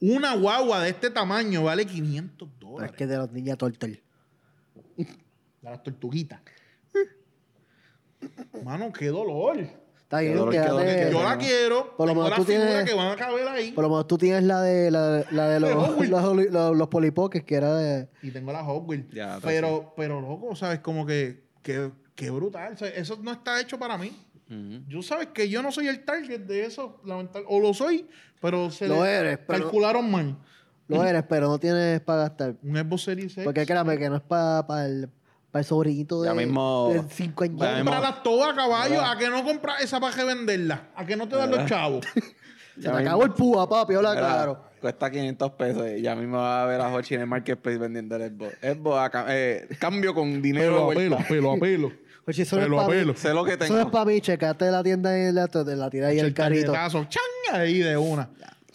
Una 0.00 0.34
guagua 0.36 0.82
de 0.82 0.90
este 0.90 1.10
tamaño 1.10 1.64
vale 1.64 1.84
500 1.86 2.48
Pero 2.58 2.70
dólares. 2.72 2.92
es 2.92 2.96
que 2.98 3.06
de 3.06 3.16
los 3.16 3.30
Ninja 3.32 3.56
Tortol. 3.56 4.00
De 4.96 5.06
las 5.62 5.82
tortuguitas. 5.82 6.40
Mano, 8.64 8.92
qué 8.92 9.06
dolor. 9.08 9.58
Está 9.58 10.20
bien, 10.20 10.36
dolor, 10.36 10.54
dolor, 10.54 11.10
Yo 11.12 11.22
la 11.22 11.34
no. 11.36 11.38
quiero. 11.40 11.96
Por 11.96 12.06
lo 12.06 12.12
tengo 12.14 12.24
menos 12.24 12.38
tú 12.38 12.44
tienes- 12.46 12.84
que 12.88 12.94
van 12.94 13.12
a 13.12 13.16
caber 13.16 13.46
ahí. 13.48 13.72
Por 13.72 13.84
lo 13.84 13.90
menos 13.90 14.06
tú 14.06 14.16
tienes 14.18 14.42
la 14.44 14.62
de, 14.62 14.90
la, 14.90 15.24
la 15.30 15.48
de 15.50 15.60
los, 15.60 16.08
los, 16.08 16.36
los, 16.50 16.76
los 16.76 16.88
polipoques, 16.88 17.44
que 17.44 17.54
era 17.54 17.74
de. 17.76 18.08
Y 18.22 18.30
tengo 18.30 18.50
la 18.52 18.64
Hot 18.64 18.84
Wheels. 18.88 19.06
Ya, 19.12 19.36
está 19.36 19.46
pero, 19.46 19.92
pero 19.96 20.20
loco, 20.20 20.56
¿sabes? 20.56 20.78
Como 20.80 21.04
que, 21.04 21.44
que, 21.62 21.90
que 22.18 22.30
brutal. 22.30 22.72
O 22.72 22.76
sea, 22.76 22.88
eso 22.88 23.16
no 23.22 23.30
está 23.30 23.60
hecho 23.60 23.78
para 23.78 23.96
mí. 23.96 24.12
Yo 24.88 25.02
sabes 25.02 25.28
que 25.28 25.48
yo 25.48 25.62
no 25.62 25.70
soy 25.70 25.86
el 25.88 26.04
target 26.04 26.40
de 26.40 26.64
eso, 26.64 27.00
lamental. 27.04 27.44
O 27.46 27.60
lo 27.60 27.72
soy, 27.74 28.08
pero 28.40 28.70
se 28.70 28.88
Lo 28.88 29.04
eres, 29.04 29.38
pero- 29.46 29.60
calcularon 29.64 30.10
mal. 30.10 30.36
Lo 30.88 31.04
eres, 31.04 31.22
pero 31.28 31.46
no 31.48 31.58
tienes 31.58 32.00
para 32.00 32.22
gastar. 32.22 32.56
Un 32.62 32.74
Xbox 32.76 33.02
Series 33.02 33.32
X. 33.34 33.44
Porque 33.44 33.64
créame 33.66 33.96
que 33.98 34.08
no 34.08 34.16
es 34.16 34.22
para 34.22 34.86
el, 34.86 35.08
pa 35.52 35.58
el 35.60 35.64
sobrinito 35.66 36.22
de, 36.22 36.28
Ya 36.30 36.34
mismo- 36.34 36.90
de 36.94 37.02
cinco 37.10 37.44
años. 37.44 37.60
Ya 37.60 37.74
mismo- 37.76 37.90
Compra 37.92 38.10
las 38.10 38.22
todas 38.22 38.52
a 38.52 38.56
caballo, 38.56 38.90
¿Verdad? 38.94 39.12
a 39.12 39.18
que 39.18 39.28
no 39.28 39.44
compras 39.44 39.82
esa 39.82 40.00
para 40.00 40.16
que 40.16 40.24
venderla, 40.24 40.88
a 40.96 41.04
que 41.06 41.14
no 41.14 41.28
te 41.28 41.36
dan 41.36 41.50
los 41.50 41.66
chavos. 41.66 42.04
Se 42.74 42.82
te 42.82 42.88
acabó 42.88 43.24
el 43.24 43.32
púa, 43.34 43.68
papi, 43.68 43.94
hola, 43.96 44.12
claro. 44.16 44.64
Cuesta 44.80 45.10
500 45.10 45.50
pesos 45.52 45.86
y 45.96 46.02
ya 46.02 46.14
mismo 46.14 46.36
va 46.38 46.62
a 46.62 46.66
ver 46.66 46.80
a 46.80 46.92
Hochi 46.92 47.14
en 47.14 47.22
el 47.22 47.26
marketplace 47.26 47.78
vendiendo 47.78 48.16
el 48.16 48.30
Xbox. 48.30 48.56
Xbox 48.60 49.14
a 49.14 49.24
eh, 49.28 49.68
cambio 49.78 50.14
con 50.14 50.40
dinero 50.40 50.88
Pelo 50.88 50.90
a 50.90 50.94
pelo, 50.94 51.18
pelo 51.28 51.52
a 51.52 51.56
pelo. 51.58 51.92
Oye, 52.28 52.42
eso 52.42 52.56
no 52.56 52.62
es 52.62 52.66
Pelo 52.68 52.80
a 52.80 52.84
para 52.86 52.94
mí. 52.94 53.00
pelo. 53.02 53.16
Sé 53.16 53.32
lo 53.34 53.44
que 53.44 53.52
Eso 53.54 53.58
no 53.60 53.64
es 53.64 53.70
tengo. 53.70 53.90
para 53.90 54.04
mí, 54.04 54.20
checate 54.20 54.70
la 54.70 54.82
tienda 54.82 55.16
en 55.18 55.34
la, 55.34 55.46
de 55.46 55.76
la 55.76 55.88
tira 55.90 56.08
ahí 56.08 56.18
el 56.18 56.34
carrito. 56.34 56.72
tarjetazo, 56.72 57.04
¡chan! 57.06 57.22
ahí 57.52 57.78
de 57.78 57.96
una. 57.96 58.28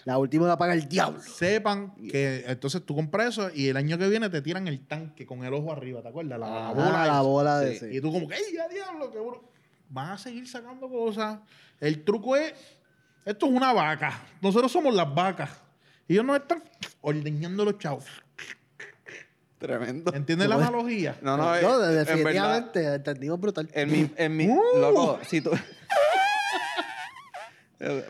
La 0.05 0.17
última 0.17 0.47
la 0.47 0.57
paga 0.57 0.73
el 0.73 0.89
diablo. 0.89 1.21
Sepan 1.21 1.93
que 1.95 2.43
entonces 2.47 2.83
tú 2.85 2.93
compras 2.95 3.29
eso 3.29 3.49
y 3.53 3.69
el 3.69 3.77
año 3.77 3.97
que 3.97 4.09
viene 4.09 4.29
te 4.29 4.41
tiran 4.41 4.67
el 4.67 4.85
tanque 4.85 5.25
con 5.25 5.45
el 5.45 5.53
ojo 5.53 5.71
arriba, 5.71 6.01
¿te 6.01 6.09
acuerdas? 6.09 6.37
La, 6.39 6.45
la 6.49 6.67
Ah, 6.69 6.73
bola. 6.73 7.05
La 7.07 7.21
bola 7.21 7.59
de 7.59 7.69
Sí. 7.71 7.75
ese. 7.85 7.93
Y 7.95 8.01
tú 8.01 8.11
como 8.11 8.27
que, 8.27 8.35
¡ey, 8.35 8.41
ya 8.53 8.67
diablo! 8.67 9.09
qué 9.11 9.19
bro! 9.19 9.41
Van 9.89 10.09
a 10.11 10.17
seguir 10.17 10.45
sacando 10.47 10.89
cosas. 10.89 11.39
El 11.79 12.03
truco 12.03 12.35
es, 12.35 12.53
esto 13.23 13.45
es 13.45 13.51
una 13.53 13.71
vaca. 13.71 14.19
Nosotros 14.41 14.71
somos 14.71 14.93
las 14.93 15.13
vacas. 15.13 15.61
Y 16.07 16.13
ellos 16.13 16.25
nos 16.25 16.37
están 16.37 16.63
ordeñando 17.01 17.65
los 17.65 17.77
chavos. 17.77 18.05
Tremendo. 19.57 20.13
¿Entiendes 20.13 20.49
la 20.49 20.55
analogía? 20.55 21.17
No, 21.21 21.37
no, 21.37 21.43
No, 21.45 21.55
eh, 21.55 21.59
en 21.59 21.63
verdad, 21.65 22.05
definitivamente, 22.05 22.93
entendimos 22.95 23.39
brutal. 23.39 23.69
en 23.73 23.91
mi, 23.91 24.11
en 24.17 24.35
mi, 24.37 24.47
Uh. 24.49 24.61
loco, 24.79 25.19
si 25.27 25.39
tú... 25.41 25.51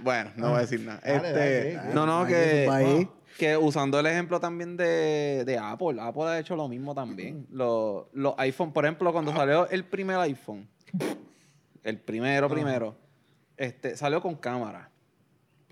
Bueno, 0.03 0.31
no 0.35 0.49
voy 0.49 0.57
a 0.57 0.61
decir 0.61 0.81
nada. 0.81 0.99
Dale, 1.03 1.15
este, 1.29 1.73
dale, 1.73 1.93
no, 1.95 2.05
no, 2.05 2.27
que, 2.27 3.07
que 3.39 3.57
usando 3.57 3.99
el 3.99 4.05
ejemplo 4.05 4.39
también 4.39 4.77
de, 4.77 5.41
de 5.47 5.57
Apple, 5.57 5.99
Apple 5.99 6.23
ha 6.25 6.37
hecho 6.39 6.55
lo 6.55 6.67
mismo 6.67 6.93
también. 6.93 7.47
Los, 7.49 8.05
los 8.13 8.35
iPhone, 8.37 8.71
por 8.71 8.85
ejemplo, 8.85 9.11
cuando 9.11 9.31
Ah. 9.31 9.35
salió 9.37 9.67
el 9.69 9.83
primer 9.85 10.17
iPhone, 10.19 10.67
el 11.83 11.99
primero, 11.99 12.47
primero, 12.49 12.95
este, 13.57 13.97
salió 13.97 14.21
con 14.21 14.35
cámara, 14.35 14.91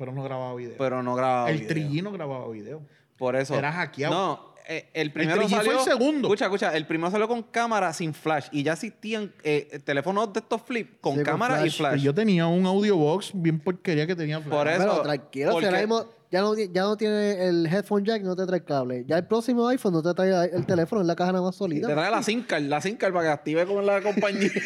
Pero 0.02 0.14
no 0.14 0.24
grababa 0.24 0.56
video. 0.56 0.76
pero 0.80 1.04
no 1.04 1.14
grababa 1.14 1.52
el 1.52 1.60
video. 1.60 1.70
3G 1.76 2.02
no 2.04 2.12
grababa 2.12 2.50
video. 2.50 2.82
Por 3.18 3.36
eso. 3.36 3.54
Era 3.56 3.72
hackeado. 3.72 4.12
No, 4.14 4.54
eh, 4.68 4.90
el 4.96 5.12
primero 5.14 5.44
3G 5.44 5.48
fue 5.50 5.58
salió. 5.58 5.72
el 5.74 5.80
segundo. 5.86 6.28
Escucha, 6.28 6.46
escucha. 6.46 6.76
El 6.76 6.88
primero 6.88 7.12
salió 7.12 7.28
con 7.28 7.44
cámara 7.44 7.94
sin 7.94 8.16
flash. 8.16 8.48
Y 8.52 8.64
ya 8.64 8.74
existían 8.74 9.32
eh, 9.44 9.80
teléfonos 9.84 10.34
de 10.34 10.40
estos 10.40 10.60
flip 10.64 11.00
con 11.02 11.14
Sí, 11.14 11.18
con 11.20 11.26
cámara 11.26 11.58
y 11.60 11.70
flash. 11.70 11.78
flash. 11.78 11.92
Pues 11.92 12.02
yo 12.02 12.16
tenía 12.16 12.48
un 12.48 12.66
audio 12.66 12.98
box 12.98 13.30
bien 13.36 13.60
porquería 13.60 14.08
que 14.08 14.16
tenía 14.16 14.40
flash. 14.42 14.58
Por 14.58 14.68
eso- 14.68 14.80
Pero 14.90 15.02
tranquilo, 15.04 15.52
porque- 15.52 15.88
ya 16.32 16.40
no, 16.42 16.56
ya 16.58 16.82
no 16.82 16.98
tiene 16.98 17.48
el 17.48 17.68
headphone 17.68 18.04
jack, 18.06 18.24
no 18.24 18.36
te 18.36 18.48
trae 18.48 18.64
cable. 18.64 19.04
Ya 19.06 19.18
el 19.20 19.28
próximo 19.28 19.68
iPhone 19.68 19.94
no 19.94 20.02
te 20.02 20.14
trae 20.16 20.50
el 20.52 20.66
teléfono 20.66 21.02
en 21.02 21.08
la 21.08 21.16
caja 21.16 21.32
nada 21.34 21.44
más 21.46 21.56
Te 21.56 21.60
solita. 21.60 21.90
trae 21.94 22.10
la 22.10 22.24
SIM 22.24 22.42
card, 22.44 22.64
la 22.64 22.82
SIM 22.82 22.96
card 22.98 23.14
para 23.14 23.26
que 23.26 23.32
active 23.34 23.66
con 23.68 23.86
la 23.86 24.02
compañía. 24.02 24.50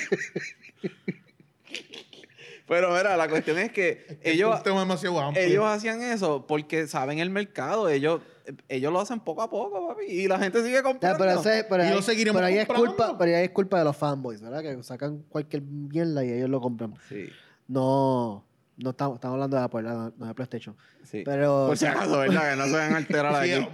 Pero 2.68 2.90
mira, 2.96 3.16
la 3.16 3.28
cuestión 3.30 3.58
es 3.60 3.72
que 3.72 4.20
ellos, 4.24 4.52
Es 4.52 4.58
un 4.58 4.64
tema 4.64 4.80
demasiado 4.80 5.20
amplio. 5.20 5.44
ellos 5.46 5.66
hacían 5.66 6.02
eso 6.02 6.46
porque 6.48 6.88
saben 6.88 7.20
el 7.20 7.30
mercado. 7.30 7.90
Ellos, 7.90 8.22
ellos 8.70 8.92
lo 8.92 9.00
hacen 9.00 9.20
poco 9.20 9.42
a 9.44 9.50
poco, 9.50 9.88
papi. 9.90 10.06
Y 10.06 10.28
la 10.28 10.40
gente 10.40 10.60
sigue 10.64 10.74
Ya, 10.76 10.84
comprando. 10.84 11.18
pero, 11.20 11.40
ese- 11.40 11.66
pero 11.70 11.84
Y 11.84 11.88
ahí, 11.88 11.94
lo 11.96 12.02
seguiremos 12.02 12.38
pero 12.40 12.48
ahí 12.48 12.58
es 12.58 12.68
culpa, 12.68 13.18
pero 13.18 13.38
ahí 13.38 13.44
es 13.46 13.52
culpa 13.52 13.78
de 13.80 13.84
los 13.86 13.96
fanboys, 13.96 14.42
¿verdad? 14.42 14.62
Que 14.64 14.82
sacan 14.84 15.24
cualquier 15.30 15.62
mierda 15.62 16.24
y 16.26 16.32
ellos 16.32 16.50
lo 16.50 16.60
compran. 16.60 16.96
Sí, 17.08 17.30
No, 17.68 18.44
no 18.78 18.90
estamos, 18.90 19.16
estamos 19.16 19.36
hablando 19.36 19.58
de 19.58 19.64
Apple, 19.64 19.82
no 19.84 20.12
de 20.28 20.34
PlayStation. 20.34 20.76
sí. 21.04 21.22
Pero 21.26 21.68
Por 21.68 21.78
si 21.78 21.86
acaso, 21.86 22.18
¿verdad? 22.20 22.52
Que 22.52 22.56
no 22.58 22.66
se 22.66 22.72
vayan 22.74 22.94
a 22.94 22.98
alterar 22.98 23.32
Sí, 23.46 23.52
aquí. 23.52 23.68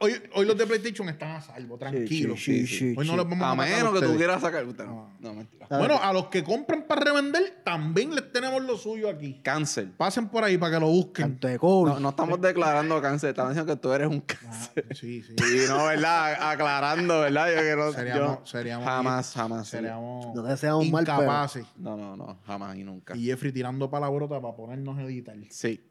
Hoy, 0.00 0.14
hoy 0.34 0.46
los 0.46 0.56
de 0.58 0.66
PlayStation 0.66 1.08
están 1.08 1.30
a 1.32 1.40
salvo, 1.40 1.78
tranquilos. 1.78 2.42
sí, 2.42 2.66
sí, 2.66 2.94
hoy 2.96 3.06
no 3.06 3.12
sí. 3.12 3.16
los 3.16 3.28
vamos 3.28 3.42
a, 3.42 3.54
menos 3.54 3.98
que 4.00 4.06
tú 4.06 4.16
quieras 4.16 4.40
sacar. 4.40 4.64
No, 4.66 5.10
no 5.20 5.34
mentira. 5.34 5.66
Ah, 5.70 5.78
Bueno, 5.78 5.98
a 6.02 6.12
los 6.12 6.26
que 6.28 6.42
compran 6.42 6.82
para 6.82 7.02
revender, 7.02 7.60
también 7.64 8.14
les 8.14 8.32
tenemos 8.32 8.62
lo 8.62 8.76
suyo 8.76 9.08
aquí. 9.08 9.40
Cáncer. 9.42 9.90
Pasen 9.96 10.28
por 10.28 10.42
ahí 10.44 10.58
para 10.58 10.74
que 10.74 10.80
lo 10.80 10.88
busquen. 10.88 11.36
canto 11.38 11.46
de. 11.48 11.58
No, 11.62 12.00
no 12.00 12.08
estamos 12.10 12.40
declarando 12.40 13.00
cáncer, 13.02 13.30
estamos 13.30 13.52
diciendo 13.52 13.74
que 13.74 13.80
tú 13.80 13.92
eres 13.92 14.08
un 14.08 14.24
Ah, 14.28 14.34
cáncer. 14.40 14.96
sí, 14.96 15.22
sí. 15.22 15.34
Y 15.64 15.68
no, 15.68 15.84
¿verdad? 15.86 16.50
Aclarando, 16.50 17.20
¿verdad? 17.20 17.48
Yo 17.54 17.60
que 17.62 17.76
no, 17.76 17.92
Seríamos, 17.92 18.38
yo- 18.40 18.46
seríamos 18.46 18.84
jamás, 18.86 19.32
jamás. 19.34 19.66
sí. 19.66 19.76
Seríamos 19.76 20.34
No 20.34 20.42
deseamos 20.42 20.88
mal, 20.90 21.04
pero- 21.04 21.16
incapaces. 21.22 21.66
No, 21.76 21.96
no, 21.96 22.16
no, 22.16 22.38
jamás 22.46 22.76
y 22.76 22.84
nunca. 22.84 23.16
Y 23.16 23.26
Jeffrey 23.26 23.52
tirando 23.52 23.90
palabrota 23.90 24.40
para 24.40 24.56
ponernos 24.56 24.98
a 24.98 25.02
editar. 25.02 25.36
Sí. 25.50 25.84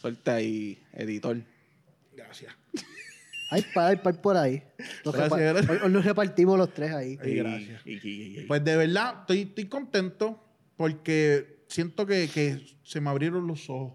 Suelta 0.00 0.34
ahí, 0.34 0.82
editor. 0.92 1.36
Gracias. 2.16 2.52
Hay 3.54 3.62
par, 3.74 3.90
hay 3.90 3.96
par 3.96 4.20
por 4.20 4.36
ahí. 4.36 4.62
Nos 5.04 5.14
Gracias, 5.14 5.30
repa- 5.40 5.52
gracias. 5.52 5.70
Hoy, 5.70 5.78
hoy 5.84 5.92
nos 5.92 6.04
repartimos 6.04 6.58
los 6.58 6.74
tres 6.74 6.92
ahí. 6.92 7.18
Ay, 7.22 7.34
gracias. 7.36 7.82
Y- 7.86 7.92
y- 7.92 7.98
y- 8.02 8.40
y- 8.40 8.46
Pues 8.46 8.64
de 8.64 8.76
verdad, 8.76 9.20
estoy, 9.20 9.42
estoy 9.42 9.66
contento 9.66 10.42
porque 10.76 11.64
siento 11.68 12.04
que, 12.06 12.28
que 12.32 12.60
se 12.82 13.00
me 13.00 13.10
abrieron 13.10 13.46
los 13.46 13.70
ojos. 13.70 13.92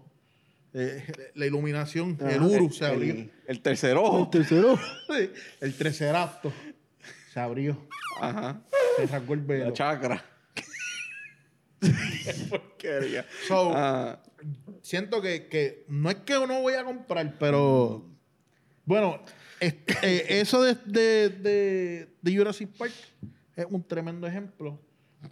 Eh, 0.72 1.04
la 1.34 1.46
iluminación, 1.46 2.16
el 2.20 2.40
Uru 2.42 2.70
se 2.72 2.86
abrió. 2.86 3.12
el, 3.12 3.32
el 3.48 3.60
tercer 3.60 3.96
ojo. 3.96 4.24
El 4.24 4.30
tercero. 4.30 4.78
Sí, 5.08 5.30
El 5.60 5.74
treceracto 5.74 6.52
se 7.32 7.40
abrió. 7.40 7.86
Ajá. 8.20 8.62
Se 8.96 9.06
rasgó 9.06 9.34
el 9.34 9.40
La 9.40 9.46
velo. 9.46 9.72
chakra. 9.72 10.24
Qué 11.80 12.34
porquería. 12.48 13.26
So, 13.48 13.72
Ah, 13.74 14.22
siento 14.82 15.20
que, 15.20 15.48
que 15.48 15.84
no 15.88 16.08
es 16.10 16.16
que 16.16 16.34
no 16.34 16.60
voy 16.60 16.74
a 16.74 16.84
comprar, 16.84 17.36
pero 17.38 18.06
bueno, 18.84 19.22
es- 19.60 19.74
eh, 20.02 20.26
eso 20.40 20.62
de, 20.62 20.74
de, 20.86 21.28
de, 21.28 22.08
de 22.20 22.36
Jurassic 22.36 22.68
Park 22.76 22.92
es 23.56 23.66
un 23.68 23.82
tremendo 23.86 24.26
ejemplo 24.26 24.80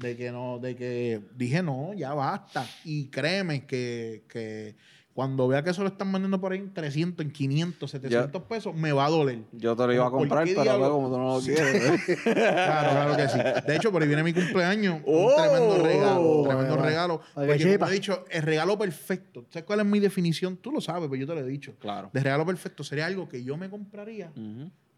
de 0.01 0.17
que 0.17 0.31
no, 0.31 0.59
de 0.59 0.77
que 0.77 1.21
dije 1.35 1.63
no, 1.63 1.95
ya 1.95 2.13
basta. 2.15 2.69
Y 2.85 3.07
créeme 3.09 3.65
que, 3.67 4.25
que 4.29 4.77
cuando 5.19 5.49
vea 5.49 5.65
que 5.65 5.71
eso 5.71 5.83
lo 5.83 5.89
están 5.89 6.13
vendiendo 6.13 6.41
por 6.41 6.53
ahí 6.53 6.61
en 6.61 6.73
300, 6.73 7.27
en 7.27 7.33
500, 7.33 7.91
700 7.91 8.41
pesos, 8.45 8.73
me 8.73 8.93
va 8.93 9.07
a 9.07 9.11
doler. 9.11 9.41
yo 9.51 9.75
te 9.75 9.85
lo 9.85 9.93
iba 9.93 10.07
a 10.07 10.11
¿Por 10.11 10.21
comprar, 10.21 10.45
pero 10.47 10.79
luego 10.79 10.95
como 10.95 11.09
tú 11.09 11.19
no 11.19 11.35
lo 11.35 11.41
quieres. 11.41 12.23
Claro, 12.23 12.91
claro 12.93 13.17
que 13.17 13.29
sí. 13.29 13.39
De 13.67 13.75
hecho, 13.75 13.91
por 13.91 14.01
ahí 14.01 14.07
viene 14.07 14.23
mi 14.23 14.33
cumpleaños. 14.33 15.01
Oh, 15.05 15.27
un 15.27 15.35
tremendo 15.35 15.85
regalo. 15.85 16.21
Un 16.21 16.45
tremendo 16.47 16.77
vale. 16.77 16.89
regalo. 16.89 17.15
Oiga, 17.35 17.53
Porque 17.53 17.79
como 17.79 17.91
he 17.91 17.95
dicho, 17.95 18.25
el 18.31 18.43
regalo 18.43 18.79
perfecto. 18.79 19.45
¿Sabes 19.51 19.65
cuál 19.65 19.81
es 19.81 19.87
mi 19.87 19.99
definición? 19.99 20.57
Tú 20.57 20.71
lo 20.71 20.81
sabes, 20.81 21.09
pero 21.11 21.17
yo 21.21 21.27
te 21.27 21.35
lo 21.35 21.41
he 21.41 21.51
dicho. 21.51 21.75
claro. 21.81 22.11
De 22.13 22.21
regalo 22.21 22.47
perfecto 22.47 22.85
sería 22.85 23.07
algo 23.07 23.29
que 23.29 23.43
yo 23.43 23.57
me 23.57 23.69
compraría, 23.69 24.31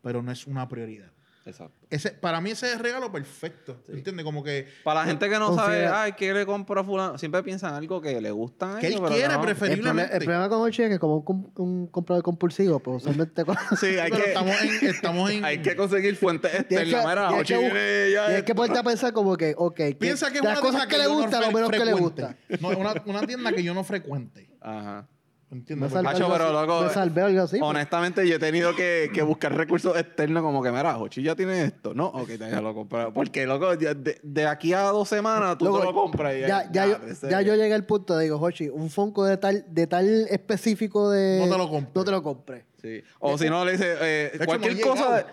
pero 0.02 0.22
no 0.22 0.30
es 0.32 0.46
una 0.46 0.68
prioridad. 0.68 1.12
Exacto. 1.46 1.86
Ese, 1.88 2.10
para 2.10 2.40
mí 2.40 2.50
ese 2.50 2.66
es 2.68 2.74
el 2.74 2.80
regalo 2.80 3.10
perfecto. 3.10 3.82
¿Entiendes? 3.88 4.24
Como 4.24 4.44
que. 4.44 4.68
Para 4.84 5.00
la 5.00 5.06
gente 5.06 5.28
que 5.28 5.38
no 5.38 5.54
sabe, 5.54 5.86
ay, 5.86 6.12
¿qué 6.12 6.34
le 6.34 6.44
compro 6.44 6.80
a 6.80 6.84
fulano? 6.84 7.18
Siempre 7.18 7.42
piensan 7.42 7.74
algo 7.74 8.00
que 8.00 8.20
le 8.20 8.30
gusta 8.30 8.76
a 8.76 8.78
Que 8.78 8.88
él 8.88 8.94
pero 8.96 9.06
quiere 9.08 9.28
no. 9.28 9.34
El, 9.34 9.40
problema, 9.40 9.42
preferiblemente. 9.42 10.16
el 10.16 10.24
problema 10.24 10.48
con 10.48 10.60
Ochi 10.60 10.82
es 10.82 10.88
que 10.90 10.98
como 10.98 11.24
un, 11.26 11.52
un 11.56 11.86
comprador 11.86 12.22
compulsivo, 12.22 12.78
pues 12.80 12.98
usualmente... 12.98 13.44
con- 13.44 13.56
Sí, 13.80 13.98
hay 13.98 14.10
que, 14.10 14.22
estamos 14.28 14.62
en. 14.62 14.86
Estamos 14.86 15.30
en 15.30 15.44
hay 15.46 15.62
que 15.62 15.74
conseguir 15.76 16.14
fuentes 16.16 16.54
externas. 16.54 17.06
Mira, 17.06 17.30
Ochi 17.32 17.54
viene 17.54 18.10
ya 18.12 18.26
tienes 18.26 18.44
que 18.44 18.54
ponerte 18.54 18.78
a 18.78 18.82
pensar 18.82 19.12
como 19.12 19.36
que, 19.36 19.54
ok, 19.56 19.74
que 19.76 19.96
Piensa 19.98 20.30
que 20.30 20.38
es 20.38 20.42
de 20.42 20.48
las 20.48 20.60
una 20.60 20.70
cosas 20.70 20.86
que, 20.86 20.98
le 20.98 21.04
no 21.04 21.14
gustan, 21.14 21.40
lo 21.40 21.52
menos 21.52 21.70
que 21.70 21.84
le 21.84 21.92
gusta. 21.94 22.36
No, 22.60 22.68
una, 22.68 22.94
una 23.06 23.26
tienda 23.26 23.52
que 23.52 23.62
yo 23.62 23.72
no 23.74 23.82
frecuente. 23.82 24.50
Ajá. 24.60 25.08
Me 25.50 25.58
¿Entiendes? 25.58 25.90
salvé 25.90 26.10
algo 26.10 26.28
pero 26.32 26.44
así, 26.44 26.52
loco, 26.52 26.82
me 26.82 26.90
salvé 26.90 27.22
algo 27.22 27.42
así. 27.42 27.58
pues. 27.58 27.68
Honestamente, 27.68 28.28
yo 28.28 28.36
he 28.36 28.38
tenido 28.38 28.76
que, 28.76 29.10
que 29.12 29.20
buscar 29.22 29.52
recursos 29.52 29.96
externos 29.96 30.44
como 30.44 30.62
que, 30.62 30.70
mira, 30.70 30.96
Hochi 30.96 31.24
ya 31.24 31.34
tiene 31.34 31.64
esto. 31.64 31.92
No, 31.92 32.06
ok, 32.06 32.28
ya 32.38 32.60
lo 32.60 32.72
compré. 32.72 33.10
Porque, 33.12 33.46
loco, 33.46 33.76
de, 33.76 34.20
de 34.22 34.46
aquí 34.46 34.72
a 34.72 34.82
dos 34.84 35.08
semanas 35.08 35.58
tú 35.58 35.64
Luego, 35.64 35.80
te 35.80 35.84
lo 35.86 35.92
compras. 35.92 36.34
y 36.36 36.40
ya, 36.42 36.70
ya, 36.70 36.86
yo, 36.86 36.98
ya 37.28 37.42
yo 37.42 37.56
llegué 37.56 37.74
al 37.74 37.84
punto 37.84 38.16
de 38.16 38.24
digo, 38.24 38.36
Hochi, 38.40 38.68
un 38.68 38.90
Funko 38.90 39.24
de 39.24 39.38
tal, 39.38 39.64
de 39.68 39.88
tal 39.88 40.06
específico 40.30 41.10
de... 41.10 41.40
No 41.44 41.50
te 41.52 41.58
lo 41.58 41.68
compres. 41.68 41.96
No 41.96 42.04
te 42.04 42.10
lo 42.12 42.22
compres. 42.22 42.64
Sí. 42.80 43.02
O 43.18 43.36
si 43.36 43.50
no, 43.50 43.64
le 43.64 43.72
dice, 43.72 43.96
eh, 44.00 44.30
hecho, 44.34 44.44
cualquier 44.46 44.78
no 44.78 44.86
cosa 44.86 45.16
de... 45.16 45.24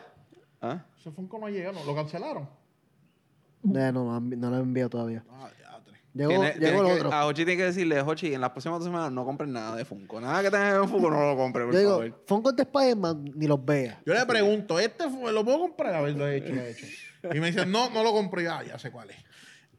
¿Ah? 0.62 0.84
Ese 1.00 1.12
Funko 1.12 1.38
no 1.38 1.46
ha 1.46 1.52
llegado, 1.52 1.78
lo 1.86 1.94
cancelaron. 1.94 2.50
Eh, 3.66 3.92
no, 3.94 4.04
no, 4.04 4.20
no 4.20 4.50
lo 4.50 4.58
he 4.58 4.62
enviado 4.62 4.90
todavía. 4.90 5.24
Ah. 5.32 5.50
Llegó, 6.18 6.30
Tiene- 6.30 6.46
llegó 6.54 6.60
tiene 6.60 6.80
el 6.80 6.86
que- 6.86 6.94
otro. 6.94 7.14
A 7.14 7.26
Hochi 7.28 7.46
tiene 7.46 7.58
que 7.58 7.64
decirle, 7.66 8.02
Hochi, 8.02 8.34
en 8.34 8.42
las 8.42 8.50
próximas 8.50 8.80
dos 8.80 8.86
semanas 8.88 9.12
no 9.12 9.24
compres 9.26 9.50
nada 9.50 9.76
de 9.76 9.86
Funko. 9.86 10.20
Nada 10.20 10.42
que 10.42 10.50
tenga 10.52 10.76
en 10.76 10.90
Funko, 10.90 11.10
no 11.12 11.26
lo 11.26 11.38
compres, 11.38 11.66
por 11.66 11.74
Yo 11.74 11.80
digo, 11.80 11.92
favor. 11.92 12.24
Funko 12.26 12.52
de 12.54 12.64
Spider-Man, 12.64 13.32
ni 13.36 13.48
los 13.48 13.64
vea. 13.64 14.02
Yo 14.06 14.14
le 14.14 14.26
pregunto, 14.26 14.80
¿este 14.80 15.04
lo 15.10 15.44
puedo 15.46 15.60
comprar? 15.60 15.96
A 15.96 16.02
ver, 16.02 16.16
lo 16.16 16.28
he 16.28 16.38
hecho, 16.38 16.54
lo 16.54 16.62
he 16.62 16.72
hecho. 16.72 16.86
Y 17.34 17.40
me 17.40 17.48
dicen, 17.52 17.72
no, 17.72 17.90
no 17.90 18.04
lo 18.04 18.12
compré. 18.12 18.44
Ya, 18.44 18.64
ya 18.64 18.80
sé 18.80 18.92
cuál 18.92 19.10
es. 19.12 19.18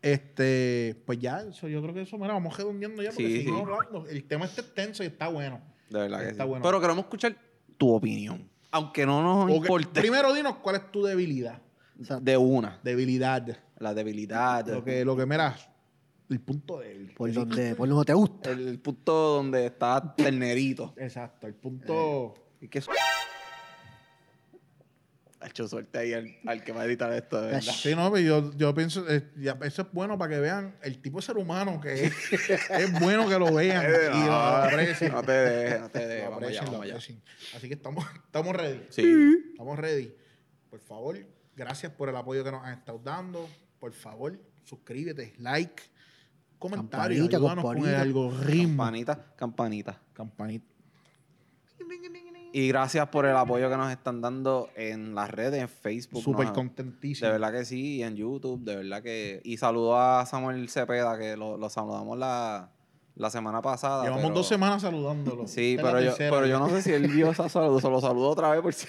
Este, 0.02 1.02
pues 1.06 1.18
ya, 1.18 1.40
eso, 1.42 1.66
yo 1.68 1.82
creo 1.82 1.92
que 1.92 2.02
eso, 2.02 2.16
mira, 2.18 2.32
vamos 2.34 2.56
redondeando 2.56 3.02
ya 3.02 3.10
porque 3.10 3.26
Sí, 3.26 3.36
seguimos 3.38 3.62
sí. 3.66 3.72
hablando. 3.72 4.06
El 4.08 4.24
tema 4.24 4.44
está 4.44 4.60
extenso 4.60 5.02
y 5.02 5.06
está 5.06 5.28
bueno. 5.28 5.60
De 5.90 5.98
verdad 6.00 6.20
que 6.20 6.28
Está 6.28 6.44
sí. 6.44 6.48
bueno. 6.48 6.62
Pero 6.62 6.80
queremos 6.80 7.04
escuchar 7.04 7.36
tu 7.76 7.92
opinión. 7.94 8.48
Aunque 8.70 9.04
no 9.06 9.22
nos 9.22 9.50
Ok, 9.50 9.62
importe. 9.62 10.00
Primero 10.00 10.32
dinos 10.34 10.56
cuál 10.62 10.76
es 10.76 10.90
tu 10.92 11.02
debilidad. 11.02 11.60
O 12.00 12.04
sea, 12.04 12.20
De 12.20 12.36
una. 12.36 12.78
Debilidad. 12.84 13.44
La 13.78 13.94
debilidad. 13.94 14.66
Lo 14.68 14.84
que, 14.84 15.04
lo 15.04 15.16
que 15.16 15.26
mira, 15.26 15.56
el 16.30 16.40
punto 16.40 16.78
débil. 16.80 17.12
por 17.16 17.32
donde, 17.32 17.74
por 17.74 17.88
donde 17.88 18.04
te 18.04 18.14
gusta. 18.14 18.50
El 18.50 18.78
punto 18.80 19.12
donde 19.12 19.66
está 19.66 20.14
ternerito. 20.16 20.94
Exacto, 20.96 21.46
el 21.46 21.54
punto. 21.54 22.34
Y 22.60 22.68
que 22.68 22.78
eso... 22.80 22.90
Ha 25.40 25.46
hecho 25.46 25.68
suerte 25.68 25.96
ahí 25.98 26.12
al, 26.12 26.34
al 26.46 26.64
que 26.64 26.72
va 26.72 26.82
a 26.82 26.84
editar 26.84 27.12
esto, 27.12 27.40
de 27.40 27.46
verdad. 27.52 27.60
Sí, 27.72 27.94
no, 27.94 28.10
pero 28.10 28.26
yo, 28.26 28.52
yo 28.56 28.74
pienso, 28.74 29.08
eh, 29.08 29.22
eso 29.62 29.82
es 29.82 29.92
bueno 29.92 30.18
para 30.18 30.34
que 30.34 30.40
vean 30.40 30.76
el 30.82 31.00
tipo 31.00 31.18
de 31.18 31.22
ser 31.22 31.36
humano 31.36 31.80
que 31.80 32.06
es. 32.06 32.32
es 32.70 33.00
bueno 33.00 33.28
que 33.28 33.38
lo 33.38 33.54
vean 33.54 33.84
Eh, 33.86 34.10
y 34.14 34.18
lo 34.18 34.26
no, 34.26 34.34
aprecien. 34.34 35.12
no 35.12 35.22
te 35.22 35.30
dejes, 35.30 35.80
no 35.80 35.88
te 35.90 36.06
dejes. 36.08 36.24
Vamos 36.28 36.42
allá, 36.42 36.48
aprecien, 36.48 36.64
lo 36.64 36.70
vamos 36.72 36.84
allá. 36.84 36.94
aprecien. 36.94 37.22
Así 37.54 37.68
que 37.68 37.74
estamos, 37.74 38.04
estamos 38.24 38.56
ready. 38.56 38.80
Sí. 38.90 39.36
Estamos 39.52 39.78
ready. 39.78 40.12
Por 40.70 40.80
favor, 40.80 41.16
gracias 41.54 41.92
por 41.92 42.08
el 42.08 42.16
apoyo 42.16 42.42
que 42.42 42.50
nos 42.50 42.64
han 42.64 42.76
estado 42.76 42.98
dando. 42.98 43.48
Por 43.78 43.92
favor, 43.92 44.36
suscríbete, 44.64 45.34
like, 45.38 45.84
comentario, 46.58 47.28
Campanita, 47.28 47.38
con 47.38 47.50
el 47.50 47.56
campanita. 47.64 48.00
algoritmo. 48.00 48.76
Campanita, 48.84 49.24
campanita. 49.36 50.00
Campanita. 50.12 50.66
Y 52.52 52.68
gracias 52.68 53.06
por 53.08 53.26
el 53.26 53.36
apoyo 53.36 53.68
que 53.68 53.76
nos 53.76 53.90
están 53.92 54.20
dando 54.22 54.70
en 54.74 55.14
las 55.14 55.30
redes, 55.30 55.60
en 55.60 55.68
Facebook. 55.68 56.22
Súper 56.22 56.50
contentísimo. 56.52 57.26
De 57.26 57.32
verdad 57.38 57.52
que 57.52 57.64
sí, 57.66 57.96
y 57.96 58.02
en 58.02 58.16
YouTube, 58.16 58.64
de 58.64 58.76
verdad 58.76 59.02
que... 59.02 59.40
Y 59.44 59.58
saludo 59.58 59.98
a 60.00 60.24
Samuel 60.24 60.68
Cepeda, 60.70 61.18
que 61.18 61.36
lo, 61.36 61.58
lo 61.58 61.68
saludamos 61.68 62.16
la, 62.18 62.70
la 63.16 63.30
semana 63.30 63.60
pasada. 63.60 64.02
Llevamos 64.04 64.24
pero- 64.24 64.34
dos 64.34 64.48
semanas 64.48 64.80
saludándolo. 64.82 65.46
Sí, 65.46 65.76
pero 65.76 66.00
yo, 66.00 66.06
tercera 66.08 66.30
pero 66.30 66.46
yo 66.46 66.58
no 66.58 66.70
sé 66.70 66.80
si 66.82 66.90
él 66.92 67.06
vio 67.08 67.30
esa 67.30 67.50
saludo, 67.50 67.80
se 67.80 67.90
lo 67.90 68.00
saludo 68.00 68.30
otra 68.30 68.50
vez 68.50 68.62
por 68.62 68.72
si 68.72 68.86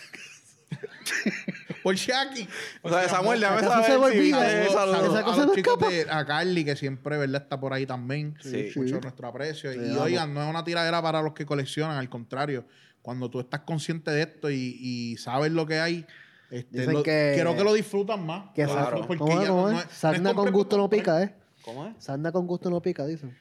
Por 1.84 1.96
Shaki. 1.96 2.48
O 2.82 2.90
sea, 2.90 3.08
Samuel, 3.08 3.40
déjame 3.40 3.58
¿acaso 3.60 3.84
saber 3.84 4.12
se 4.14 4.22
si 4.22 4.32
Saludos, 4.32 4.74
saludos 4.74 5.08
Esa 5.10 5.20
a 5.20 5.38
los 5.38 5.48
no 5.48 5.56
chicos 5.56 5.74
escapa. 5.76 5.90
de 5.92 6.08
a 6.10 6.26
Carly, 6.26 6.66
que 6.66 6.76
siempre 6.76 7.18
¿verdad? 7.18 7.42
está 7.44 7.60
por 7.60 7.74
ahí 7.74 7.86
también. 7.86 8.36
Sí. 8.42 8.72
Sí. 8.72 8.80
Mucho 8.80 9.00
nuestro 9.00 9.28
aprecio. 9.28 9.74
Y 9.74 9.96
oigan, 9.98 10.34
no 10.34 10.44
es 10.44 10.50
una 10.50 10.64
tiradera 10.64 11.02
para 11.02 11.22
los 11.22 11.34
que 11.34 11.46
coleccionan, 11.46 11.98
al 11.98 12.10
contrario. 12.10 12.66
Cuando 13.02 13.30
tú 13.30 13.40
estás 13.40 13.62
consciente 13.62 14.12
de 14.12 14.22
esto 14.24 14.50
y, 14.52 14.78
y 14.82 15.18
sabes 15.18 15.52
lo 15.52 15.66
que 15.66 15.80
hay, 15.80 16.06
este, 16.52 16.80
Dicen 16.80 16.94
lo- 16.94 17.04
que- 17.04 17.32
quiero 17.34 17.56
que 17.56 17.64
lo 17.64 17.74
disfrutan 17.74 18.26
más. 18.26 18.52
Que 18.54 18.66
disfrutan 18.66 19.08
porque 19.08 19.18
¿Cómo 19.18 19.40
es? 19.40 19.48
ya 19.48 19.48
¿Cómo 19.50 19.62
no- 19.62 19.68
es? 19.70 19.74
no 19.74 19.80
es- 19.80 19.86
no 19.86 19.92
es 19.92 19.98
Sarna 19.98 20.34
con 20.34 20.52
gusto 20.52 20.78
no 20.78 20.90
pica, 20.90 21.24
¿eh? 21.24 21.34
¿Cómo 21.64 21.86
es? 21.88 21.94
Sarna 22.04 22.32
con 22.32 22.46
gusto 22.46 22.70
no 22.70 22.82
pica, 22.82 23.06
dicen. 23.06 23.38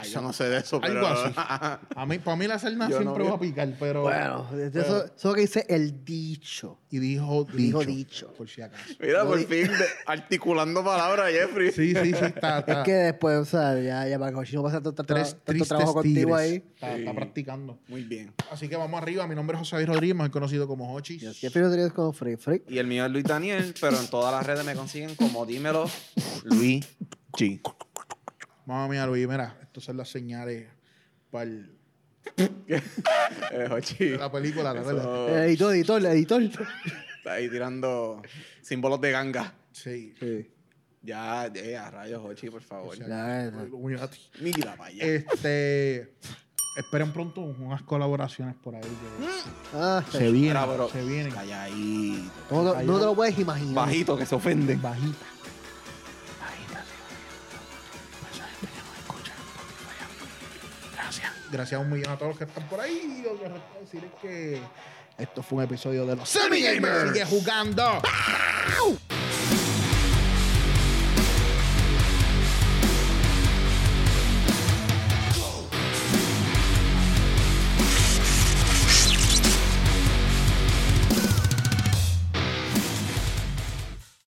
Ay, 0.00 0.10
yo 0.10 0.20
no 0.20 0.32
sé 0.32 0.44
de 0.48 0.58
eso, 0.58 0.80
pero... 0.80 1.06
Algo 1.06 1.20
así. 1.22 1.34
A 1.36 2.06
mí, 2.06 2.18
para 2.18 2.36
mí 2.36 2.46
la 2.46 2.58
cerna 2.58 2.88
Yo 2.88 2.98
siempre 2.98 3.24
va 3.24 3.34
a 3.34 3.38
picar, 3.38 3.68
pero... 3.78 4.02
Bueno, 4.02 4.48
eso, 4.52 4.80
eso 4.80 5.06
es 5.16 5.24
lo 5.24 5.34
que 5.34 5.40
dice 5.42 5.66
el 5.68 6.04
dicho. 6.04 6.78
Y 6.90 6.98
dijo 6.98 7.44
dicho. 7.44 7.56
Dijo 7.56 7.84
dicho. 7.84 8.32
Por 8.36 8.48
si 8.48 8.62
acaso. 8.62 8.82
Mira, 9.00 9.24
por 9.24 9.38
di- 9.38 9.44
fin, 9.44 9.66
de- 9.68 9.84
articulando 10.06 10.82
palabras, 10.84 11.30
Jeffrey. 11.30 11.70
Sí, 11.70 11.94
sí, 11.94 12.12
sí. 12.12 12.24
Está, 12.24 12.58
está- 12.60 12.72
Es 12.80 12.84
que 12.84 12.92
después, 12.92 13.36
o 13.38 13.44
sea, 13.44 13.80
ya, 13.80 14.08
ya 14.08 14.18
para 14.18 14.32
que 14.42 14.52
no 14.56 14.62
pasa 14.62 14.80
tanto, 14.82 15.04
tres 15.04 15.36
tanto 15.44 15.64
trabajo 15.66 15.94
contigo 15.94 16.36
tigres. 16.36 16.62
ahí. 16.80 16.98
Está, 17.00 17.14
practicando. 17.14 17.78
Muy 17.88 18.02
bien. 18.04 18.32
Así 18.50 18.68
que 18.68 18.76
vamos 18.76 19.00
arriba. 19.00 19.26
Mi 19.26 19.34
nombre 19.34 19.54
es 19.56 19.60
José 19.60 19.76
Luis 19.76 19.88
Rodríguez, 19.88 20.16
más 20.16 20.30
conocido 20.30 20.66
como 20.66 20.92
Hochi. 20.94 21.18
Yo 21.18 21.32
siempre 21.32 21.62
lo 21.62 21.70
diría 21.70 21.90
como 21.90 22.12
free, 22.12 22.36
free. 22.36 22.62
Y 22.68 22.78
el 22.78 22.86
mío 22.86 23.04
es 23.06 23.12
Luis 23.12 23.24
Daniel, 23.24 23.74
pero 23.80 23.98
en 23.98 24.08
todas 24.08 24.32
las 24.34 24.44
redes 24.46 24.64
me 24.64 24.74
consiguen 24.74 25.14
como 25.14 25.46
dímelo 25.46 25.88
Luis 26.44 26.86
G. 27.32 27.60
Mamá 28.70 28.86
mía, 28.86 29.04
Luis, 29.04 29.26
mira, 29.26 29.56
estas 29.62 29.82
son 29.82 29.96
las 29.96 30.08
señales 30.08 30.68
para 31.28 31.42
el- 31.42 31.76
la 34.18 34.30
película, 34.30 34.72
¿te 34.72 34.78
acuerdas? 34.78 35.04
Eso- 35.04 35.28
El 35.28 35.44
editor, 35.48 35.74
editor, 35.74 36.04
editor. 36.06 36.40
Está 37.18 37.32
ahí 37.32 37.50
tirando 37.50 38.22
símbolos 38.62 39.00
de 39.00 39.10
ganga. 39.10 39.52
Sí. 39.72 40.14
Sí. 40.20 40.48
Ya, 41.02 41.50
ya, 41.52 41.88
a 41.88 41.90
rayos, 41.90 42.22
Jochi, 42.22 42.48
por 42.48 42.62
favor. 42.62 42.96
Sea, 42.96 43.08
Ya, 43.08 43.50
ya. 43.50 44.08
Mira 44.40 44.76
para 44.76 44.84
allá. 44.90 45.04
Este. 45.04 46.14
Esperen 46.76 47.12
pronto 47.12 47.40
unas 47.40 47.82
colaboraciones 47.82 48.54
por 48.54 48.76
ahí. 48.76 48.82
que 48.82 49.26
Ah, 49.74 50.04
se 50.12 50.30
vienen. 50.30 50.62
Pero- 50.68 50.88
Se 50.90 51.04
vienen. 51.04 51.32
Calladito. 51.32 52.30
no, 52.52 52.72
te- 52.72 52.84
no 52.84 52.98
te 53.00 53.04
lo 53.06 53.14
puedes 53.16 53.36
imaginar. 53.36 53.74
Bajito, 53.74 54.16
que 54.16 54.24
se 54.26 54.34
ofenden. 54.36 54.80
Bajita, 54.80 55.18
Gracias. 61.50 61.78
A 61.78 61.82
un 61.82 61.90
millón 61.90 62.12
a 62.12 62.16
todos 62.16 62.30
los 62.30 62.38
que 62.38 62.44
están 62.44 62.68
por 62.68 62.80
ahí. 62.80 63.18
Y 63.18 63.22
lo 63.22 63.38
que 63.38 63.48
resta 63.48 63.78
decir 63.80 64.04
es 64.04 64.20
que 64.20 64.60
esto 65.18 65.42
fue 65.42 65.58
un 65.58 65.64
episodio 65.64 66.06
de 66.06 66.16
los 66.16 66.28
Semi 66.28 66.62
Gamers. 66.62 67.12
Sigue 67.12 67.24
jugando. 67.26 68.00